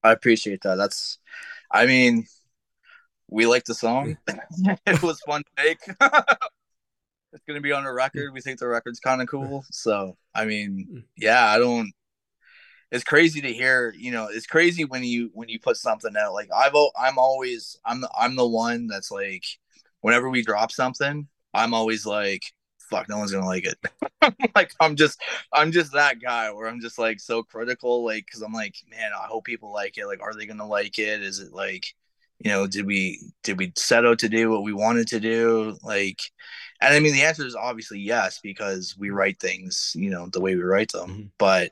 I 0.04 0.12
appreciate 0.12 0.62
that. 0.64 0.76
That's, 0.76 1.20
I 1.70 1.86
mean, 1.86 2.26
we 3.28 3.46
like 3.46 3.66
the 3.66 3.74
song. 3.76 4.18
it 4.88 5.04
was 5.04 5.20
fun 5.22 5.44
to 5.44 5.64
make. 5.64 5.80
it's 7.34 7.44
gonna 7.48 7.62
be 7.62 7.72
on 7.72 7.86
a 7.86 7.94
record. 7.94 8.34
We 8.34 8.42
think 8.42 8.60
the 8.60 8.68
record's 8.68 9.00
kind 9.00 9.22
of 9.22 9.28
cool. 9.28 9.64
So 9.72 10.18
I 10.34 10.46
mean, 10.46 10.88
hmm. 10.90 11.00
yeah, 11.18 11.46
I 11.46 11.60
don't. 11.60 11.92
It's 12.92 13.04
crazy 13.04 13.42
to 13.42 13.54
hear. 13.54 13.94
You 13.96 14.12
know, 14.12 14.28
it's 14.32 14.48
crazy 14.48 14.86
when 14.86 15.04
you 15.04 15.30
when 15.36 15.50
you 15.50 15.60
put 15.60 15.78
something 15.78 16.16
out. 16.18 16.34
Like 16.34 16.50
I've 16.52 16.74
I'm 17.00 17.20
always 17.20 17.78
I'm 17.86 18.02
the, 18.02 18.10
I'm 18.18 18.36
the 18.36 18.48
one 18.48 18.88
that's 18.88 19.12
like 19.12 19.46
whenever 20.02 20.30
we 20.30 20.44
drop 20.44 20.72
something, 20.72 21.28
I'm 21.54 21.74
always 21.74 22.06
like, 22.06 22.44
fuck, 22.90 23.08
no 23.08 23.18
one's 23.18 23.32
gonna 23.32 23.46
like 23.46 23.66
it. 23.66 23.78
like 24.56 24.74
I'm 24.80 24.96
just 24.96 25.22
I'm 25.54 25.72
just 25.72 25.94
that 25.94 26.22
guy 26.22 26.52
where 26.52 26.68
I'm 26.68 26.82
just 26.82 27.00
like 27.00 27.20
so 27.20 27.44
critical, 27.44 28.04
like 28.04 28.26
because 28.26 28.42
I'm 28.42 28.54
like, 28.54 28.76
man, 28.90 29.12
I 29.14 29.28
hope 29.28 29.46
people 29.46 29.72
like 29.72 29.98
it. 29.98 30.08
Like, 30.08 30.22
are 30.22 30.34
they 30.36 30.46
gonna 30.46 30.68
like 30.68 31.00
it? 31.00 31.22
Is 31.22 31.40
it 31.40 31.54
like, 31.54 31.94
you 32.40 32.52
know, 32.52 32.68
did 32.68 32.86
we 32.86 33.22
did 33.44 33.58
we 33.58 33.72
set 33.76 34.06
out 34.06 34.20
to 34.20 34.30
do 34.30 34.50
what 34.50 34.64
we 34.64 34.74
wanted 34.74 35.08
to 35.10 35.20
do? 35.20 35.78
Like, 35.84 36.20
and 36.82 36.94
I 36.94 37.00
mean 37.00 37.14
the 37.14 37.24
answer 37.24 37.46
is 37.46 37.56
obviously 37.56 38.00
yes, 38.00 38.40
because 38.42 38.96
we 38.98 39.10
write 39.12 39.40
things, 39.40 39.94
you 39.96 40.10
know, 40.10 40.28
the 40.28 40.42
way 40.42 40.56
we 40.56 40.64
write 40.64 40.92
them. 40.92 41.10
Mm-hmm. 41.10 41.28
But 41.38 41.72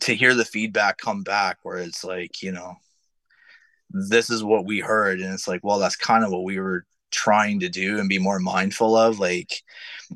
to 0.00 0.14
hear 0.14 0.34
the 0.34 0.44
feedback 0.44 0.98
come 0.98 1.22
back 1.22 1.58
where 1.62 1.78
it's 1.78 2.04
like, 2.04 2.42
you 2.42 2.52
know, 2.52 2.74
this 3.90 4.30
is 4.30 4.42
what 4.44 4.66
we 4.66 4.80
heard, 4.80 5.20
and 5.20 5.32
it's 5.32 5.48
like, 5.48 5.60
well, 5.62 5.78
that's 5.78 5.96
kind 5.96 6.24
of 6.24 6.30
what 6.30 6.44
we 6.44 6.58
were 6.58 6.84
trying 7.16 7.60
to 7.60 7.68
do 7.68 7.98
and 7.98 8.08
be 8.08 8.18
more 8.18 8.38
mindful 8.38 8.96
of. 8.96 9.18
Like, 9.18 9.62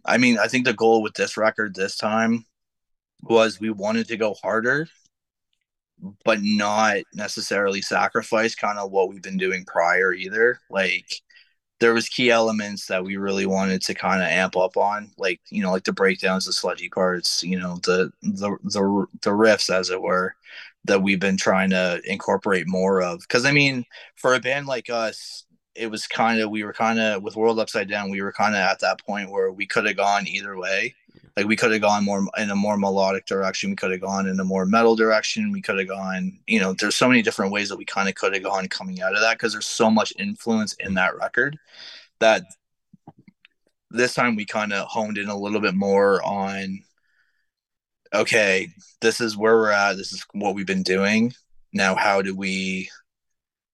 I 0.04 0.18
mean, 0.18 0.38
I 0.38 0.46
think 0.46 0.64
the 0.64 0.74
goal 0.74 1.02
with 1.02 1.14
this 1.14 1.36
record 1.36 1.74
this 1.74 1.96
time 1.96 2.44
was 3.22 3.60
we 3.60 3.70
wanted 3.70 4.08
to 4.08 4.16
go 4.16 4.34
harder, 4.34 4.88
but 6.24 6.38
not 6.42 6.98
necessarily 7.14 7.82
sacrifice 7.82 8.54
kind 8.54 8.78
of 8.78 8.90
what 8.90 9.08
we've 9.08 9.22
been 9.22 9.38
doing 9.38 9.64
prior 9.64 10.12
either. 10.12 10.60
Like, 10.70 11.06
there 11.80 11.94
was 11.94 12.08
key 12.08 12.30
elements 12.30 12.86
that 12.86 13.04
we 13.04 13.16
really 13.16 13.46
wanted 13.46 13.80
to 13.82 13.94
kind 13.94 14.22
of 14.22 14.28
amp 14.28 14.56
up 14.56 14.76
on, 14.76 15.10
like 15.16 15.40
you 15.50 15.62
know, 15.62 15.72
like 15.72 15.84
the 15.84 15.92
breakdowns, 15.92 16.44
the 16.46 16.52
sludgy 16.52 16.90
parts, 16.90 17.42
you 17.42 17.58
know, 17.58 17.76
the 17.84 18.12
the 18.22 18.56
the 18.64 19.06
the 19.22 19.30
riffs, 19.30 19.74
as 19.74 19.90
it 19.90 20.00
were, 20.00 20.34
that 20.84 21.02
we've 21.02 21.20
been 21.20 21.38
trying 21.38 21.70
to 21.70 22.00
incorporate 22.04 22.68
more 22.68 23.02
of. 23.02 23.20
Because 23.20 23.46
I 23.46 23.52
mean, 23.52 23.84
for 24.16 24.34
a 24.34 24.40
band 24.40 24.66
like 24.66 24.90
us, 24.90 25.46
it 25.80 25.90
was 25.90 26.06
kind 26.06 26.40
of 26.40 26.50
we 26.50 26.62
were 26.62 26.74
kind 26.74 27.00
of 27.00 27.22
with 27.22 27.36
World 27.36 27.58
Upside 27.58 27.88
Down, 27.88 28.10
we 28.10 28.20
were 28.20 28.32
kind 28.32 28.54
of 28.54 28.60
at 28.60 28.80
that 28.80 29.04
point 29.04 29.30
where 29.30 29.50
we 29.50 29.66
could 29.66 29.86
have 29.86 29.96
gone 29.96 30.28
either 30.28 30.56
way. 30.56 30.94
Like 31.36 31.46
we 31.46 31.56
could 31.56 31.72
have 31.72 31.80
gone 31.80 32.04
more 32.04 32.26
in 32.36 32.50
a 32.50 32.54
more 32.56 32.76
melodic 32.76 33.24
direction. 33.24 33.70
We 33.70 33.76
could 33.76 33.90
have 33.90 34.02
gone 34.02 34.26
in 34.26 34.38
a 34.38 34.44
more 34.44 34.66
metal 34.66 34.94
direction. 34.94 35.52
We 35.52 35.62
could 35.62 35.78
have 35.78 35.88
gone, 35.88 36.38
you 36.46 36.60
know, 36.60 36.74
there's 36.74 36.96
so 36.96 37.08
many 37.08 37.22
different 37.22 37.52
ways 37.52 37.70
that 37.70 37.78
we 37.78 37.86
kind 37.86 38.10
of 38.10 38.14
could 38.14 38.34
have 38.34 38.42
gone 38.42 38.68
coming 38.68 39.00
out 39.00 39.14
of 39.14 39.20
that 39.20 39.38
because 39.38 39.52
there's 39.52 39.66
so 39.66 39.90
much 39.90 40.12
influence 40.18 40.74
in 40.74 40.94
that 40.94 41.16
record 41.16 41.56
that 42.18 42.42
this 43.90 44.12
time 44.12 44.36
we 44.36 44.44
kind 44.44 44.72
of 44.74 44.86
honed 44.86 45.16
in 45.16 45.28
a 45.28 45.38
little 45.38 45.60
bit 45.60 45.74
more 45.74 46.22
on 46.22 46.80
okay, 48.12 48.68
this 49.00 49.20
is 49.20 49.36
where 49.36 49.56
we're 49.56 49.70
at. 49.70 49.96
This 49.96 50.12
is 50.12 50.26
what 50.32 50.54
we've 50.54 50.66
been 50.66 50.82
doing. 50.82 51.32
Now, 51.72 51.94
how 51.94 52.20
do 52.20 52.34
we 52.34 52.90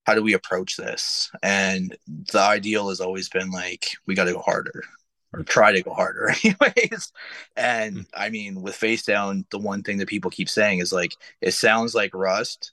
how 0.06 0.14
do 0.14 0.22
we 0.22 0.34
approach 0.34 0.76
this? 0.76 1.30
And 1.42 1.96
the 2.06 2.38
ideal 2.38 2.88
has 2.90 3.00
always 3.00 3.28
been 3.28 3.50
like, 3.50 3.96
we 4.06 4.14
got 4.14 4.24
to 4.24 4.32
go 4.32 4.38
harder 4.38 4.84
or 5.32 5.42
try 5.42 5.72
to 5.72 5.82
go 5.82 5.92
harder, 5.92 6.28
anyways. 6.44 7.12
And 7.56 7.96
hmm. 7.96 8.02
I 8.14 8.30
mean, 8.30 8.62
with 8.62 8.76
Face 8.76 9.04
Down, 9.04 9.44
the 9.50 9.58
one 9.58 9.82
thing 9.82 9.98
that 9.98 10.08
people 10.08 10.30
keep 10.30 10.48
saying 10.48 10.78
is 10.78 10.92
like, 10.92 11.16
it 11.40 11.52
sounds 11.52 11.94
like 11.94 12.14
Rust, 12.14 12.72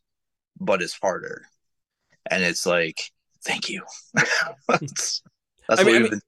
but 0.60 0.82
it's 0.84 0.98
harder. 0.98 1.46
And 2.30 2.44
it's 2.44 2.68
like, 2.68 3.12
thank 3.44 3.68
you. 3.68 3.84
that's, 4.68 5.24
that's 5.68 5.82
I 5.82 5.84
mean, 5.84 5.96
I 5.96 6.00
mean, 6.00 6.10
been- 6.12 6.22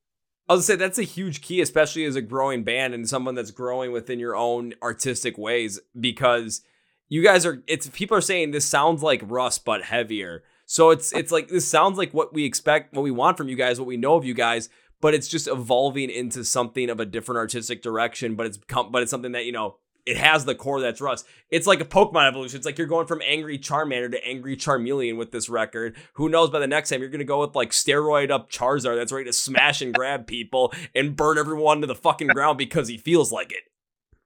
I'll 0.49 0.61
say 0.61 0.75
that's 0.75 0.99
a 0.99 1.03
huge 1.03 1.41
key, 1.41 1.61
especially 1.61 2.05
as 2.05 2.15
a 2.15 2.21
growing 2.21 2.63
band 2.63 2.95
and 2.95 3.07
someone 3.07 3.35
that's 3.35 3.51
growing 3.51 3.91
within 3.91 4.19
your 4.19 4.35
own 4.35 4.73
artistic 4.81 5.37
ways, 5.37 5.79
because 5.99 6.61
you 7.09 7.23
guys 7.23 7.45
are. 7.45 7.63
It's 7.67 7.87
people 7.87 8.17
are 8.17 8.21
saying 8.21 8.51
this 8.51 8.65
sounds 8.65 9.01
like 9.01 9.21
Rust 9.23 9.65
but 9.65 9.83
heavier, 9.83 10.43
so 10.65 10.89
it's 10.89 11.13
it's 11.13 11.31
like 11.31 11.47
this 11.47 11.67
sounds 11.67 11.97
like 11.97 12.13
what 12.13 12.33
we 12.33 12.43
expect, 12.45 12.93
what 12.93 13.03
we 13.03 13.11
want 13.11 13.37
from 13.37 13.47
you 13.47 13.55
guys, 13.55 13.79
what 13.79 13.87
we 13.87 13.97
know 13.97 14.15
of 14.15 14.25
you 14.25 14.33
guys, 14.33 14.69
but 15.01 15.13
it's 15.13 15.27
just 15.27 15.47
evolving 15.47 16.09
into 16.09 16.43
something 16.43 16.89
of 16.89 16.99
a 16.99 17.05
different 17.05 17.37
artistic 17.37 17.81
direction. 17.81 18.35
But 18.35 18.47
it's 18.47 18.59
but 18.67 19.01
it's 19.01 19.11
something 19.11 19.33
that 19.33 19.45
you 19.45 19.51
know 19.51 19.77
it 20.05 20.17
has 20.17 20.45
the 20.45 20.55
core 20.55 20.81
that's 20.81 21.01
Rust. 21.01 21.25
It's 21.49 21.67
like 21.67 21.81
a 21.81 21.85
Pokemon 21.85 22.27
evolution. 22.27 22.57
It's 22.57 22.65
like 22.65 22.77
you're 22.77 22.87
going 22.87 23.07
from 23.07 23.21
angry 23.25 23.57
Charmander 23.57 24.11
to 24.11 24.25
angry 24.25 24.55
Charmeleon 24.55 25.17
with 25.17 25.31
this 25.31 25.49
record. 25.49 25.95
Who 26.13 26.29
knows 26.29 26.49
by 26.49 26.59
the 26.59 26.67
next 26.67 26.89
time 26.89 27.01
you're 27.01 27.09
gonna 27.09 27.23
go 27.23 27.41
with 27.41 27.55
like 27.55 27.71
steroid 27.71 28.31
up 28.31 28.51
Charizard 28.51 28.95
that's 28.95 29.11
ready 29.11 29.25
to 29.25 29.33
smash 29.33 29.81
and 29.81 29.93
grab 29.93 30.25
people 30.25 30.73
and 30.95 31.15
burn 31.15 31.37
everyone 31.37 31.81
to 31.81 31.87
the 31.87 31.95
fucking 31.95 32.27
ground 32.27 32.57
because 32.57 32.87
he 32.87 32.97
feels 32.97 33.31
like 33.31 33.51
it. 33.51 33.63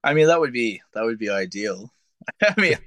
I 0.04 0.14
mean 0.14 0.28
that 0.28 0.40
would 0.40 0.54
be 0.54 0.82
that 0.94 1.04
would 1.04 1.20
be 1.20 1.30
ideal. 1.30 1.94
I 2.42 2.60
mean 2.60 2.78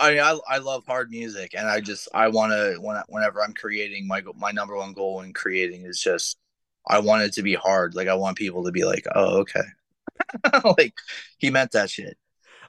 I 0.00 0.10
mean, 0.10 0.20
I, 0.20 0.38
I 0.48 0.58
love 0.58 0.84
hard 0.86 1.10
music, 1.10 1.54
and 1.56 1.68
I 1.68 1.80
just 1.80 2.08
I 2.14 2.28
want 2.28 2.52
to 2.52 2.78
when 2.80 3.00
whenever 3.08 3.42
I'm 3.42 3.52
creating 3.52 4.06
my 4.08 4.22
my 4.36 4.50
number 4.50 4.76
one 4.76 4.92
goal 4.94 5.20
in 5.20 5.32
creating 5.32 5.84
is 5.84 6.00
just 6.00 6.38
I 6.86 6.98
want 7.00 7.22
it 7.22 7.34
to 7.34 7.42
be 7.42 7.54
hard. 7.54 7.94
Like 7.94 8.08
I 8.08 8.14
want 8.14 8.38
people 8.38 8.64
to 8.64 8.72
be 8.72 8.84
like, 8.84 9.04
oh 9.14 9.40
okay, 9.40 9.60
like 10.78 10.94
he 11.38 11.50
meant 11.50 11.72
that 11.72 11.90
shit. 11.90 12.16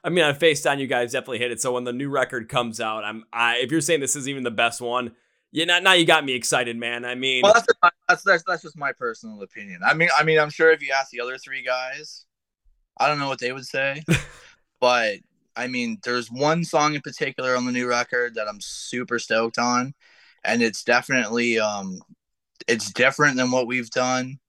I 0.03 0.09
mean, 0.09 0.25
on 0.25 0.35
Face 0.35 0.61
Down, 0.61 0.79
you 0.79 0.87
guys 0.87 1.11
definitely 1.11 1.39
hit 1.39 1.51
it. 1.51 1.61
So 1.61 1.73
when 1.73 1.83
the 1.83 1.93
new 1.93 2.09
record 2.09 2.49
comes 2.49 2.81
out, 2.81 3.03
I'm 3.05 3.23
I 3.31 3.57
if 3.57 3.71
you're 3.71 3.81
saying 3.81 4.01
this 4.01 4.15
is 4.15 4.27
even 4.27 4.43
the 4.43 4.51
best 4.51 4.81
one, 4.81 5.11
yeah, 5.51 5.65
now, 5.65 5.79
now 5.79 5.93
you 5.93 6.05
got 6.05 6.25
me 6.25 6.33
excited, 6.33 6.77
man. 6.77 7.05
I 7.05 7.15
mean, 7.15 7.43
well, 7.43 7.53
that's, 7.53 7.67
that's 8.07 8.23
that's 8.23 8.43
that's 8.47 8.61
just 8.61 8.77
my 8.77 8.93
personal 8.93 9.41
opinion. 9.41 9.81
I 9.85 9.93
mean, 9.93 10.09
I 10.17 10.23
mean, 10.23 10.39
I'm 10.39 10.49
sure 10.49 10.71
if 10.71 10.81
you 10.81 10.93
ask 10.93 11.11
the 11.11 11.21
other 11.21 11.37
three 11.37 11.63
guys, 11.63 12.25
I 12.97 13.07
don't 13.07 13.19
know 13.19 13.27
what 13.27 13.39
they 13.39 13.51
would 13.51 13.65
say, 13.65 14.03
but 14.79 15.17
I 15.55 15.67
mean, 15.67 15.99
there's 16.03 16.31
one 16.31 16.63
song 16.63 16.95
in 16.95 17.01
particular 17.01 17.55
on 17.55 17.65
the 17.65 17.71
new 17.71 17.87
record 17.87 18.35
that 18.35 18.47
I'm 18.47 18.61
super 18.61 19.19
stoked 19.19 19.57
on, 19.59 19.93
and 20.43 20.61
it's 20.61 20.83
definitely 20.83 21.59
um, 21.59 22.01
it's 22.67 22.91
different 22.93 23.37
than 23.37 23.51
what 23.51 23.67
we've 23.67 23.89
done, 23.91 24.39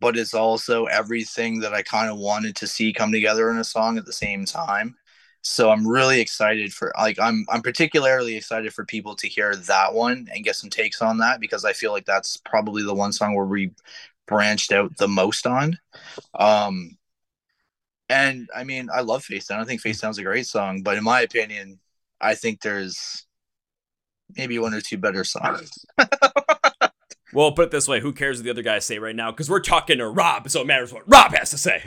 but 0.00 0.16
it's 0.16 0.34
also 0.34 0.86
everything 0.86 1.60
that 1.60 1.74
I 1.74 1.82
kind 1.82 2.10
of 2.10 2.18
wanted 2.18 2.56
to 2.56 2.66
see 2.66 2.92
come 2.92 3.12
together 3.12 3.50
in 3.50 3.58
a 3.58 3.64
song 3.64 3.98
at 3.98 4.06
the 4.06 4.12
same 4.12 4.44
time. 4.44 4.96
So 5.42 5.70
I'm 5.70 5.86
really 5.86 6.20
excited 6.20 6.72
for 6.72 6.92
like 6.98 7.18
I'm 7.20 7.46
I'm 7.50 7.62
particularly 7.62 8.36
excited 8.36 8.72
for 8.74 8.84
people 8.86 9.14
to 9.16 9.28
hear 9.28 9.54
that 9.56 9.94
one 9.94 10.28
and 10.34 10.44
get 10.44 10.56
some 10.56 10.70
takes 10.70 11.02
on 11.02 11.18
that 11.18 11.40
because 11.40 11.64
I 11.66 11.72
feel 11.74 11.92
like 11.92 12.06
that's 12.06 12.38
probably 12.38 12.82
the 12.82 12.94
one 12.94 13.12
song 13.12 13.34
where 13.34 13.44
we 13.46 13.72
branched 14.26 14.72
out 14.72 14.96
the 14.96 15.08
most 15.08 15.46
on. 15.46 15.78
Um 16.34 16.96
and 18.08 18.48
I 18.54 18.64
mean, 18.64 18.88
I 18.92 19.00
love 19.00 19.24
Face 19.24 19.46
Down. 19.46 19.60
I 19.60 19.64
think 19.64 19.80
Face 19.80 20.00
Down's 20.00 20.18
a 20.18 20.22
great 20.22 20.46
song, 20.46 20.82
but 20.82 20.96
in 20.96 21.04
my 21.04 21.22
opinion, 21.22 21.78
I 22.20 22.34
think 22.34 22.60
there's 22.60 23.26
maybe 24.36 24.58
one 24.58 24.74
or 24.74 24.80
two 24.80 24.98
better 24.98 25.24
songs. 25.24 25.84
well, 27.32 27.52
put 27.52 27.66
it 27.66 27.70
this 27.70 27.88
way: 27.88 28.00
Who 28.00 28.12
cares 28.12 28.38
what 28.38 28.44
the 28.44 28.50
other 28.50 28.62
guys 28.62 28.84
say 28.84 28.98
right 28.98 29.16
now? 29.16 29.30
Because 29.30 29.48
we're 29.48 29.60
talking 29.60 29.98
to 29.98 30.08
Rob, 30.08 30.48
so 30.50 30.60
it 30.60 30.66
matters 30.66 30.92
what 30.92 31.10
Rob 31.10 31.32
has 31.34 31.50
to 31.50 31.58
say. 31.58 31.82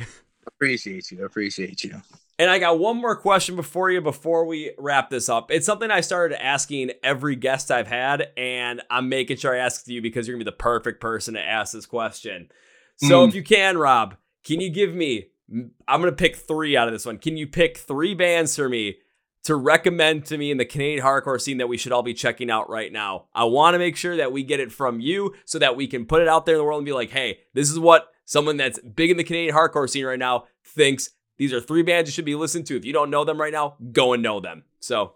Appreciate 0.47 1.11
you. 1.11 1.25
Appreciate 1.25 1.83
you. 1.83 2.01
And 2.39 2.49
I 2.51 2.59
got 2.59 2.79
one 2.79 2.97
more 2.97 3.15
question 3.15 3.55
before 3.55 3.89
you 3.89 3.99
before 3.99 4.45
we 4.45 4.71
wrap 4.77 5.09
this 5.09 5.27
up. 5.27 5.51
It's 5.51 5.65
something 5.65 5.89
I 5.89 6.01
started 6.01 6.41
asking 6.43 6.91
every 7.03 7.35
guest 7.35 7.71
I've 7.71 7.87
had, 7.87 8.29
and 8.37 8.81
I'm 8.89 9.09
making 9.09 9.37
sure 9.37 9.55
I 9.55 9.59
ask 9.59 9.87
you 9.87 10.01
because 10.01 10.27
you're 10.27 10.35
gonna 10.35 10.45
be 10.45 10.51
the 10.51 10.55
perfect 10.55 11.01
person 11.01 11.33
to 11.33 11.41
ask 11.41 11.73
this 11.73 11.85
question. 11.85 12.49
So 12.97 13.25
mm. 13.25 13.27
if 13.27 13.35
you 13.35 13.43
can, 13.43 13.77
Rob, 13.77 14.15
can 14.43 14.61
you 14.61 14.69
give 14.69 14.93
me 14.93 15.27
I'm 15.49 16.01
gonna 16.01 16.11
pick 16.11 16.35
three 16.35 16.75
out 16.75 16.87
of 16.87 16.93
this 16.93 17.05
one. 17.05 17.17
Can 17.17 17.37
you 17.37 17.47
pick 17.47 17.77
three 17.77 18.13
bands 18.13 18.55
for 18.55 18.67
me 18.67 18.97
to 19.43 19.55
recommend 19.55 20.25
to 20.25 20.37
me 20.37 20.51
in 20.51 20.57
the 20.57 20.65
Canadian 20.65 21.05
hardcore 21.05 21.39
scene 21.39 21.57
that 21.57 21.69
we 21.69 21.77
should 21.77 21.93
all 21.93 22.03
be 22.03 22.13
checking 22.13 22.51
out 22.51 22.69
right 22.69 22.91
now? 22.91 23.25
I 23.33 23.45
want 23.45 23.75
to 23.75 23.79
make 23.79 23.95
sure 23.95 24.17
that 24.17 24.31
we 24.31 24.43
get 24.43 24.59
it 24.59 24.71
from 24.71 24.99
you 24.99 25.35
so 25.45 25.59
that 25.59 25.75
we 25.75 25.87
can 25.87 26.05
put 26.05 26.21
it 26.21 26.27
out 26.27 26.45
there 26.45 26.55
in 26.55 26.59
the 26.59 26.65
world 26.65 26.79
and 26.79 26.85
be 26.85 26.91
like, 26.91 27.11
hey, 27.11 27.39
this 27.53 27.71
is 27.71 27.79
what 27.79 28.11
someone 28.25 28.57
that's 28.57 28.79
big 28.79 29.09
in 29.09 29.17
the 29.17 29.23
Canadian 29.23 29.55
hardcore 29.55 29.89
scene 29.89 30.05
right 30.05 30.19
now 30.19 30.45
thinks. 30.63 31.11
These 31.37 31.53
are 31.53 31.61
three 31.61 31.83
bands 31.83 32.09
you 32.09 32.11
should 32.11 32.25
be 32.25 32.35
listening 32.35 32.65
to. 32.65 32.75
If 32.75 32.83
you 32.83 32.93
don't 32.93 33.09
know 33.09 33.23
them 33.23 33.39
right 33.39 33.53
now, 33.53 33.75
go 33.91 34.13
and 34.13 34.23
know 34.23 34.39
them. 34.39 34.63
So 34.79 35.13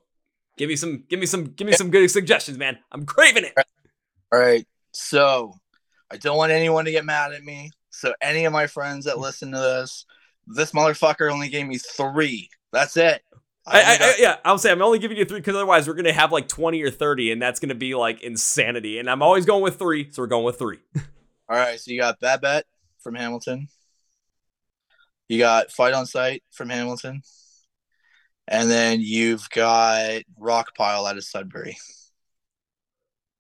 give 0.56 0.70
me 0.70 0.76
some, 0.76 1.04
give 1.10 1.20
me 1.20 1.26
some, 1.26 1.46
give 1.46 1.68
me 1.68 1.74
some 1.74 1.90
good 1.90 2.10
suggestions, 2.10 2.58
man. 2.58 2.78
I'm 2.92 3.06
craving 3.06 3.46
it. 3.46 3.54
All 4.32 4.40
right. 4.40 4.66
So 4.94 5.56
I 6.10 6.18
don't 6.18 6.38
want 6.38 6.52
anyone 6.52 6.86
to 6.86 6.92
get 6.92 7.06
mad 7.06 7.34
at 7.34 7.44
me. 7.44 7.72
So 7.90 8.14
any 8.22 8.46
of 8.46 8.54
my 8.54 8.68
friends 8.68 9.06
that 9.06 9.20
listen 9.20 9.52
to 9.52 9.58
this, 9.58 10.06
this 10.56 10.72
motherfucker 10.72 11.32
only 11.32 11.50
gave 11.50 11.68
me 11.68 11.78
three. 11.78 12.50
That's 12.72 12.98
it. 12.98 13.24
I, 13.66 13.80
I, 13.80 13.82
uh, 13.82 13.98
I, 14.02 14.16
yeah, 14.18 14.36
I'll 14.44 14.58
say 14.58 14.72
I'm 14.72 14.82
only 14.82 15.00
giving 15.00 15.18
you 15.18 15.26
three 15.26 15.40
because 15.40 15.56
otherwise 15.56 15.88
we're 15.88 15.94
gonna 15.94 16.14
have 16.14 16.32
like 16.32 16.48
20 16.48 16.82
or 16.82 16.90
30, 16.90 17.32
and 17.32 17.42
that's 17.42 17.60
gonna 17.60 17.76
be 17.76 17.96
like 17.96 18.22
insanity. 18.22 19.00
And 19.00 19.10
I'm 19.10 19.22
always 19.22 19.46
going 19.46 19.64
with 19.64 19.78
three, 19.78 20.12
so 20.12 20.22
we're 20.22 20.28
going 20.28 20.46
with 20.46 20.58
three. 20.58 20.80
All 21.50 21.58
right, 21.58 21.80
so 21.80 21.92
you 21.92 22.00
got 22.00 22.20
Babette 22.20 22.66
from 23.00 23.16
Hamilton. 23.16 23.68
You 25.28 25.38
got 25.38 25.72
Fight 25.72 25.94
on 25.94 26.06
Sight 26.06 26.44
from 26.52 26.70
Hamilton. 26.70 27.22
And 28.48 28.70
then 28.70 29.00
you've 29.02 29.50
got 29.50 30.24
Rockpile 30.38 31.10
out 31.10 31.18
of 31.18 31.24
Sudbury. 31.24 31.78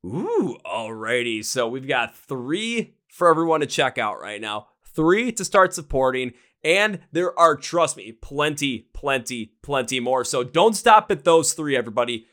Ooh, 0.05 0.57
alrighty. 0.66 1.43
So 1.43 1.68
we've 1.68 1.88
got 1.88 2.16
three 2.16 2.95
for 3.09 3.30
everyone 3.30 3.59
to 3.59 3.66
check 3.66 3.97
out 3.97 4.22
right 4.22 4.39
now. 4.39 4.68
Three 4.95 5.32
to 5.34 5.45
start 5.45 5.74
supporting. 5.74 6.32
And 6.64 6.99
there 7.12 7.38
are, 7.39 7.55
trust 7.55 7.97
me, 7.97 8.12
plenty, 8.12 8.88
plenty, 8.93 9.53
plenty 9.64 9.99
more. 9.99 10.24
So 10.24 10.43
don't 10.43 10.76
stop 10.76 11.09
at 11.12 11.24
those 11.24 11.53
three, 11.53 11.76
everybody. 11.76 12.28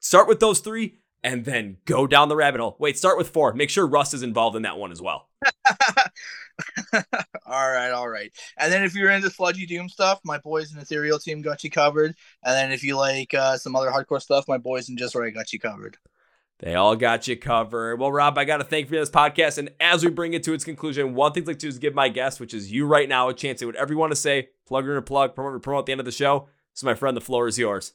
Start 0.00 0.26
with 0.26 0.40
those 0.40 0.60
three 0.60 0.98
and 1.22 1.44
then 1.44 1.76
go 1.84 2.06
down 2.06 2.28
the 2.28 2.36
rabbit 2.36 2.60
hole. 2.60 2.76
Wait, 2.78 2.98
start 2.98 3.16
with 3.16 3.28
four. 3.30 3.52
Make 3.52 3.70
sure 3.70 3.86
Rust 3.86 4.14
is 4.14 4.22
involved 4.22 4.56
in 4.56 4.62
that 4.62 4.78
one 4.78 4.90
as 4.90 5.00
well. 5.00 5.28
all 7.46 7.70
right, 7.70 7.90
all 7.90 8.08
right. 8.08 8.32
And 8.58 8.72
then 8.72 8.82
if 8.82 8.94
you're 8.94 9.10
into 9.10 9.30
sludgy 9.30 9.66
doom 9.66 9.88
stuff, 9.88 10.20
my 10.24 10.38
boys 10.38 10.72
in 10.72 10.80
Ethereal 10.80 11.18
team 11.18 11.42
got 11.42 11.62
you 11.62 11.70
covered. 11.70 12.16
And 12.44 12.54
then 12.54 12.72
if 12.72 12.82
you 12.82 12.96
like 12.96 13.32
uh, 13.34 13.56
some 13.58 13.76
other 13.76 13.90
hardcore 13.90 14.20
stuff, 14.20 14.48
my 14.48 14.58
boys 14.58 14.88
in 14.88 14.96
Just 14.96 15.14
Right 15.14 15.32
got 15.32 15.52
you 15.52 15.60
covered. 15.60 15.96
They 16.62 16.76
all 16.76 16.94
got 16.94 17.26
you 17.26 17.36
covered. 17.36 17.98
Well, 17.98 18.12
Rob, 18.12 18.38
I 18.38 18.44
got 18.44 18.58
to 18.58 18.64
thank 18.64 18.84
you 18.84 18.90
for 18.90 18.96
this 18.96 19.10
podcast. 19.10 19.58
And 19.58 19.70
as 19.80 20.04
we 20.04 20.12
bring 20.12 20.32
it 20.32 20.44
to 20.44 20.52
its 20.52 20.62
conclusion, 20.62 21.12
one 21.12 21.32
thing 21.32 21.42
I'd 21.42 21.48
like 21.48 21.58
to 21.58 21.66
do 21.66 21.68
is 21.68 21.80
give 21.80 21.92
my 21.92 22.08
guest, 22.08 22.38
which 22.38 22.54
is 22.54 22.70
you 22.70 22.86
right 22.86 23.08
now, 23.08 23.28
a 23.28 23.34
chance 23.34 23.58
to 23.58 23.66
whatever 23.66 23.92
you 23.92 23.98
want 23.98 24.12
to 24.12 24.16
say, 24.16 24.50
plug 24.68 24.86
or 24.86 25.00
plug, 25.02 25.34
promote 25.34 25.54
or 25.54 25.58
promote 25.58 25.80
at 25.80 25.86
the 25.86 25.92
end 25.92 26.00
of 26.00 26.04
the 26.04 26.12
show. 26.12 26.48
So, 26.74 26.86
my 26.86 26.94
friend, 26.94 27.16
the 27.16 27.20
floor 27.20 27.48
is 27.48 27.58
yours. 27.58 27.94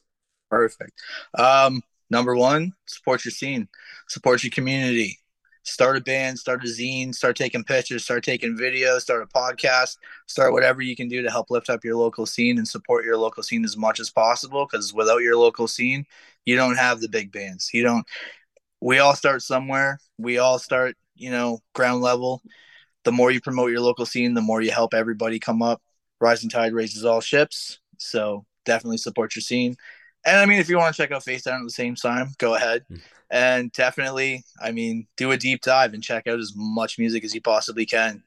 Perfect. 0.50 0.92
Um, 1.38 1.80
number 2.10 2.36
one, 2.36 2.74
support 2.86 3.24
your 3.24 3.32
scene, 3.32 3.68
support 4.06 4.44
your 4.44 4.50
community. 4.50 5.18
Start 5.62 5.96
a 5.98 6.00
band, 6.00 6.38
start 6.38 6.64
a 6.64 6.66
zine, 6.66 7.14
start 7.14 7.36
taking 7.36 7.62
pictures, 7.62 8.04
start 8.04 8.24
taking 8.24 8.56
videos, 8.56 9.00
start 9.00 9.22
a 9.22 9.26
podcast, 9.26 9.98
start 10.26 10.52
whatever 10.52 10.80
you 10.80 10.96
can 10.96 11.08
do 11.08 11.20
to 11.22 11.30
help 11.30 11.50
lift 11.50 11.68
up 11.68 11.84
your 11.84 11.96
local 11.96 12.24
scene 12.24 12.56
and 12.56 12.66
support 12.66 13.04
your 13.04 13.18
local 13.18 13.42
scene 13.42 13.64
as 13.64 13.76
much 13.76 14.00
as 14.00 14.08
possible. 14.08 14.66
Because 14.66 14.94
without 14.94 15.18
your 15.18 15.36
local 15.36 15.68
scene, 15.68 16.06
you 16.46 16.56
don't 16.56 16.76
have 16.76 17.00
the 17.00 17.08
big 17.08 17.32
bands. 17.32 17.70
You 17.74 17.82
don't 17.82 18.06
we 18.80 18.98
all 18.98 19.14
start 19.14 19.42
somewhere. 19.42 19.98
We 20.18 20.38
all 20.38 20.58
start, 20.58 20.96
you 21.14 21.30
know, 21.30 21.60
ground 21.74 22.02
level. 22.02 22.42
The 23.04 23.12
more 23.12 23.30
you 23.30 23.40
promote 23.40 23.70
your 23.70 23.80
local 23.80 24.06
scene, 24.06 24.34
the 24.34 24.40
more 24.40 24.60
you 24.60 24.70
help 24.70 24.94
everybody 24.94 25.38
come 25.38 25.62
up. 25.62 25.82
Rising 26.20 26.50
tide 26.50 26.72
raises 26.72 27.04
all 27.04 27.20
ships. 27.20 27.78
So 27.98 28.44
definitely 28.64 28.98
support 28.98 29.34
your 29.34 29.42
scene. 29.42 29.76
And 30.24 30.36
I 30.36 30.46
mean, 30.46 30.58
if 30.58 30.68
you 30.68 30.76
want 30.76 30.94
to 30.94 31.00
check 31.00 31.12
out 31.12 31.24
Facedown 31.24 31.60
at 31.60 31.64
the 31.64 31.70
same 31.70 31.94
time, 31.94 32.32
go 32.38 32.54
ahead. 32.54 32.84
Hmm. 32.88 32.96
And 33.30 33.72
definitely, 33.72 34.44
I 34.60 34.72
mean, 34.72 35.06
do 35.16 35.32
a 35.32 35.36
deep 35.36 35.62
dive 35.62 35.94
and 35.94 36.02
check 36.02 36.26
out 36.26 36.38
as 36.38 36.52
much 36.56 36.98
music 36.98 37.24
as 37.24 37.34
you 37.34 37.40
possibly 37.40 37.86
can. 37.86 38.22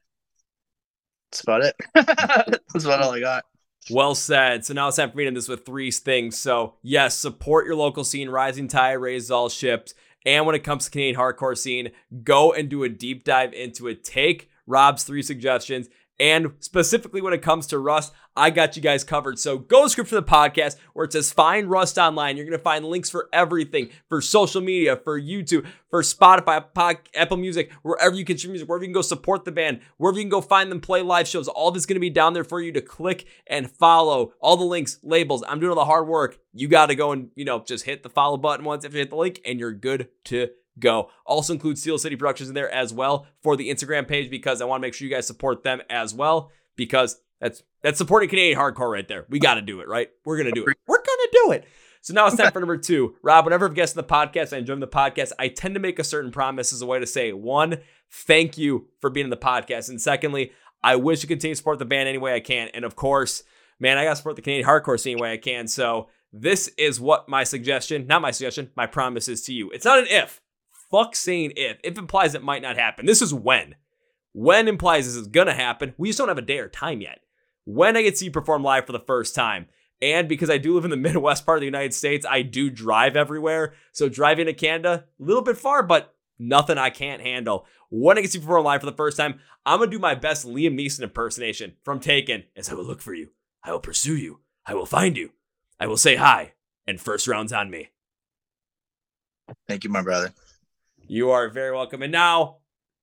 That's 1.30 1.40
about 1.40 1.64
it. 1.64 1.76
That's 1.94 2.84
about 2.84 3.02
all 3.02 3.12
I 3.12 3.20
got. 3.20 3.44
Well 3.90 4.14
said. 4.14 4.64
So 4.64 4.74
now 4.74 4.88
it's 4.88 4.96
time 4.96 5.10
for 5.10 5.16
me 5.16 5.24
to 5.24 5.28
end 5.28 5.36
this 5.36 5.48
with 5.48 5.66
three 5.66 5.90
things. 5.90 6.38
So 6.38 6.74
yes, 6.82 7.16
support 7.16 7.66
your 7.66 7.74
local 7.74 8.04
scene. 8.04 8.28
Rising 8.28 8.68
tide 8.68 8.92
raises 8.94 9.30
all 9.30 9.48
ships. 9.48 9.94
And 10.24 10.46
when 10.46 10.54
it 10.54 10.64
comes 10.64 10.84
to 10.84 10.90
Canadian 10.90 11.16
hardcore 11.16 11.56
scene, 11.56 11.90
go 12.22 12.52
and 12.52 12.68
do 12.68 12.84
a 12.84 12.88
deep 12.88 13.24
dive 13.24 13.52
into 13.52 13.88
it. 13.88 14.04
Take 14.04 14.50
Rob's 14.66 15.04
three 15.04 15.22
suggestions. 15.22 15.88
And 16.22 16.52
specifically 16.60 17.20
when 17.20 17.32
it 17.32 17.42
comes 17.42 17.66
to 17.66 17.80
Rust, 17.80 18.12
I 18.36 18.50
got 18.50 18.76
you 18.76 18.82
guys 18.82 19.02
covered. 19.02 19.40
So 19.40 19.58
go 19.58 19.82
to 19.82 19.90
script 19.90 20.08
for 20.08 20.14
the 20.14 20.22
podcast 20.22 20.76
where 20.92 21.04
it 21.04 21.12
says 21.12 21.32
find 21.32 21.68
Rust 21.68 21.98
online. 21.98 22.36
You're 22.36 22.46
going 22.46 22.56
to 22.56 22.62
find 22.62 22.84
links 22.84 23.10
for 23.10 23.28
everything 23.32 23.90
for 24.08 24.20
social 24.20 24.60
media, 24.60 24.96
for 24.96 25.20
YouTube, 25.20 25.66
for 25.90 26.00
Spotify, 26.02 26.64
Apple 27.16 27.36
Music, 27.38 27.72
wherever 27.82 28.14
you 28.14 28.24
can 28.24 28.38
stream 28.38 28.52
music, 28.52 28.68
wherever 28.68 28.84
you 28.84 28.88
can 28.88 28.94
go 28.94 29.02
support 29.02 29.44
the 29.44 29.50
band, 29.50 29.80
wherever 29.96 30.16
you 30.16 30.22
can 30.22 30.30
go 30.30 30.40
find 30.40 30.70
them 30.70 30.80
play 30.80 31.02
live 31.02 31.26
shows. 31.26 31.48
All 31.48 31.72
this 31.72 31.82
is 31.82 31.86
going 31.86 31.96
to 31.96 32.00
be 32.00 32.08
down 32.08 32.34
there 32.34 32.44
for 32.44 32.60
you 32.60 32.70
to 32.70 32.80
click 32.80 33.26
and 33.48 33.68
follow. 33.68 34.32
All 34.40 34.56
the 34.56 34.62
links, 34.62 35.00
labels. 35.02 35.42
I'm 35.48 35.58
doing 35.58 35.70
all 35.70 35.74
the 35.74 35.86
hard 35.86 36.06
work. 36.06 36.38
You 36.54 36.68
got 36.68 36.86
to 36.86 36.94
go 36.94 37.10
and, 37.10 37.30
you 37.34 37.44
know, 37.44 37.64
just 37.64 37.84
hit 37.84 38.04
the 38.04 38.08
follow 38.08 38.36
button 38.36 38.64
once 38.64 38.84
if 38.84 38.92
you 38.92 39.00
hit 39.00 39.10
the 39.10 39.16
link 39.16 39.40
and 39.44 39.58
you're 39.58 39.72
good 39.72 40.06
to 40.26 40.50
go. 40.78 41.10
Also 41.26 41.52
include 41.52 41.78
Steel 41.78 41.98
City 41.98 42.16
Productions 42.16 42.48
in 42.48 42.54
there 42.54 42.70
as 42.70 42.92
well 42.92 43.26
for 43.42 43.56
the 43.56 43.70
Instagram 43.70 44.06
page 44.06 44.30
because 44.30 44.60
I 44.60 44.64
want 44.64 44.80
to 44.80 44.86
make 44.86 44.94
sure 44.94 45.06
you 45.06 45.14
guys 45.14 45.26
support 45.26 45.62
them 45.62 45.80
as 45.90 46.14
well 46.14 46.50
because 46.76 47.20
that's 47.40 47.62
that's 47.82 47.98
supporting 47.98 48.28
Canadian 48.28 48.58
hardcore 48.58 48.90
right 48.90 49.06
there. 49.06 49.26
We 49.28 49.38
got 49.38 49.54
to 49.54 49.62
do 49.62 49.80
it, 49.80 49.88
right? 49.88 50.08
We're 50.24 50.38
gonna 50.38 50.52
do 50.52 50.64
it. 50.66 50.76
We're 50.86 50.98
gonna 50.98 51.28
do 51.32 51.52
it. 51.52 51.66
So 52.02 52.14
now 52.14 52.26
it's 52.26 52.36
time 52.36 52.50
for 52.50 52.58
number 52.58 52.76
two. 52.76 53.14
Rob, 53.22 53.44
whenever 53.44 53.66
I've 53.66 53.74
guested 53.74 53.96
the 53.96 54.08
podcast, 54.08 54.52
I 54.52 54.58
enjoy 54.58 54.74
the 54.74 54.88
podcast. 54.88 55.30
I 55.38 55.46
tend 55.46 55.74
to 55.74 55.80
make 55.80 56.00
a 56.00 56.04
certain 56.04 56.32
promise 56.32 56.72
as 56.72 56.82
a 56.82 56.86
way 56.86 56.98
to 56.98 57.06
say, 57.06 57.32
one, 57.32 57.78
thank 58.10 58.58
you 58.58 58.88
for 59.00 59.08
being 59.08 59.26
in 59.26 59.30
the 59.30 59.36
podcast. 59.36 59.88
And 59.88 60.00
secondly, 60.00 60.50
I 60.82 60.96
wish 60.96 61.20
to 61.20 61.28
continue 61.28 61.54
to 61.54 61.58
support 61.58 61.78
the 61.78 61.84
band 61.84 62.08
any 62.08 62.18
way 62.18 62.34
I 62.34 62.40
can. 62.40 62.70
And 62.74 62.84
of 62.84 62.96
course, 62.96 63.44
man, 63.78 63.98
I 63.98 64.04
got 64.04 64.10
to 64.10 64.16
support 64.16 64.34
the 64.34 64.42
Canadian 64.42 64.68
hardcore 64.68 64.98
scene 64.98 65.12
any 65.12 65.22
way 65.22 65.32
I 65.32 65.36
can. 65.36 65.68
So 65.68 66.08
this 66.32 66.68
is 66.76 67.00
what 67.00 67.28
my 67.28 67.44
suggestion, 67.44 68.08
not 68.08 68.20
my 68.20 68.32
suggestion, 68.32 68.70
my 68.76 68.86
promise 68.86 69.28
is 69.28 69.42
to 69.42 69.52
you. 69.52 69.70
It's 69.70 69.84
not 69.84 70.00
an 70.00 70.06
if 70.08 70.40
fuck 70.92 71.16
saying 71.16 71.54
if. 71.56 71.78
If 71.82 71.98
implies 71.98 72.36
it 72.36 72.44
might 72.44 72.62
not 72.62 72.76
happen. 72.76 73.06
This 73.06 73.22
is 73.22 73.34
when. 73.34 73.74
When 74.32 74.68
implies 74.68 75.06
this 75.06 75.16
is 75.16 75.26
gonna 75.26 75.54
happen. 75.54 75.94
We 75.98 76.10
just 76.10 76.18
don't 76.18 76.28
have 76.28 76.38
a 76.38 76.42
day 76.42 76.58
or 76.58 76.68
time 76.68 77.00
yet. 77.00 77.20
When 77.64 77.96
I 77.96 78.02
get 78.02 78.12
to 78.12 78.16
see 78.18 78.24
you 78.26 78.30
perform 78.30 78.62
live 78.62 78.86
for 78.86 78.92
the 78.92 79.00
first 79.00 79.34
time. 79.34 79.66
And 80.00 80.28
because 80.28 80.50
I 80.50 80.58
do 80.58 80.74
live 80.74 80.84
in 80.84 80.90
the 80.90 80.96
Midwest 81.08 81.44
part 81.44 81.58
of 81.58 81.60
the 81.60 81.66
United 81.66 81.94
States, 81.94 82.26
I 82.28 82.42
do 82.42 82.70
drive 82.70 83.16
everywhere. 83.16 83.74
So 83.92 84.08
driving 84.08 84.46
to 84.46 84.52
Canada, 84.52 85.04
a 85.20 85.22
little 85.22 85.42
bit 85.42 85.56
far, 85.56 85.82
but 85.82 86.14
nothing 86.38 86.78
I 86.78 86.90
can't 86.90 87.22
handle. 87.22 87.66
When 87.90 88.18
I 88.18 88.20
get 88.20 88.28
to 88.28 88.32
see 88.32 88.38
you 88.38 88.44
perform 88.44 88.64
live 88.64 88.80
for 88.80 88.86
the 88.86 88.96
first 88.96 89.16
time, 89.16 89.40
I'm 89.64 89.78
gonna 89.78 89.90
do 89.90 89.98
my 89.98 90.14
best 90.14 90.46
Liam 90.46 90.78
Neeson 90.78 91.02
impersonation 91.02 91.76
from 91.84 92.00
Taken 92.00 92.44
as 92.56 92.68
I 92.68 92.74
will 92.74 92.84
look 92.84 93.00
for 93.00 93.14
you. 93.14 93.30
I 93.62 93.72
will 93.72 93.80
pursue 93.80 94.16
you. 94.16 94.40
I 94.66 94.74
will 94.74 94.86
find 94.86 95.16
you. 95.16 95.30
I 95.78 95.86
will 95.86 95.96
say 95.96 96.16
hi. 96.16 96.54
And 96.86 97.00
first 97.00 97.28
round's 97.28 97.52
on 97.52 97.70
me. 97.70 97.90
Thank 99.68 99.84
you, 99.84 99.90
my 99.90 100.02
brother. 100.02 100.32
You 101.12 101.30
are 101.32 101.50
very 101.50 101.72
welcome. 101.72 102.00
And 102.00 102.10
now, 102.10 102.56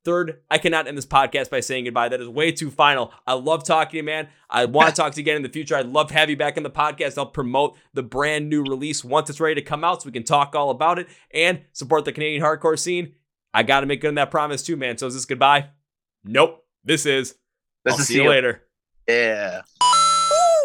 third, 0.03 0.41
I 0.49 0.57
cannot 0.57 0.88
end 0.88 0.97
this 0.97 1.05
podcast 1.05 1.51
by 1.51 1.60
saying 1.60 1.86
goodbye. 1.86 2.10
That 2.10 2.20
is 2.20 2.28
way 2.28 2.51
too 2.51 2.72
final. 2.72 3.14
I 3.28 3.34
love 3.34 3.64
talking 3.64 3.91
to 3.91 3.97
you, 3.97 4.03
man. 4.03 4.30
I 4.49 4.66
want 4.66 4.89
to 4.89 4.95
talk 4.99 5.14
to 5.14 5.20
you 5.20 5.24
again 5.24 5.36
in 5.36 5.43
the 5.43 5.49
future. 5.49 5.76
I'd 5.76 5.86
love 5.86 6.07
to 6.07 6.16
have 6.16 6.28
you 6.28 6.36
back 6.36 6.57
in 6.57 6.64
the 6.64 6.72
podcast. 6.72 7.20
I'll 7.20 7.28
promote 7.28 7.78
the 7.93 8.01
brand 8.01 8.49
new 8.49 8.64
release 8.64 9.03
once 9.03 9.30
it's 9.30 9.39
ready 9.39 9.62
to 9.62 9.62
come 9.62 9.84
out 9.84 10.01
so 10.01 10.07
we 10.07 10.12
can 10.12 10.24
talk 10.24 10.55
all 10.55 10.72
about 10.72 10.97
it 10.97 11.07
and 11.36 11.62
support 11.72 12.03
the 12.03 12.12
Canadian 12.12 12.41
hardcore 12.41 12.80
scene. 12.80 13.14
I 13.53 13.62
got 13.62 13.82
to 13.82 13.86
make 13.86 14.01
good 14.01 14.07
on 14.07 14.16
that 14.16 14.32
promise 14.32 14.64
too, 14.64 14.76
man. 14.76 14.97
So 14.97 15.05
is 15.05 15.14
this 15.14 15.26
goodbye? 15.26 15.70
Nope. 16.24 16.66
This 16.84 17.05
is. 17.05 17.36
This 17.86 17.93
I'll 17.93 17.99
is 17.99 18.07
see 18.07 18.16
you 18.16 18.28
later. 18.28 18.64
Yeah. 19.07 19.62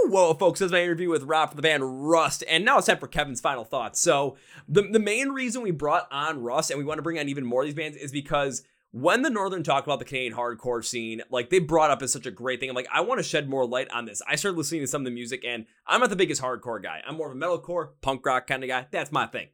Whoa, 0.06 0.34
folks, 0.34 0.60
this 0.60 0.66
is 0.66 0.72
my 0.72 0.82
interview 0.82 1.08
with 1.08 1.22
Rob 1.22 1.50
from 1.50 1.56
the 1.56 1.62
band 1.62 2.08
Rust. 2.08 2.44
And 2.46 2.64
now 2.64 2.76
it's 2.76 2.86
time 2.86 2.98
for 2.98 3.08
Kevin's 3.08 3.40
final 3.40 3.64
thoughts. 3.64 4.00
So, 4.00 4.36
the, 4.68 4.82
the 4.82 4.98
main 4.98 5.30
reason 5.30 5.62
we 5.62 5.70
brought 5.70 6.06
on 6.10 6.42
Rust 6.42 6.70
and 6.70 6.78
we 6.78 6.84
want 6.84 6.98
to 6.98 7.02
bring 7.02 7.18
on 7.18 7.28
even 7.28 7.44
more 7.44 7.62
of 7.62 7.66
these 7.66 7.74
bands 7.74 7.96
is 7.96 8.12
because 8.12 8.62
when 8.90 9.22
the 9.22 9.30
Northern 9.30 9.62
talked 9.62 9.86
about 9.86 9.98
the 9.98 10.04
Canadian 10.04 10.34
hardcore 10.34 10.84
scene, 10.84 11.22
like 11.30 11.48
they 11.48 11.58
brought 11.58 11.90
up 11.90 12.02
as 12.02 12.12
such 12.12 12.26
a 12.26 12.30
great 12.30 12.60
thing. 12.60 12.68
I'm 12.68 12.76
like, 12.76 12.86
I 12.92 13.00
want 13.00 13.18
to 13.18 13.24
shed 13.24 13.48
more 13.48 13.66
light 13.66 13.90
on 13.90 14.04
this. 14.04 14.20
I 14.28 14.36
started 14.36 14.58
listening 14.58 14.82
to 14.82 14.86
some 14.86 15.00
of 15.00 15.06
the 15.06 15.10
music, 15.10 15.42
and 15.44 15.64
I'm 15.86 16.00
not 16.00 16.10
the 16.10 16.16
biggest 16.16 16.42
hardcore 16.42 16.82
guy. 16.82 17.02
I'm 17.06 17.16
more 17.16 17.30
of 17.30 17.36
a 17.36 17.40
metalcore, 17.40 17.88
punk 18.02 18.24
rock 18.26 18.46
kind 18.46 18.62
of 18.62 18.68
guy. 18.68 18.86
That's 18.90 19.10
my 19.10 19.26
thing 19.26 19.48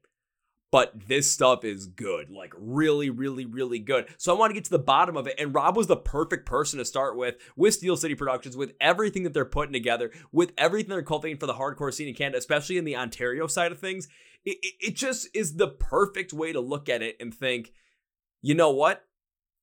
but 0.70 0.92
this 1.08 1.30
stuff 1.30 1.64
is 1.64 1.86
good, 1.86 2.30
like 2.30 2.54
really, 2.56 3.10
really, 3.10 3.44
really 3.44 3.78
good. 3.78 4.06
So 4.18 4.34
I 4.34 4.38
want 4.38 4.50
to 4.50 4.54
get 4.54 4.64
to 4.64 4.70
the 4.70 4.78
bottom 4.78 5.16
of 5.16 5.26
it. 5.26 5.34
And 5.38 5.54
Rob 5.54 5.76
was 5.76 5.88
the 5.88 5.96
perfect 5.96 6.46
person 6.46 6.78
to 6.78 6.84
start 6.84 7.16
with, 7.16 7.36
with 7.56 7.74
Steel 7.74 7.96
City 7.96 8.14
Productions, 8.14 8.56
with 8.56 8.74
everything 8.80 9.24
that 9.24 9.34
they're 9.34 9.44
putting 9.44 9.72
together, 9.72 10.10
with 10.30 10.52
everything 10.56 10.90
they're 10.90 11.02
cultivating 11.02 11.38
for 11.38 11.46
the 11.46 11.54
hardcore 11.54 11.92
scene 11.92 12.08
in 12.08 12.14
Canada, 12.14 12.38
especially 12.38 12.78
in 12.78 12.84
the 12.84 12.96
Ontario 12.96 13.46
side 13.46 13.72
of 13.72 13.80
things. 13.80 14.08
It, 14.44 14.58
it, 14.62 14.74
it 14.80 14.96
just 14.96 15.28
is 15.34 15.56
the 15.56 15.68
perfect 15.68 16.32
way 16.32 16.52
to 16.52 16.60
look 16.60 16.88
at 16.88 17.02
it 17.02 17.16
and 17.20 17.34
think, 17.34 17.72
you 18.40 18.54
know 18.54 18.70
what? 18.70 19.04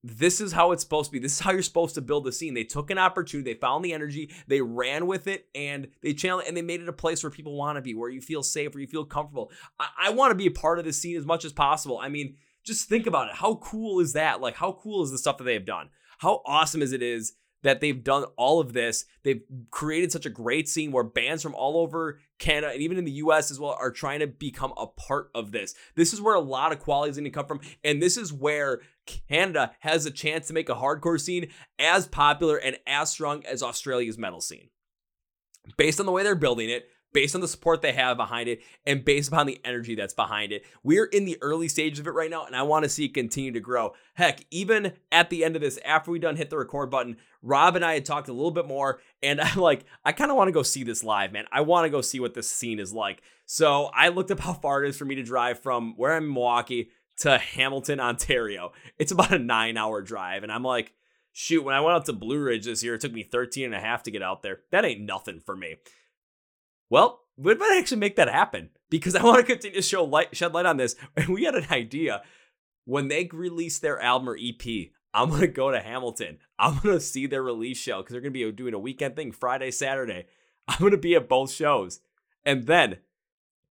This 0.07 0.41
is 0.41 0.51
how 0.51 0.71
it's 0.71 0.83
supposed 0.83 1.09
to 1.09 1.11
be. 1.11 1.19
This 1.19 1.33
is 1.33 1.39
how 1.39 1.51
you're 1.51 1.61
supposed 1.61 1.95
to 1.95 2.01
build 2.01 2.23
the 2.23 2.31
scene. 2.31 2.53
They 2.53 2.63
took 2.63 2.89
an 2.89 2.97
opportunity, 2.97 3.53
they 3.53 3.59
found 3.59 3.83
the 3.83 3.93
energy, 3.93 4.31
they 4.47 4.61
ran 4.61 5.07
with 5.07 5.27
it, 5.27 5.47
and 5.53 5.87
they 6.01 6.13
channeled 6.13 6.43
and 6.47 6.55
they 6.55 6.61
made 6.61 6.81
it 6.81 6.89
a 6.89 6.93
place 6.93 7.23
where 7.23 7.31
people 7.31 7.55
want 7.55 7.77
to 7.77 7.81
be, 7.81 7.93
where 7.93 8.09
you 8.09 8.21
feel 8.21 8.43
safe, 8.43 8.73
where 8.73 8.81
you 8.81 8.87
feel 8.87 9.05
comfortable. 9.05 9.51
I, 9.79 9.87
I 10.05 10.09
want 10.11 10.31
to 10.31 10.35
be 10.35 10.47
a 10.47 10.51
part 10.51 10.79
of 10.79 10.85
this 10.85 11.01
scene 11.01 11.17
as 11.17 11.25
much 11.25 11.45
as 11.45 11.53
possible. 11.53 11.99
I 12.01 12.09
mean, 12.09 12.35
just 12.63 12.89
think 12.89 13.07
about 13.07 13.29
it. 13.29 13.35
How 13.35 13.55
cool 13.55 13.99
is 13.99 14.13
that? 14.13 14.41
Like, 14.41 14.55
how 14.55 14.73
cool 14.73 15.03
is 15.03 15.11
the 15.11 15.17
stuff 15.17 15.37
that 15.37 15.45
they 15.45 15.53
have 15.53 15.65
done? 15.65 15.89
How 16.19 16.41
awesome 16.45 16.81
is 16.81 16.91
it 16.91 17.01
is 17.01 17.33
that 17.63 17.81
they've 17.81 18.03
done 18.03 18.25
all 18.37 18.59
of 18.59 18.73
this. 18.73 19.05
They've 19.23 19.41
created 19.71 20.11
such 20.11 20.25
a 20.25 20.31
great 20.31 20.69
scene 20.69 20.91
where 20.91 21.03
bands 21.03 21.43
from 21.43 21.55
all 21.55 21.77
over 21.77 22.19
Canada 22.39 22.73
and 22.73 22.81
even 22.81 22.97
in 22.97 23.05
the 23.05 23.11
US 23.13 23.51
as 23.51 23.59
well 23.59 23.77
are 23.79 23.91
trying 23.91 24.19
to 24.19 24.27
become 24.27 24.73
a 24.77 24.87
part 24.87 25.29
of 25.33 25.51
this. 25.51 25.73
This 25.95 26.13
is 26.13 26.21
where 26.21 26.35
a 26.35 26.39
lot 26.39 26.71
of 26.71 26.79
quality 26.79 27.09
is 27.11 27.17
going 27.17 27.25
to 27.25 27.29
come 27.29 27.45
from. 27.45 27.61
And 27.83 28.01
this 28.01 28.17
is 28.17 28.31
where 28.31 28.81
Canada 29.05 29.71
has 29.79 30.05
a 30.05 30.11
chance 30.11 30.47
to 30.47 30.53
make 30.53 30.69
a 30.69 30.75
hardcore 30.75 31.19
scene 31.19 31.49
as 31.79 32.07
popular 32.07 32.57
and 32.57 32.77
as 32.85 33.11
strong 33.11 33.45
as 33.45 33.63
Australia's 33.63 34.17
metal 34.17 34.41
scene. 34.41 34.69
Based 35.77 35.99
on 35.99 36.05
the 36.05 36.11
way 36.11 36.23
they're 36.23 36.35
building 36.35 36.69
it, 36.69 36.87
based 37.13 37.35
on 37.35 37.41
the 37.41 37.47
support 37.47 37.81
they 37.81 37.93
have 37.93 38.17
behind 38.17 38.49
it 38.49 38.61
and 38.85 39.05
based 39.05 39.29
upon 39.29 39.47
the 39.47 39.59
energy 39.63 39.95
that's 39.95 40.13
behind 40.13 40.51
it. 40.51 40.65
We're 40.83 41.05
in 41.05 41.25
the 41.25 41.37
early 41.41 41.67
stages 41.67 41.99
of 41.99 42.07
it 42.07 42.11
right 42.11 42.29
now, 42.29 42.45
and 42.45 42.55
I 42.55 42.63
want 42.63 42.83
to 42.83 42.89
see 42.89 43.05
it 43.05 43.13
continue 43.13 43.51
to 43.51 43.59
grow. 43.59 43.93
Heck, 44.13 44.45
even 44.51 44.93
at 45.11 45.29
the 45.29 45.43
end 45.43 45.55
of 45.55 45.61
this, 45.61 45.79
after 45.85 46.11
we 46.11 46.19
done 46.19 46.35
hit 46.35 46.49
the 46.49 46.57
record 46.57 46.89
button, 46.89 47.17
Rob 47.41 47.75
and 47.75 47.85
I 47.85 47.93
had 47.93 48.05
talked 48.05 48.29
a 48.29 48.33
little 48.33 48.51
bit 48.51 48.67
more, 48.67 48.99
and 49.23 49.41
I'm 49.41 49.59
like, 49.59 49.85
I 50.05 50.11
kind 50.11 50.31
of 50.31 50.37
want 50.37 50.47
to 50.49 50.53
go 50.53 50.63
see 50.63 50.83
this 50.83 51.03
live, 51.03 51.31
man. 51.31 51.45
I 51.51 51.61
want 51.61 51.85
to 51.85 51.89
go 51.89 52.01
see 52.01 52.19
what 52.19 52.33
this 52.33 52.49
scene 52.49 52.79
is 52.79 52.93
like. 52.93 53.21
So 53.45 53.89
I 53.95 54.09
looked 54.09 54.31
up 54.31 54.39
how 54.39 54.53
far 54.53 54.83
it 54.83 54.89
is 54.89 54.97
for 54.97 55.05
me 55.05 55.15
to 55.15 55.23
drive 55.23 55.59
from 55.59 55.93
where 55.97 56.13
I'm 56.13 56.25
in 56.25 56.33
Milwaukee 56.33 56.89
to 57.19 57.37
Hamilton, 57.37 57.99
Ontario. 57.99 58.73
It's 58.97 59.11
about 59.11 59.33
a 59.33 59.39
nine 59.39 59.77
hour 59.77 60.01
drive, 60.01 60.43
and 60.43 60.51
I'm 60.51 60.63
like, 60.63 60.93
shoot, 61.31 61.63
when 61.63 61.75
I 61.75 61.81
went 61.81 61.95
out 61.95 62.05
to 62.05 62.13
Blue 62.13 62.39
Ridge 62.39 62.65
this 62.65 62.83
year, 62.83 62.95
it 62.95 63.01
took 63.01 63.13
me 63.13 63.23
13 63.23 63.65
and 63.65 63.75
a 63.75 63.79
half 63.79 64.03
to 64.03 64.11
get 64.11 64.21
out 64.21 64.41
there. 64.41 64.61
That 64.71 64.85
ain't 64.85 65.01
nothing 65.01 65.39
for 65.39 65.55
me. 65.55 65.75
Well, 66.89 67.21
we 67.37 67.55
might 67.55 67.77
actually 67.77 67.97
make 67.97 68.15
that 68.15 68.29
happen. 68.29 68.69
because 68.89 69.15
I 69.15 69.23
want 69.23 69.37
to 69.39 69.43
continue 69.43 69.75
to 69.75 69.81
show 69.81 70.03
light, 70.03 70.35
shed 70.35 70.53
light 70.53 70.65
on 70.65 70.77
this. 70.77 70.95
And 71.15 71.29
we 71.29 71.43
had 71.43 71.55
an 71.55 71.67
idea 71.69 72.23
when 72.85 73.09
they 73.09 73.29
release 73.31 73.79
their 73.79 73.99
album 73.99 74.29
or 74.29 74.37
EP. 74.39 74.91
I'm 75.13 75.29
gonna 75.29 75.47
go 75.47 75.71
to 75.71 75.79
Hamilton. 75.79 76.37
I'm 76.59 76.79
gonna 76.83 76.99
see 76.99 77.25
their 77.27 77.43
release 77.43 77.77
show 77.77 77.97
because 77.97 78.11
they're 78.11 78.21
gonna 78.21 78.31
be 78.31 78.51
doing 78.51 78.73
a 78.73 78.79
weekend 78.79 79.15
thing 79.15 79.31
Friday, 79.31 79.71
Saturday. 79.71 80.27
I'm 80.67 80.79
gonna 80.79 80.97
be 80.97 81.15
at 81.15 81.29
both 81.29 81.51
shows, 81.51 82.01
and 82.45 82.67
then 82.67 82.97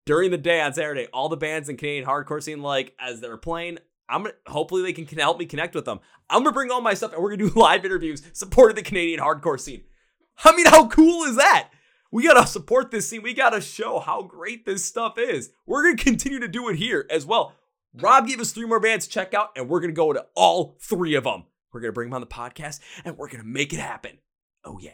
during 0.07 0.31
the 0.31 0.39
day 0.39 0.61
on 0.61 0.73
Saturday, 0.73 1.07
all 1.13 1.29
the 1.29 1.37
bands 1.37 1.69
in 1.69 1.77
Canadian 1.77 2.05
hardcore 2.07 2.43
scene, 2.43 2.63
like 2.63 2.95
as 2.99 3.21
they're 3.21 3.37
playing, 3.37 3.79
I'm 4.09 4.23
gonna 4.25 4.35
hopefully 4.47 4.83
they 4.83 4.93
can 4.93 5.07
help 5.19 5.39
me 5.39 5.47
connect 5.47 5.75
with 5.75 5.85
them. 5.85 6.01
I'm 6.29 6.43
gonna 6.43 6.53
bring 6.53 6.71
all 6.71 6.81
my 6.81 6.95
stuff 6.95 7.13
and 7.13 7.23
we're 7.23 7.37
gonna 7.37 7.51
do 7.51 7.61
live 7.61 7.85
interviews 7.85 8.23
supporting 8.33 8.77
the 8.77 8.83
Canadian 8.83 9.21
hardcore 9.21 9.61
scene. 9.61 9.85
I 10.45 10.55
mean, 10.55 10.67
how 10.67 10.89
cool 10.89 11.25
is 11.25 11.37
that? 11.37 11.71
We 12.17 12.23
gotta 12.23 12.47
support 12.47 12.91
this 12.91 13.11
scene. 13.11 13.21
We 13.21 13.35
gotta 13.35 13.61
show 13.61 13.99
how 13.99 14.23
great 14.23 14.65
this 14.65 14.83
stuff 14.83 15.19
is. 15.19 15.51
We're 15.67 15.83
gonna 15.83 16.03
continue 16.03 16.41
to 16.41 16.49
do 16.49 16.71
it 16.71 16.77
here 16.77 17.07
as 17.11 17.27
well. 17.27 17.53
Rob 17.93 18.27
gave 18.27 18.41
us 18.41 18.53
three 18.53 18.65
more 18.65 18.81
bands 18.81 19.07
to 19.07 19.13
check 19.13 19.35
out, 19.35 19.51
and 19.55 19.69
we're 19.69 19.81
gonna 19.81 19.93
go 19.93 20.15
to 20.15 20.25
all 20.35 20.79
three 20.81 21.15
of 21.15 21.25
them. 21.25 21.45
We're 21.75 21.81
gonna 21.81 21.93
bring 21.93 22.09
them 22.09 22.15
on 22.15 22.23
the 22.23 22.27
podcast, 22.27 22.81
and 23.05 23.19
we're 23.19 23.29
gonna 23.29 23.45
make 23.45 23.75
it 23.75 23.81
happen. 23.81 24.17
Oh 24.65 24.79
yeah. 24.79 24.93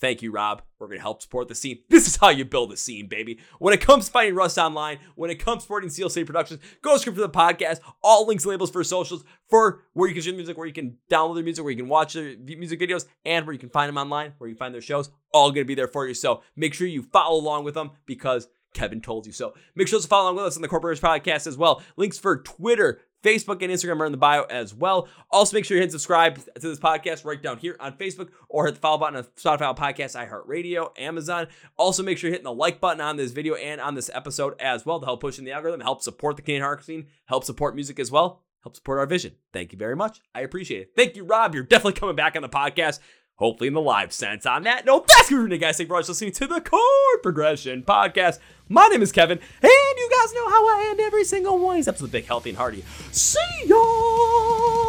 Thank 0.00 0.22
you, 0.22 0.32
Rob. 0.32 0.62
We're 0.78 0.86
going 0.86 0.98
to 0.98 1.02
help 1.02 1.20
support 1.20 1.48
the 1.48 1.54
scene. 1.54 1.80
This 1.90 2.06
is 2.06 2.16
how 2.16 2.30
you 2.30 2.46
build 2.46 2.72
a 2.72 2.76
scene, 2.76 3.06
baby. 3.06 3.38
When 3.58 3.74
it 3.74 3.82
comes 3.82 4.06
to 4.06 4.12
fighting 4.12 4.34
Rust 4.34 4.56
Online, 4.56 4.98
when 5.14 5.30
it 5.30 5.34
comes 5.36 5.58
to 5.58 5.62
supporting 5.62 5.90
City 5.90 6.24
Productions, 6.24 6.60
go 6.80 6.96
script 6.96 7.18
for 7.18 7.22
the 7.22 7.28
podcast, 7.28 7.80
all 8.02 8.26
links 8.26 8.44
and 8.44 8.50
labels 8.50 8.70
for 8.70 8.82
socials, 8.82 9.22
for 9.50 9.82
where 9.92 10.08
you 10.08 10.14
can 10.14 10.22
stream 10.22 10.36
music, 10.36 10.56
where 10.56 10.66
you 10.66 10.72
can 10.72 10.96
download 11.10 11.34
their 11.34 11.44
music, 11.44 11.62
where 11.62 11.70
you 11.70 11.76
can 11.76 11.88
watch 11.88 12.14
their 12.14 12.34
music 12.38 12.80
videos, 12.80 13.04
and 13.26 13.46
where 13.46 13.52
you 13.52 13.58
can 13.58 13.68
find 13.68 13.88
them 13.88 13.98
online, 13.98 14.32
where 14.38 14.48
you 14.48 14.56
find 14.56 14.74
their 14.74 14.80
shows, 14.80 15.10
all 15.34 15.50
going 15.50 15.64
to 15.64 15.68
be 15.68 15.74
there 15.74 15.86
for 15.86 16.06
you. 16.06 16.14
So 16.14 16.42
make 16.56 16.72
sure 16.72 16.86
you 16.86 17.02
follow 17.02 17.38
along 17.38 17.64
with 17.64 17.74
them 17.74 17.90
because 18.06 18.48
Kevin 18.72 19.00
told 19.00 19.26
you 19.26 19.32
so. 19.32 19.52
Make 19.74 19.88
sure 19.88 20.00
to 20.00 20.08
follow 20.08 20.26
along 20.26 20.36
with 20.36 20.44
us 20.46 20.56
on 20.56 20.62
the 20.62 20.68
Chord 20.68 20.82
Progression 20.82 21.06
Podcast 21.06 21.46
as 21.46 21.58
well. 21.58 21.82
Links 21.96 22.18
for 22.18 22.38
Twitter, 22.38 23.00
Facebook 23.22 23.62
and 23.62 23.72
Instagram 23.72 24.00
are 24.00 24.06
in 24.06 24.12
the 24.12 24.18
bio 24.18 24.44
as 24.44 24.74
well. 24.74 25.08
Also, 25.30 25.56
make 25.56 25.64
sure 25.64 25.76
you 25.76 25.82
hit 25.82 25.92
subscribe 25.92 26.36
to 26.36 26.60
this 26.60 26.78
podcast 26.78 27.24
right 27.24 27.42
down 27.42 27.58
here 27.58 27.76
on 27.80 27.92
Facebook 27.92 28.28
or 28.48 28.66
hit 28.66 28.74
the 28.74 28.80
follow 28.80 28.98
button 28.98 29.16
on 29.16 29.24
Spotify 29.36 29.76
Podcast, 29.76 30.16
iHeartRadio, 30.16 30.98
Amazon. 30.98 31.46
Also, 31.76 32.02
make 32.02 32.18
sure 32.18 32.28
you're 32.28 32.34
hitting 32.34 32.44
the 32.44 32.52
like 32.52 32.80
button 32.80 33.00
on 33.00 33.16
this 33.16 33.32
video 33.32 33.54
and 33.54 33.80
on 33.80 33.94
this 33.94 34.10
episode 34.14 34.54
as 34.60 34.86
well 34.86 35.00
to 35.00 35.06
help 35.06 35.20
push 35.20 35.38
in 35.38 35.44
the 35.44 35.52
algorithm, 35.52 35.80
help 35.80 36.02
support 36.02 36.36
the 36.36 36.42
Canadian 36.42 36.64
hardcore 36.64 36.84
scene, 36.84 37.06
help 37.26 37.44
support 37.44 37.74
music 37.74 37.98
as 37.98 38.10
well, 38.10 38.42
help 38.62 38.74
support 38.74 38.98
our 38.98 39.06
vision. 39.06 39.34
Thank 39.52 39.72
you 39.72 39.78
very 39.78 39.96
much. 39.96 40.20
I 40.34 40.40
appreciate 40.40 40.82
it. 40.82 40.92
Thank 40.96 41.16
you, 41.16 41.24
Rob. 41.24 41.54
You're 41.54 41.64
definitely 41.64 41.98
coming 41.98 42.16
back 42.16 42.36
on 42.36 42.42
the 42.42 42.48
podcast. 42.48 43.00
Hopefully 43.36 43.68
in 43.68 43.74
the 43.74 43.80
live 43.80 44.12
sense. 44.12 44.44
On 44.44 44.64
that 44.64 44.84
note, 44.84 45.08
that's 45.08 45.30
good 45.30 45.48
guys. 45.58 45.78
Thank 45.78 45.88
you 45.88 45.94
for 45.94 46.02
listening 46.02 46.32
to 46.32 46.46
the 46.46 46.60
Chord 46.60 47.22
Progression 47.22 47.82
Podcast. 47.82 48.38
My 48.72 48.86
name 48.86 49.02
is 49.02 49.10
Kevin, 49.10 49.40
and 49.62 49.70
you 49.96 50.10
guys 50.12 50.32
know 50.32 50.48
how 50.48 50.64
I 50.64 50.86
end 50.90 51.00
every 51.00 51.24
single 51.24 51.58
one. 51.58 51.78
Except 51.78 51.98
for 51.98 52.04
the 52.04 52.08
big, 52.08 52.26
healthy, 52.26 52.50
and 52.50 52.56
hearty. 52.56 52.84
See 53.10 53.40
ya! 53.66 54.79